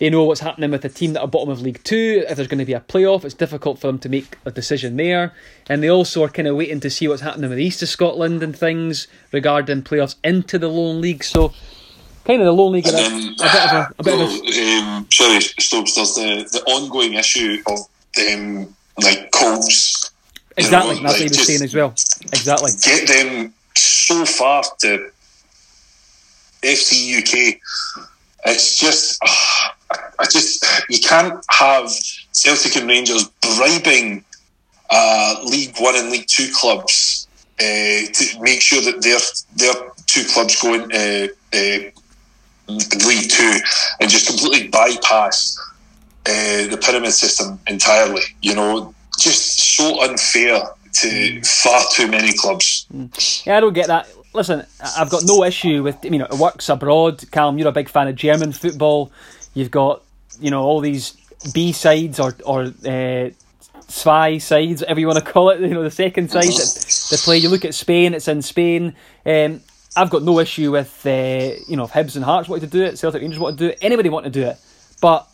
they 0.00 0.08
know 0.10 0.24
what's 0.24 0.40
happening 0.40 0.70
with 0.70 0.80
the 0.80 0.88
team 0.88 1.12
that 1.12 1.20
are 1.20 1.28
bottom 1.28 1.50
of 1.50 1.60
League 1.60 1.84
Two. 1.84 2.24
If 2.26 2.36
there's 2.36 2.48
going 2.48 2.58
to 2.58 2.64
be 2.64 2.72
a 2.72 2.80
playoff, 2.80 3.24
it's 3.24 3.34
difficult 3.34 3.78
for 3.78 3.86
them 3.86 3.98
to 4.00 4.08
make 4.08 4.38
a 4.46 4.50
decision 4.50 4.96
there. 4.96 5.34
And 5.68 5.82
they 5.82 5.90
also 5.90 6.24
are 6.24 6.28
kind 6.28 6.48
of 6.48 6.56
waiting 6.56 6.80
to 6.80 6.90
see 6.90 7.06
what's 7.06 7.20
happening 7.20 7.50
with 7.50 7.58
the 7.58 7.64
East 7.64 7.82
of 7.82 7.88
Scotland 7.90 8.42
and 8.42 8.56
things 8.56 9.06
regarding 9.30 9.82
playoffs 9.82 10.16
into 10.24 10.58
the 10.58 10.68
Lowland 10.68 11.02
League. 11.02 11.22
So 11.22 11.52
kind 12.24 12.40
of 12.40 12.46
the 12.46 12.52
Lowland 12.52 12.76
League. 12.76 12.86
And 12.86 12.96
then, 12.96 13.34
a, 13.34 13.52
bit 13.52 13.64
of 13.64 13.72
a, 13.72 13.94
a 13.98 14.02
bit 14.02 14.16
well, 14.16 14.22
of 14.22 14.44
a, 14.46 14.78
um, 14.78 15.06
sorry, 15.12 15.40
Stokes. 15.40 15.94
There's 15.94 16.14
the 16.14 16.48
the 16.50 16.62
ongoing 16.64 17.14
issue 17.14 17.62
of 17.66 17.80
them 18.16 18.74
like 19.02 19.30
Colts. 19.32 20.10
Exactly, 20.56 20.96
you 20.96 21.02
know, 21.02 21.08
that's 21.08 21.20
like, 21.20 21.30
what 21.30 21.32
he 21.32 21.38
was 21.38 21.46
saying 21.46 21.62
as 21.62 21.74
well. 21.74 21.90
Exactly. 22.32 22.72
Get 22.82 23.06
them 23.06 23.54
so 23.76 24.24
far 24.24 24.62
to 24.80 25.10
FC 26.62 27.18
UK. 27.18 27.60
It's 28.46 28.78
just, 28.78 29.18
uh, 29.22 29.68
I 30.18 30.24
just 30.30 30.64
you 30.88 30.98
can't 31.00 31.44
have 31.50 31.90
Celtic 32.32 32.76
and 32.76 32.88
Rangers 32.88 33.24
bribing 33.40 34.24
uh, 34.90 35.40
League 35.44 35.76
One 35.78 35.96
and 35.96 36.10
League 36.10 36.26
Two 36.26 36.48
clubs 36.54 37.28
uh, 37.58 37.62
to 37.62 38.40
make 38.40 38.60
sure 38.60 38.80
that 38.82 39.02
their 39.02 39.18
their 39.56 39.90
two 40.06 40.24
clubs 40.32 40.60
go 40.60 40.74
in, 40.74 40.82
uh, 40.92 41.28
League 42.68 43.30
Two 43.30 43.56
and 44.00 44.10
just 44.10 44.26
completely 44.26 44.68
bypass 44.68 45.58
uh, 46.26 46.66
the 46.68 46.78
pyramid 46.80 47.12
system 47.12 47.58
entirely. 47.66 48.22
You 48.42 48.54
know, 48.54 48.94
just 49.18 49.76
so 49.76 50.02
unfair 50.02 50.62
to 50.92 51.42
far 51.42 51.82
too 51.92 52.08
many 52.08 52.32
clubs. 52.32 52.86
Mm. 52.94 53.46
Yeah, 53.46 53.58
I 53.58 53.60
don't 53.60 53.72
get 53.72 53.88
that. 53.88 54.08
Listen, 54.32 54.64
I've 54.96 55.10
got 55.10 55.24
no 55.24 55.42
issue 55.44 55.82
with 55.82 56.04
you 56.04 56.18
know 56.18 56.26
it 56.26 56.38
works 56.38 56.68
abroad. 56.68 57.24
Callum, 57.30 57.58
you're 57.58 57.68
a 57.68 57.72
big 57.72 57.88
fan 57.88 58.08
of 58.08 58.16
German 58.16 58.52
football. 58.52 59.10
You've 59.60 59.70
got 59.70 60.02
you 60.40 60.50
know 60.50 60.62
all 60.62 60.80
these 60.80 61.16
B 61.52 61.72
sides 61.72 62.18
or 62.18 62.34
or 62.44 62.72
uh, 62.86 63.30
Zwei 63.90 64.38
sides, 64.38 64.82
whatever 64.82 65.00
you 65.00 65.08
want 65.08 65.18
to 65.18 65.32
call 65.32 65.50
it. 65.50 65.60
You 65.70 65.74
know 65.74 65.82
the 65.82 65.90
second 65.90 66.30
side 66.30 66.44
that 66.44 67.08
they 67.10 67.16
play. 67.16 67.38
You 67.38 67.48
look 67.48 67.64
at 67.64 67.74
Spain; 67.74 68.14
it's 68.14 68.28
in 68.28 68.40
Spain. 68.40 68.94
Um, 69.26 69.60
I've 69.96 70.10
got 70.10 70.22
no 70.22 70.38
issue 70.38 70.70
with 70.70 71.04
uh, 71.04 71.58
you 71.68 71.76
know 71.76 71.84
if 71.84 71.90
Hibs 71.90 72.14
and 72.14 72.24
Hearts 72.24 72.48
wanted 72.48 72.70
to 72.70 72.78
do 72.78 72.84
it, 72.84 72.98
Celtic 72.98 73.20
Rangers 73.20 73.40
want 73.40 73.58
to 73.58 73.64
do 73.64 73.70
it, 73.70 73.78
anybody 73.82 74.08
want 74.08 74.24
to 74.26 74.30
do 74.30 74.42
it, 74.42 74.58
but 75.00 75.28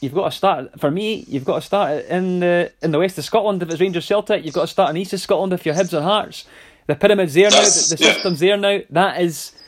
you've 0.00 0.14
got 0.14 0.30
to 0.30 0.36
start. 0.36 0.78
For 0.78 0.92
me, 0.92 1.24
you've 1.26 1.44
got 1.44 1.56
to 1.56 1.60
start 1.60 2.04
in 2.04 2.38
the 2.38 2.72
in 2.82 2.92
the 2.92 3.00
west 3.00 3.18
of 3.18 3.24
Scotland 3.24 3.60
if 3.62 3.68
it's 3.68 3.80
Rangers 3.80 4.06
Celtic. 4.06 4.44
You've 4.44 4.54
got 4.54 4.62
to 4.62 4.68
start 4.68 4.90
in 4.90 4.96
east 4.96 5.12
of 5.12 5.20
Scotland 5.20 5.52
if 5.52 5.66
you're 5.66 5.74
Hibs 5.74 5.92
and 5.92 6.04
Hearts. 6.04 6.44
The 6.86 6.94
pyramid's 6.94 7.34
there 7.34 7.50
now. 7.50 7.58
The, 7.58 7.64
the 7.64 7.96
system's 7.96 8.38
there 8.38 8.56
now. 8.56 8.78
That 8.90 9.20
is 9.20 9.60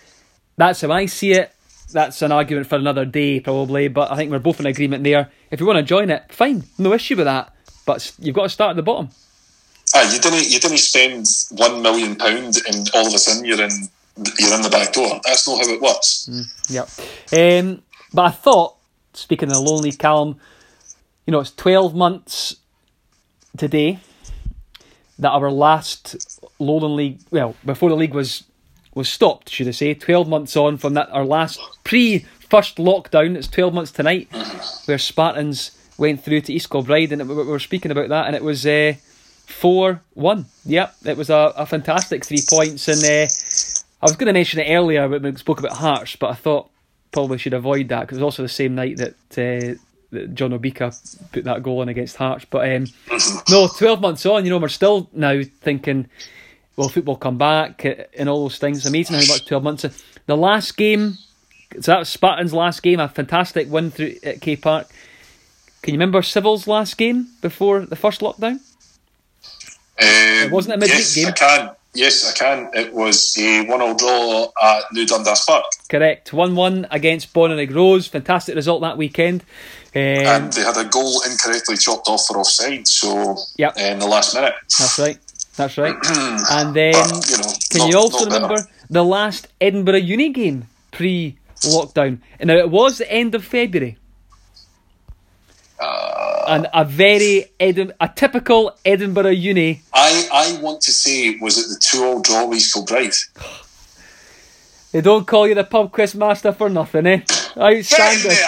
that's 0.57 0.81
how 0.83 0.93
I 0.93 1.07
see 1.07 1.33
it. 1.33 1.53
That's 1.93 2.21
an 2.23 2.33
argument 2.33 2.67
for 2.67 2.77
another 2.77 3.05
day, 3.05 3.41
probably. 3.41 3.89
But 3.89 4.13
I 4.13 4.17
think 4.17 4.31
we're 4.31 4.39
both 4.39 4.61
in 4.61 4.67
agreement 4.67 5.05
there. 5.05 5.31
If 5.51 5.61
you 5.61 5.67
want 5.67 5.79
to 5.79 5.83
join 5.83 6.11
it, 6.11 6.33
fine, 6.33 6.65
no 6.77 6.93
issue 6.93 7.17
with 7.17 7.27
that. 7.27 7.55
But 7.87 8.13
you've 8.19 8.35
got 8.35 8.43
to 8.45 8.49
start 8.49 8.71
at 8.71 8.77
the 8.77 8.83
bottom. 8.83 9.09
Ah, 9.95 10.13
you 10.13 10.21
didn't 10.21 10.51
you 10.51 10.61
didn't 10.61 10.79
spend 10.79 11.27
one 11.51 11.81
million 11.81 12.15
pound 12.17 12.57
and 12.67 12.91
all 12.95 13.07
of 13.07 13.15
a 13.15 13.19
sudden 13.19 13.45
you're 13.45 13.63
in 13.63 13.71
you're 14.39 14.55
in 14.55 14.63
the 14.63 14.69
back 14.71 14.93
door. 14.93 15.21
That's 15.25 15.49
not 15.49 15.65
how 15.65 15.73
it 15.73 15.81
works. 15.81 16.29
Mm, 16.31 16.69
yep. 16.69 17.65
Um, 17.65 17.83
but 18.13 18.27
I 18.27 18.31
thought, 18.31 18.77
speaking 19.15 19.51
of 19.51 19.59
lonely 19.59 19.93
calm, 19.93 20.39
you 21.27 21.33
know, 21.33 21.41
it's 21.41 21.53
twelve 21.53 21.95
months 21.95 22.57
today 23.57 24.01
that 25.19 25.31
our 25.31 25.51
last 25.51 26.39
Lowland 26.59 26.95
League, 26.95 27.21
well, 27.31 27.55
before 27.65 27.89
the 27.89 27.97
league 27.97 28.15
was 28.15 28.45
was 28.99 29.09
stopped, 29.09 29.49
should 29.49 29.69
I 29.69 29.73
say, 29.73 29.95
twelve 29.95 30.29
months 30.29 30.57
on 30.57 30.77
from 30.77 30.95
that 30.95 31.09
our 31.11 31.25
last 31.25 31.61
pre 31.85 32.27
first 32.51 32.77
lockdown. 32.77 33.37
It's 33.37 33.49
twelve 33.49 33.73
months 33.73 33.93
tonight, 33.93 34.29
where 34.85 34.99
Spartans 34.99 35.71
went 35.97 36.23
through 36.23 36.43
to 36.43 36.53
East 36.53 36.71
Kilbride, 36.71 37.13
and 37.13 37.29
we 37.29 37.35
were 37.35 37.59
speaking 37.59 37.91
about 37.91 38.09
that, 38.11 38.27
and 38.27 38.37
it 38.37 38.45
was. 38.45 38.67
Uh, 38.67 38.95
4 39.49 40.03
1. 40.15 40.47
Yep, 40.67 40.95
it 41.07 41.17
was 41.17 41.31
a, 41.31 41.53
a 41.57 41.67
fantastic 41.67 42.25
three 42.25 42.43
points. 42.49 42.87
And 42.87 43.03
uh, 43.03 43.27
I 44.03 44.07
was 44.07 44.17
going 44.17 44.27
to 44.27 44.33
mention 44.33 44.61
it 44.61 44.71
earlier 44.71 45.09
when 45.09 45.23
we 45.23 45.35
spoke 45.37 45.59
about 45.59 45.73
Hearts, 45.73 46.17
but 46.17 46.31
I 46.31 46.35
thought 46.35 46.71
probably 47.11 47.39
should 47.39 47.55
avoid 47.55 47.89
that 47.89 48.03
because 48.03 48.19
it 48.19 48.21
was 48.21 48.35
also 48.35 48.43
the 48.43 48.49
same 48.49 48.75
night 48.75 48.99
that, 48.99 49.15
uh, 49.33 49.79
that 50.11 50.35
John 50.35 50.51
Obika 50.51 50.95
put 51.33 51.45
that 51.45 51.63
goal 51.63 51.83
in 51.83 51.89
against 51.89 52.17
Hearts. 52.17 52.45
But 52.45 52.71
um, 52.71 52.87
no, 53.49 53.69
12 53.69 54.01
months 54.01 54.27
on, 54.27 54.45
you 54.45 54.51
know, 54.51 54.59
we're 54.59 54.69
still 54.69 55.09
now 55.13 55.41
thinking, 55.63 56.09
will 56.79 56.89
football 56.89 57.17
come 57.17 57.37
back 57.37 57.85
and 58.17 58.29
all 58.29 58.43
those 58.43 58.59
things. 58.59 58.87
Amazing 58.87 59.17
how 59.17 59.27
much 59.27 59.47
12 59.47 59.63
months. 59.63 60.05
The 60.27 60.37
last 60.37 60.77
game, 60.77 61.19
so 61.81 61.93
that 61.93 61.99
was 61.99 62.09
Spartan's 62.09 62.55
last 62.55 62.83
game, 62.83 63.01
a 63.01 63.09
fantastic 63.09 63.69
win 63.69 63.91
through 63.91 64.15
at 64.23 64.41
K 64.41 64.57
Park. 64.57 64.87
Can 65.83 65.95
you 65.95 65.99
remember 65.99 66.23
Civil's 66.23 66.67
last 66.67 66.97
game 66.97 67.29
before 67.41 67.85
the 67.85 67.97
first 67.97 68.21
lockdown? 68.21 68.61
Um, 70.01 70.07
it 70.47 70.53
wasn't 70.53 70.75
a 70.75 70.79
midweek 70.79 70.99
yes, 70.99 71.15
game. 71.15 71.27
I 71.27 71.33
can. 71.33 71.71
Yes, 71.95 72.31
I 72.31 72.39
can. 72.39 72.71
It 72.75 72.93
was 72.93 73.37
a 73.39 73.67
one-all 73.67 73.95
draw 73.95 74.49
at 74.63 74.85
New 74.93 75.07
Dundas 75.07 75.45
Park. 75.45 75.65
Correct. 75.89 76.33
One-one 76.33 76.87
against 76.91 77.33
Bonnyrigg 77.33 77.75
Rose. 77.75 78.07
Fantastic 78.07 78.55
result 78.55 78.83
that 78.83 78.97
weekend. 78.97 79.43
Um, 79.95 80.03
and 80.03 80.53
they 80.53 80.63
had 80.63 80.77
a 80.77 80.85
goal 80.85 81.23
incorrectly 81.23 81.77
chopped 81.77 82.07
off 82.09 82.27
for 82.27 82.39
offside. 82.39 82.87
So 82.87 83.37
yep. 83.57 83.77
in 83.79 83.99
the 83.99 84.07
last 84.07 84.35
minute. 84.35 84.55
That's 84.79 84.99
right. 84.99 85.19
That's 85.59 85.77
right. 85.77 85.97
and 86.51 86.75
then, 86.75 86.95
but, 86.95 87.31
you 87.31 87.37
know, 87.37 87.53
can 87.71 87.79
not, 87.81 87.89
you 87.91 87.97
also 87.99 88.25
remember 88.25 88.55
better. 88.55 88.69
the 88.89 89.05
last 89.05 89.49
Edinburgh 89.61 89.97
Uni 89.97 90.31
game 90.31 90.69
pre-lockdown? 90.93 92.21
And 92.39 92.49
now 92.49 92.57
it 92.57 92.71
was 92.71 92.99
the 92.99 93.13
end 93.13 93.35
of 93.35 93.45
February. 93.45 93.99
Uh, 95.81 96.45
and 96.49 96.67
a 96.73 96.85
very 96.85 97.47
Edim- 97.61 97.93
a 98.01 98.09
typical 98.09 98.77
Edinburgh 98.85 99.31
uni. 99.31 99.83
I, 99.93 100.29
I 100.33 100.63
want 100.63 100.81
to 100.83 100.93
say 100.93 101.37
was 101.41 101.59
it 101.59 101.69
the 101.69 101.81
two 101.81 102.05
all 102.05 102.21
draw 102.21 102.47
with 102.47 102.73
Kilbride? 102.73 103.15
They 104.93 105.01
don't 105.03 105.27
call 105.27 105.47
you 105.47 105.55
the 105.55 105.65
pub 105.65 105.93
quiz 105.93 106.15
master 106.15 106.53
for 106.53 106.69
nothing, 106.71 107.07
eh? 107.07 107.21
Outstanding. 107.57 108.39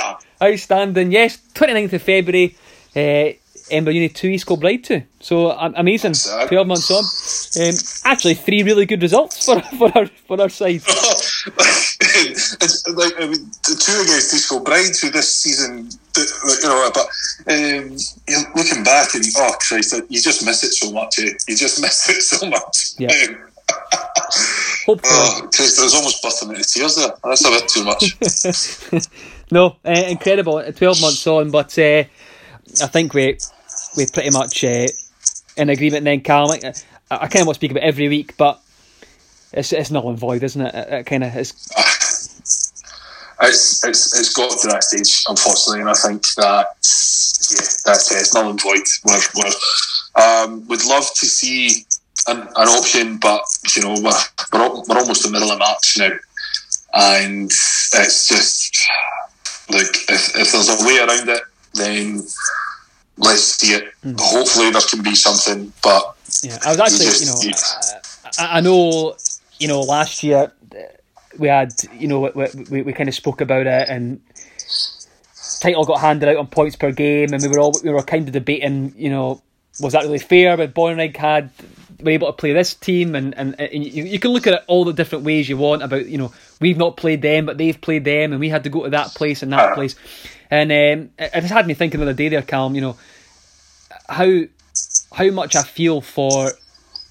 Outstanding. 0.42 1.12
Yes, 1.12 1.36
29th 1.54 1.92
of 1.92 2.02
February, 2.02 2.56
uh, 2.96 3.36
Edinburgh 3.70 3.94
Uni 3.94 4.08
2, 4.08 4.28
East 4.28 4.46
Kilbride 4.46 4.84
2. 4.84 5.02
So 5.20 5.50
um, 5.52 5.74
amazing. 5.76 6.14
12 6.48 6.66
months 6.66 6.90
on. 6.90 7.04
Um, 7.62 7.74
actually, 8.04 8.34
three 8.34 8.62
really 8.62 8.86
good 8.86 9.02
results 9.02 9.44
for, 9.44 9.60
for, 9.78 9.96
our, 9.96 10.06
for 10.06 10.40
our 10.40 10.48
side. 10.48 10.82
it's 12.00 12.86
like 12.88 13.12
I 13.18 13.26
mean, 13.26 13.50
the 13.66 13.76
two 13.78 14.00
against 14.02 14.34
East 14.34 14.48
Kilbride 14.48 14.96
who 15.00 15.10
this 15.10 15.32
season, 15.32 15.88
you 16.16 16.68
know, 16.68 16.90
but 16.92 17.06
um, 17.52 17.96
you're 18.28 18.54
looking 18.54 18.82
back 18.84 19.14
and 19.14 19.24
oh 19.38 19.54
Christ, 19.66 19.94
you 20.08 20.20
just 20.20 20.44
miss 20.44 20.64
it 20.64 20.72
so 20.72 20.92
much. 20.92 21.18
Eh? 21.18 21.32
You 21.48 21.56
just 21.56 21.80
miss 21.82 22.08
it 22.08 22.22
so 22.22 22.48
much. 22.48 22.92
Yeah. 22.98 23.08
Um, 23.28 23.46
Hopefully. 24.86 25.12
Oh, 25.12 25.48
Christ, 25.54 25.78
I 25.78 25.84
was 25.84 25.94
almost 25.94 26.22
busting 26.22 26.48
into 26.48 26.64
tears 26.64 26.96
there. 26.96 27.12
That's 27.22 27.44
a 27.44 27.50
bit 27.50 27.68
too 27.68 27.84
much. 27.84 29.50
no, 29.52 29.76
uh, 29.84 30.04
incredible. 30.08 30.62
Twelve 30.72 31.00
months 31.00 31.26
on, 31.26 31.50
but 31.50 31.78
uh, 31.78 32.04
I 32.82 32.86
think 32.86 33.14
we 33.14 33.38
we 33.97 34.07
pretty 34.07 34.30
much 34.30 34.64
uh, 34.64 34.86
in 35.57 35.70
agreement. 35.70 36.05
Then, 36.05 36.20
Callum, 36.20 36.59
I, 36.62 36.72
I 37.11 37.28
kind 37.28 37.43
of 37.43 37.47
want 37.47 37.55
to 37.57 37.61
speak 37.61 37.70
about 37.70 37.82
every 37.82 38.09
week, 38.09 38.36
but 38.36 38.61
it's 39.53 39.72
it's 39.72 39.91
null 39.91 40.11
and 40.11 40.18
void, 40.18 40.43
isn't 40.43 40.61
it? 40.61 40.74
It, 40.74 40.93
it 40.93 41.07
kind 41.07 41.24
of 41.24 41.36
is. 41.36 41.53
It's, 43.43 43.82
it's 43.86 44.18
it's 44.18 44.34
got 44.34 44.51
to 44.61 44.68
that 44.68 44.84
stage, 44.84 45.24
unfortunately, 45.26 45.80
and 45.80 45.88
I 45.88 45.95
think 45.95 46.26
that 46.34 46.66
yeah, 47.51 47.70
that's 47.86 48.12
it. 48.12 48.18
It's 48.18 48.34
null 48.34 48.51
and 48.51 48.61
void. 48.61 48.82
We're, 49.07 49.18
we're, 49.34 50.22
um, 50.22 50.68
would 50.68 50.84
love 50.84 51.07
to 51.14 51.24
see 51.26 51.86
an, 52.28 52.41
an 52.41 52.68
option, 52.68 53.16
but 53.16 53.41
you 53.74 53.82
know 53.82 53.95
we're, 54.03 54.12
we're 54.53 54.82
we're 54.86 54.99
almost 54.99 55.22
the 55.22 55.30
middle 55.30 55.51
of 55.51 55.59
March 55.59 55.97
now, 55.99 56.11
and 56.93 57.51
it's 57.51 58.28
just 58.28 58.76
like 59.70 59.97
if, 60.11 60.36
if 60.36 60.53
there's 60.53 60.68
a 60.68 60.86
way 60.86 60.99
around 60.99 61.28
it, 61.28 61.43
then 61.74 62.22
let's 63.20 63.42
see 63.42 63.74
it. 63.74 63.92
Mm. 64.04 64.18
Hopefully, 64.18 64.70
there 64.70 64.82
can 64.88 65.02
be 65.02 65.14
something, 65.14 65.72
but 65.82 66.16
yeah, 66.42 66.58
I 66.64 66.70
was 66.70 66.80
actually, 66.80 67.06
you, 67.06 67.10
just, 67.10 67.44
you 67.44 67.50
know, 67.50 68.48
I, 68.50 68.58
I 68.58 68.60
know, 68.60 69.16
you 69.58 69.68
know, 69.68 69.80
last 69.80 70.22
year 70.22 70.52
we 71.38 71.48
had, 71.48 71.72
you 71.92 72.08
know, 72.08 72.20
we, 72.34 72.46
we, 72.70 72.82
we 72.82 72.92
kind 72.92 73.08
of 73.08 73.14
spoke 73.14 73.40
about 73.40 73.66
it, 73.66 73.88
and 73.88 74.20
title 75.60 75.84
got 75.84 76.00
handed 76.00 76.28
out 76.28 76.36
on 76.36 76.46
points 76.46 76.76
per 76.76 76.92
game, 76.92 77.32
and 77.32 77.42
we 77.42 77.48
were 77.48 77.60
all 77.60 77.74
we 77.84 77.90
were 77.90 78.02
kind 78.02 78.26
of 78.26 78.32
debating, 78.32 78.94
you 78.96 79.10
know, 79.10 79.42
was 79.80 79.92
that 79.92 80.02
really 80.04 80.18
fair? 80.18 80.56
But 80.56 80.74
Bonnyrigg 80.74 81.16
had 81.16 81.50
were 82.03 82.11
able 82.11 82.26
to 82.26 82.32
play 82.32 82.53
this 82.53 82.74
team, 82.74 83.14
and 83.14 83.36
and, 83.36 83.61
and 83.61 83.84
you, 83.84 84.05
you 84.05 84.18
can 84.18 84.30
look 84.32 84.46
at 84.46 84.55
it 84.55 84.64
all 84.66 84.84
the 84.84 84.92
different 84.92 85.24
ways 85.24 85.48
you 85.48 85.57
want 85.57 85.82
about, 85.82 86.07
you 86.07 86.18
know, 86.18 86.32
we've 86.61 86.78
not 86.78 86.96
played 86.96 87.22
them, 87.22 87.46
but 87.46 87.59
they've 87.59 87.80
played 87.80 88.05
them, 88.05 88.32
and 88.32 88.40
we 88.40 88.48
had 88.48 88.64
to 88.64 88.70
go 88.70 88.84
to 88.84 88.90
that 88.90 89.09
place 89.14 89.42
and 89.42 89.53
that 89.53 89.74
place, 89.74 89.96
and 90.51 90.70
um, 90.70 91.11
it 91.18 91.40
just 91.40 91.53
had 91.53 91.66
me 91.66 91.74
thinking 91.74 92.01
the 92.01 92.07
other 92.07 92.14
day 92.14 92.28
there, 92.28 92.42
Calm, 92.42 92.74
you 92.74 92.80
know, 92.80 92.96
how 94.09 94.42
how 95.12 95.30
much 95.30 95.57
I 95.57 95.62
feel 95.62 96.01
for 96.01 96.53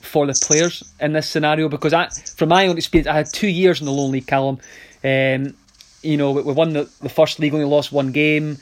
for 0.01 0.25
the 0.25 0.33
players 0.33 0.83
in 0.99 1.13
this 1.13 1.27
scenario 1.27 1.69
because 1.69 1.93
I, 1.93 2.07
from 2.07 2.49
my 2.49 2.67
own 2.67 2.77
experience, 2.77 3.07
I 3.07 3.15
had 3.15 3.27
two 3.31 3.47
years 3.47 3.79
in 3.79 3.85
the 3.85 3.91
lonely 3.91 4.21
Callum. 4.21 4.59
Um, 5.03 5.55
you 6.01 6.17
know, 6.17 6.31
we, 6.31 6.41
we 6.41 6.53
won 6.53 6.73
the, 6.73 6.89
the 7.01 7.09
first 7.09 7.39
league, 7.39 7.53
only 7.53 7.65
lost 7.65 7.91
one 7.91 8.11
game. 8.11 8.57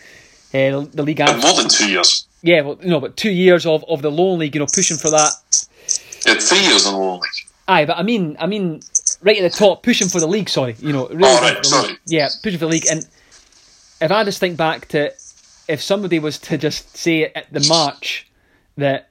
Uh, 0.54 0.86
the 0.92 1.04
league 1.04 1.20
after, 1.20 1.38
more 1.38 1.56
than 1.56 1.70
two 1.70 1.90
years. 1.90 2.28
Yeah, 2.42 2.62
well, 2.62 2.80
no, 2.84 3.00
but 3.00 3.18
two 3.18 3.32
years 3.32 3.66
of, 3.66 3.84
of 3.88 4.02
the 4.02 4.12
Lowland 4.12 4.40
League, 4.40 4.56
you 4.56 4.60
know, 4.60 4.68
pushing 4.68 4.98
for 4.98 5.10
that. 5.12 5.32
Yeah, 6.28 6.36
three 6.36 6.60
years 6.60 6.86
in 6.86 6.94
the 6.94 7.00
Lowland 7.00 7.22
League. 7.22 7.52
Aye, 7.70 7.86
but 7.86 7.98
I 7.98 8.04
mean, 8.04 8.38
I 8.40 8.48
mean, 8.48 8.82
right 9.22 9.38
at 9.38 9.52
the 9.52 9.58
top, 9.58 9.84
pushing 9.84 10.08
for 10.08 10.20
the 10.20 10.28
league. 10.28 10.50
Sorry, 10.50 10.76
you 10.80 10.94
know, 10.94 11.08
really 11.08 11.24
oh, 11.26 11.42
right, 11.42 11.66
sorry. 11.66 11.98
Yeah, 12.06 12.30
pushing 12.44 12.60
for 12.60 12.66
the 12.66 12.72
league. 12.72 12.88
And 12.90 13.08
if 14.00 14.12
I 14.12 14.24
just 14.24 14.40
think 14.40 14.58
back 14.58 14.88
to 14.90 15.12
if 15.68 15.82
somebody 15.82 16.20
was 16.20 16.38
to 16.40 16.58
just 16.58 16.96
say 16.96 17.26
at 17.26 17.52
the 17.52 17.66
March 17.68 18.28
that 18.78 19.10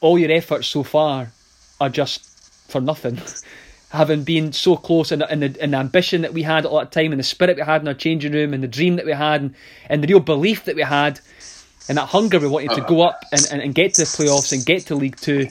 all 0.00 0.18
your 0.18 0.30
efforts 0.30 0.68
so 0.68 0.82
far 0.82 1.32
are 1.80 1.88
just 1.88 2.24
for 2.70 2.80
nothing. 2.80 3.20
Having 3.90 4.24
been 4.24 4.52
so 4.52 4.76
close 4.76 5.12
and, 5.12 5.22
and, 5.22 5.42
the, 5.42 5.62
and 5.62 5.72
the 5.72 5.78
ambition 5.78 6.20
that 6.20 6.34
we 6.34 6.42
had 6.42 6.66
at 6.66 6.72
that 6.72 6.92
time, 6.92 7.10
and 7.10 7.18
the 7.18 7.24
spirit 7.24 7.56
we 7.56 7.62
had 7.62 7.80
in 7.80 7.88
our 7.88 7.94
changing 7.94 8.32
room, 8.32 8.52
and 8.52 8.62
the 8.62 8.68
dream 8.68 8.96
that 8.96 9.06
we 9.06 9.12
had, 9.12 9.40
and, 9.40 9.54
and 9.88 10.04
the 10.04 10.08
real 10.08 10.20
belief 10.20 10.66
that 10.66 10.76
we 10.76 10.82
had, 10.82 11.18
and 11.88 11.96
that 11.96 12.06
hunger 12.06 12.38
we 12.38 12.48
wanted 12.48 12.68
to 12.68 12.82
uh-huh. 12.82 12.86
go 12.86 13.00
up 13.00 13.24
and, 13.32 13.48
and, 13.50 13.62
and 13.62 13.74
get 13.74 13.94
to 13.94 14.02
the 14.02 14.06
playoffs 14.06 14.52
and 14.52 14.66
get 14.66 14.84
to 14.86 14.94
League 14.94 15.16
Two. 15.16 15.48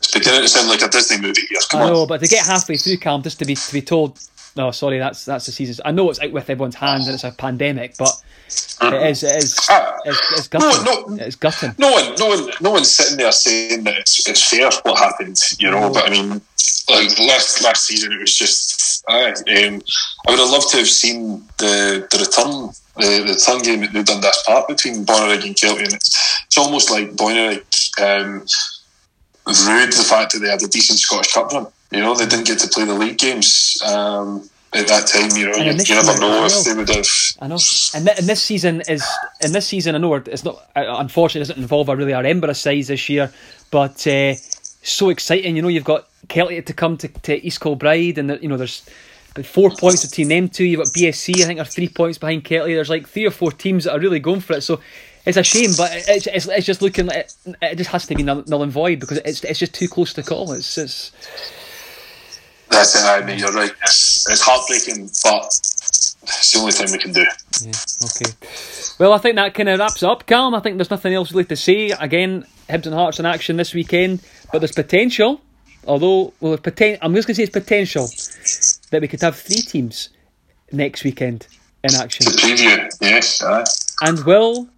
It's 0.00 0.12
beginning 0.12 0.40
to 0.40 0.48
sound 0.48 0.68
like 0.68 0.82
a 0.82 0.88
Disney 0.88 1.20
movie. 1.20 1.42
Yes, 1.50 1.66
come 1.66 1.82
I 1.82 1.90
know, 1.90 2.02
on. 2.02 2.08
but 2.08 2.20
to 2.20 2.26
get 2.26 2.46
halfway 2.46 2.76
through, 2.76 2.96
Cam, 2.96 3.22
just 3.22 3.38
to 3.40 3.44
be 3.44 3.54
to 3.54 3.72
be 3.72 3.82
told, 3.82 4.18
no, 4.56 4.70
sorry, 4.70 4.98
that's 4.98 5.26
that's 5.26 5.46
the 5.46 5.52
season. 5.52 5.82
I 5.84 5.92
know 5.92 6.08
it's 6.08 6.20
out 6.20 6.32
with 6.32 6.48
everyone's 6.48 6.74
hands 6.74 7.06
and 7.06 7.14
it's 7.14 7.24
a 7.24 7.32
pandemic, 7.32 7.96
but 7.98 8.10
it 8.48 9.10
is, 9.10 9.22
it 9.22 9.36
is, 9.36 9.58
it's, 10.06 10.32
it's 10.32 10.48
gutting. 10.48 10.84
No, 10.84 11.14
no, 11.14 11.24
it's 11.24 11.36
gutting. 11.36 11.74
No 11.76 11.92
one, 11.92 12.14
no 12.18 12.26
one, 12.28 12.50
no 12.62 12.70
one's 12.70 12.90
sitting 12.90 13.18
there 13.18 13.30
saying 13.30 13.84
that 13.84 13.98
it's 13.98 14.26
it's 14.26 14.48
fair 14.48 14.70
what 14.84 14.98
happened, 14.98 15.38
you 15.58 15.70
know. 15.70 15.80
No. 15.80 15.92
But 15.92 16.06
I 16.06 16.10
mean, 16.10 16.30
like 16.88 17.18
last 17.18 17.62
last 17.62 17.86
season, 17.86 18.12
it 18.12 18.20
was 18.20 18.34
just. 18.34 19.04
I, 19.08 19.30
um, 19.30 19.82
I 20.26 20.30
would 20.30 20.38
have 20.38 20.50
loved 20.50 20.70
to 20.70 20.78
have 20.78 20.88
seen 20.88 21.42
the 21.58 22.06
the 22.10 22.18
return 22.18 22.70
the, 22.96 23.24
the 23.24 23.32
return 23.34 23.62
game 23.62 23.84
at 23.84 23.92
New 23.92 24.02
Dundas 24.02 24.42
Park 24.46 24.68
between 24.68 25.04
Bonnyrigg 25.04 25.46
and 25.46 25.54
Kelty, 25.54 25.84
and 25.84 25.92
it's, 25.92 26.42
it's 26.46 26.58
almost 26.58 26.90
like 26.90 27.12
Bonnyrigg 27.12 27.62
um, 28.00 28.44
rued 29.58 29.92
the 29.92 30.06
fact 30.08 30.32
that 30.32 30.40
they 30.40 30.48
had 30.48 30.62
a 30.62 30.68
decent 30.68 30.98
Scottish 30.98 31.32
Cup 31.32 31.52
run. 31.52 31.66
You 31.90 32.00
know, 32.00 32.14
they 32.14 32.26
didn't 32.26 32.46
get 32.46 32.58
to 32.60 32.68
play 32.68 32.84
the 32.84 32.94
league 32.94 33.18
games. 33.18 33.80
Um, 33.84 34.48
at 34.72 34.86
that 34.86 35.08
time, 35.08 35.36
you 35.36 35.50
know, 35.50 35.56
you, 35.56 35.72
you, 35.72 35.94
never 35.94 36.20
know 36.20 36.46
if 36.46 36.64
they 36.64 36.74
would 36.74 36.88
have. 36.88 37.06
I 37.40 37.48
know, 37.48 37.58
and, 37.94 38.06
th- 38.06 38.18
and 38.18 38.28
this 38.28 38.40
season 38.40 38.82
is, 38.88 39.04
in 39.40 39.50
this 39.52 39.66
season, 39.66 39.96
I 39.96 39.98
know 39.98 40.14
it's 40.14 40.44
not. 40.44 40.64
Uh, 40.76 40.84
unfortunately, 40.98 41.40
it 41.40 41.48
doesn't 41.48 41.62
involve 41.62 41.88
a 41.88 41.96
really 41.96 42.12
our 42.12 42.24
Edinburgh 42.24 42.52
size 42.52 42.86
this 42.86 43.08
year, 43.08 43.32
but 43.72 44.06
uh, 44.06 44.34
so 44.34 45.08
exciting. 45.08 45.56
You 45.56 45.62
know, 45.62 45.68
you've 45.68 45.82
got 45.82 46.06
Kelty 46.28 46.64
to 46.64 46.72
come 46.72 46.96
to, 46.98 47.08
to 47.08 47.44
East 47.44 47.60
Kilbride, 47.60 48.18
and 48.18 48.30
the, 48.30 48.38
you 48.40 48.48
know, 48.48 48.56
there's 48.56 48.88
four 49.44 49.70
points 49.70 50.06
between 50.06 50.28
them 50.28 50.48
two. 50.48 50.64
You've 50.64 50.78
got 50.78 50.88
BSC, 50.88 51.42
I 51.42 51.46
think, 51.46 51.58
are 51.58 51.64
three 51.64 51.88
points 51.88 52.18
behind 52.18 52.44
Kelty. 52.44 52.74
There's 52.74 52.90
like 52.90 53.08
three 53.08 53.26
or 53.26 53.32
four 53.32 53.50
teams 53.50 53.84
that 53.84 53.92
are 53.92 54.00
really 54.00 54.20
going 54.20 54.40
for 54.40 54.52
it. 54.52 54.62
So 54.62 54.80
it's 55.26 55.36
a 55.36 55.42
shame, 55.42 55.70
but 55.76 55.90
it's, 55.92 56.26
it's, 56.26 56.46
it's 56.46 56.66
just 56.66 56.82
looking 56.82 57.06
like 57.06 57.16
it, 57.16 57.56
it 57.62 57.74
just 57.76 57.90
has 57.90 58.06
to 58.06 58.14
be 58.14 58.22
null, 58.22 58.42
null 58.46 58.62
and 58.62 58.72
void 58.72 59.00
because 59.00 59.18
it's 59.18 59.44
it's 59.44 59.58
just 59.58 59.74
too 59.74 59.88
close 59.88 60.12
to 60.14 60.22
call. 60.22 60.52
It's 60.52 60.78
it's. 60.78 61.12
That's 62.70 62.94
it. 62.94 63.04
I 63.04 63.24
mean, 63.24 63.38
you're 63.38 63.52
right. 63.52 63.72
It's, 63.82 64.30
it's 64.30 64.40
heartbreaking, 64.40 65.10
but 65.24 65.44
it's 65.46 66.52
the 66.52 66.60
only 66.60 66.72
thing 66.72 66.92
we 66.92 66.98
can 66.98 67.12
do. 67.12 67.24
Yeah. 67.62 67.72
Okay. 68.04 68.32
Well, 68.98 69.12
I 69.12 69.18
think 69.18 69.36
that 69.36 69.54
kind 69.54 69.68
of 69.68 69.78
wraps 69.80 70.02
up, 70.02 70.26
Callum. 70.26 70.54
I 70.54 70.60
think 70.60 70.76
there's 70.76 70.90
nothing 70.90 71.12
else 71.12 71.32
really 71.32 71.44
to 71.46 71.56
say. 71.56 71.90
Again, 71.90 72.44
Hibs 72.68 72.86
and 72.86 72.94
Hearts 72.94 73.18
in 73.18 73.26
action 73.26 73.56
this 73.56 73.74
weekend, 73.74 74.20
but 74.52 74.60
there's 74.60 74.72
potential. 74.72 75.40
Although, 75.86 76.32
well, 76.40 76.58
poten- 76.58 76.98
I'm 77.02 77.14
just 77.14 77.26
going 77.26 77.34
to 77.34 77.36
say 77.36 77.42
it's 77.44 77.52
potential 77.52 78.08
that 78.90 79.00
we 79.00 79.08
could 79.08 79.20
have 79.22 79.36
three 79.36 79.62
teams 79.62 80.10
next 80.70 81.02
weekend 81.04 81.46
in 81.82 81.94
action. 81.94 82.26
To 82.26 82.32
preview, 82.32 82.88
yes. 83.00 83.42
Aye. 83.42 83.64
And 84.02 84.24
will 84.24 84.68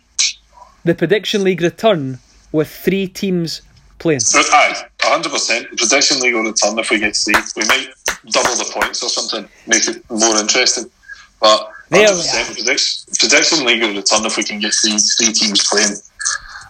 the 0.84 0.94
Prediction 0.94 1.44
League 1.44 1.62
return 1.62 2.18
with 2.52 2.68
three 2.68 3.06
teams 3.06 3.62
playing? 3.98 4.20
Aye, 4.34 4.84
100%. 4.98 5.70
The 5.70 5.76
Prediction 5.76 6.20
League 6.20 6.34
will 6.34 6.44
return 6.44 6.78
if 6.78 6.90
we 6.90 6.98
get 6.98 7.16
three. 7.16 7.34
We 7.56 7.66
might 7.66 7.88
double 8.30 8.54
the 8.56 8.70
points 8.72 9.02
or 9.02 9.08
something, 9.08 9.48
make 9.66 9.86
it 9.88 10.08
more 10.10 10.36
interesting. 10.36 10.90
But 11.40 11.70
There 11.90 12.00
we 12.00 12.20
100% 12.20 12.54
prediction, 12.54 13.14
prediction 13.18 13.66
League 13.66 13.82
will 13.82 13.94
return 13.94 14.24
if 14.24 14.36
we 14.36 14.44
can 14.44 14.60
get 14.60 14.74
three, 14.74 14.96
three 14.98 15.32
teams 15.32 15.68
playing. 15.68 15.96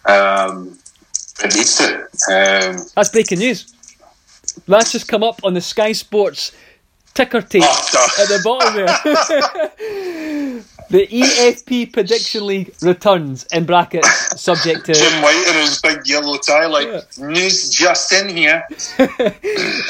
Um, 0.07 0.79
it 1.43 1.55
needs 1.55 1.77
to. 1.79 2.03
Um, 2.31 2.77
That's 2.95 3.11
breaking 3.11 3.39
news. 3.39 3.73
That's 4.67 4.93
just 4.93 5.09
come 5.09 5.23
up 5.23 5.41
on 5.45 5.55
the 5.55 5.61
Sky 5.61 5.93
Sports 5.93 6.53
ticker 7.15 7.43
tape 7.43 7.63
ah, 7.65 8.21
at 8.21 8.29
the 8.29 8.41
bottom 8.45 8.75
there. 8.75 10.63
the 10.91 11.07
EFP 11.07 11.93
Prediction 11.93 12.47
League 12.47 12.75
returns 12.83 13.45
in 13.53 13.65
brackets, 13.65 14.41
subject 14.41 14.87
to 14.87 14.95
Jim 14.95 15.23
White 15.23 15.45
in 15.49 15.55
his 15.61 15.81
big 15.81 16.07
yellow 16.07 16.37
tie, 16.37 16.67
like, 16.67 17.19
news 17.19 17.71
just 17.71 18.13
in 18.13 18.37
here. 18.37 18.67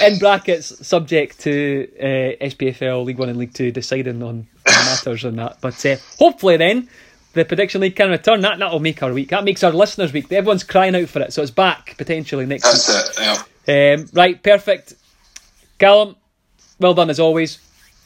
in 0.03 0.19
brackets, 0.19 0.87
subject 0.87 1.41
to 1.41 1.89
uh, 1.99 2.45
SPFL 2.47 3.05
League 3.05 3.19
One 3.19 3.29
and 3.29 3.39
League 3.39 3.55
Two 3.55 3.71
deciding 3.71 4.23
on 4.23 4.47
matters 4.67 5.25
on 5.25 5.37
that. 5.37 5.59
But 5.61 5.85
uh, 5.85 5.97
hopefully, 6.19 6.57
then 6.57 6.89
the 7.33 7.45
prediction 7.45 7.81
league 7.81 7.97
can 7.97 8.11
return. 8.11 8.41
That 8.41 8.59
that'll 8.59 8.81
make 8.81 9.03
our 9.03 9.13
week. 9.13 9.31
That 9.31 9.45
makes 9.45 9.63
our 9.63 9.73
listeners' 9.73 10.13
week. 10.13 10.31
Everyone's 10.33 10.65
crying 10.65 10.95
out 10.95 11.09
for 11.09 11.21
it, 11.21 11.33
so 11.33 11.43
it's 11.43 11.51
back 11.51 11.97
potentially 11.97 12.47
next 12.47 12.65
week. 12.65 12.83
That's 12.87 13.19
it, 13.19 13.45
yeah. 13.67 13.95
Um, 13.95 14.09
right, 14.13 14.43
perfect. 14.43 14.95
Callum, 15.79 16.17
well 16.79 16.95
done 16.95 17.11
as 17.11 17.21
always. 17.21 17.59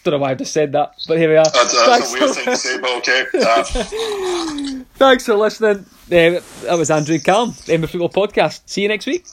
Don't 0.07 0.13
know 0.13 0.19
why 0.19 0.31
I 0.31 0.35
just 0.35 0.53
said 0.53 0.71
that, 0.71 0.93
but 1.09 1.19
here 1.19 1.29
we 1.29 1.37
are. 1.37 1.45
That's, 1.45 1.75
that's 1.75 1.85
Thanks 1.85 2.11
a 2.11 2.13
weird 2.13 2.29
for- 2.29 2.35
thing 2.35 2.45
to 2.45 2.57
say, 2.57 2.79
but 2.79 2.97
okay. 2.99 3.25
Uh, 3.35 4.85
Thanks 4.95 5.27
for 5.27 5.35
listening. 5.35 5.79
Uh, 6.07 6.41
that 6.63 6.77
was 6.79 6.93
Andrew 6.93 7.19
Calm, 7.19 7.55
Edinburgh 7.65 7.89
Football 7.89 8.29
Podcast. 8.29 8.61
See 8.67 8.83
you 8.83 8.89
next 8.89 9.07
week. 9.07 9.27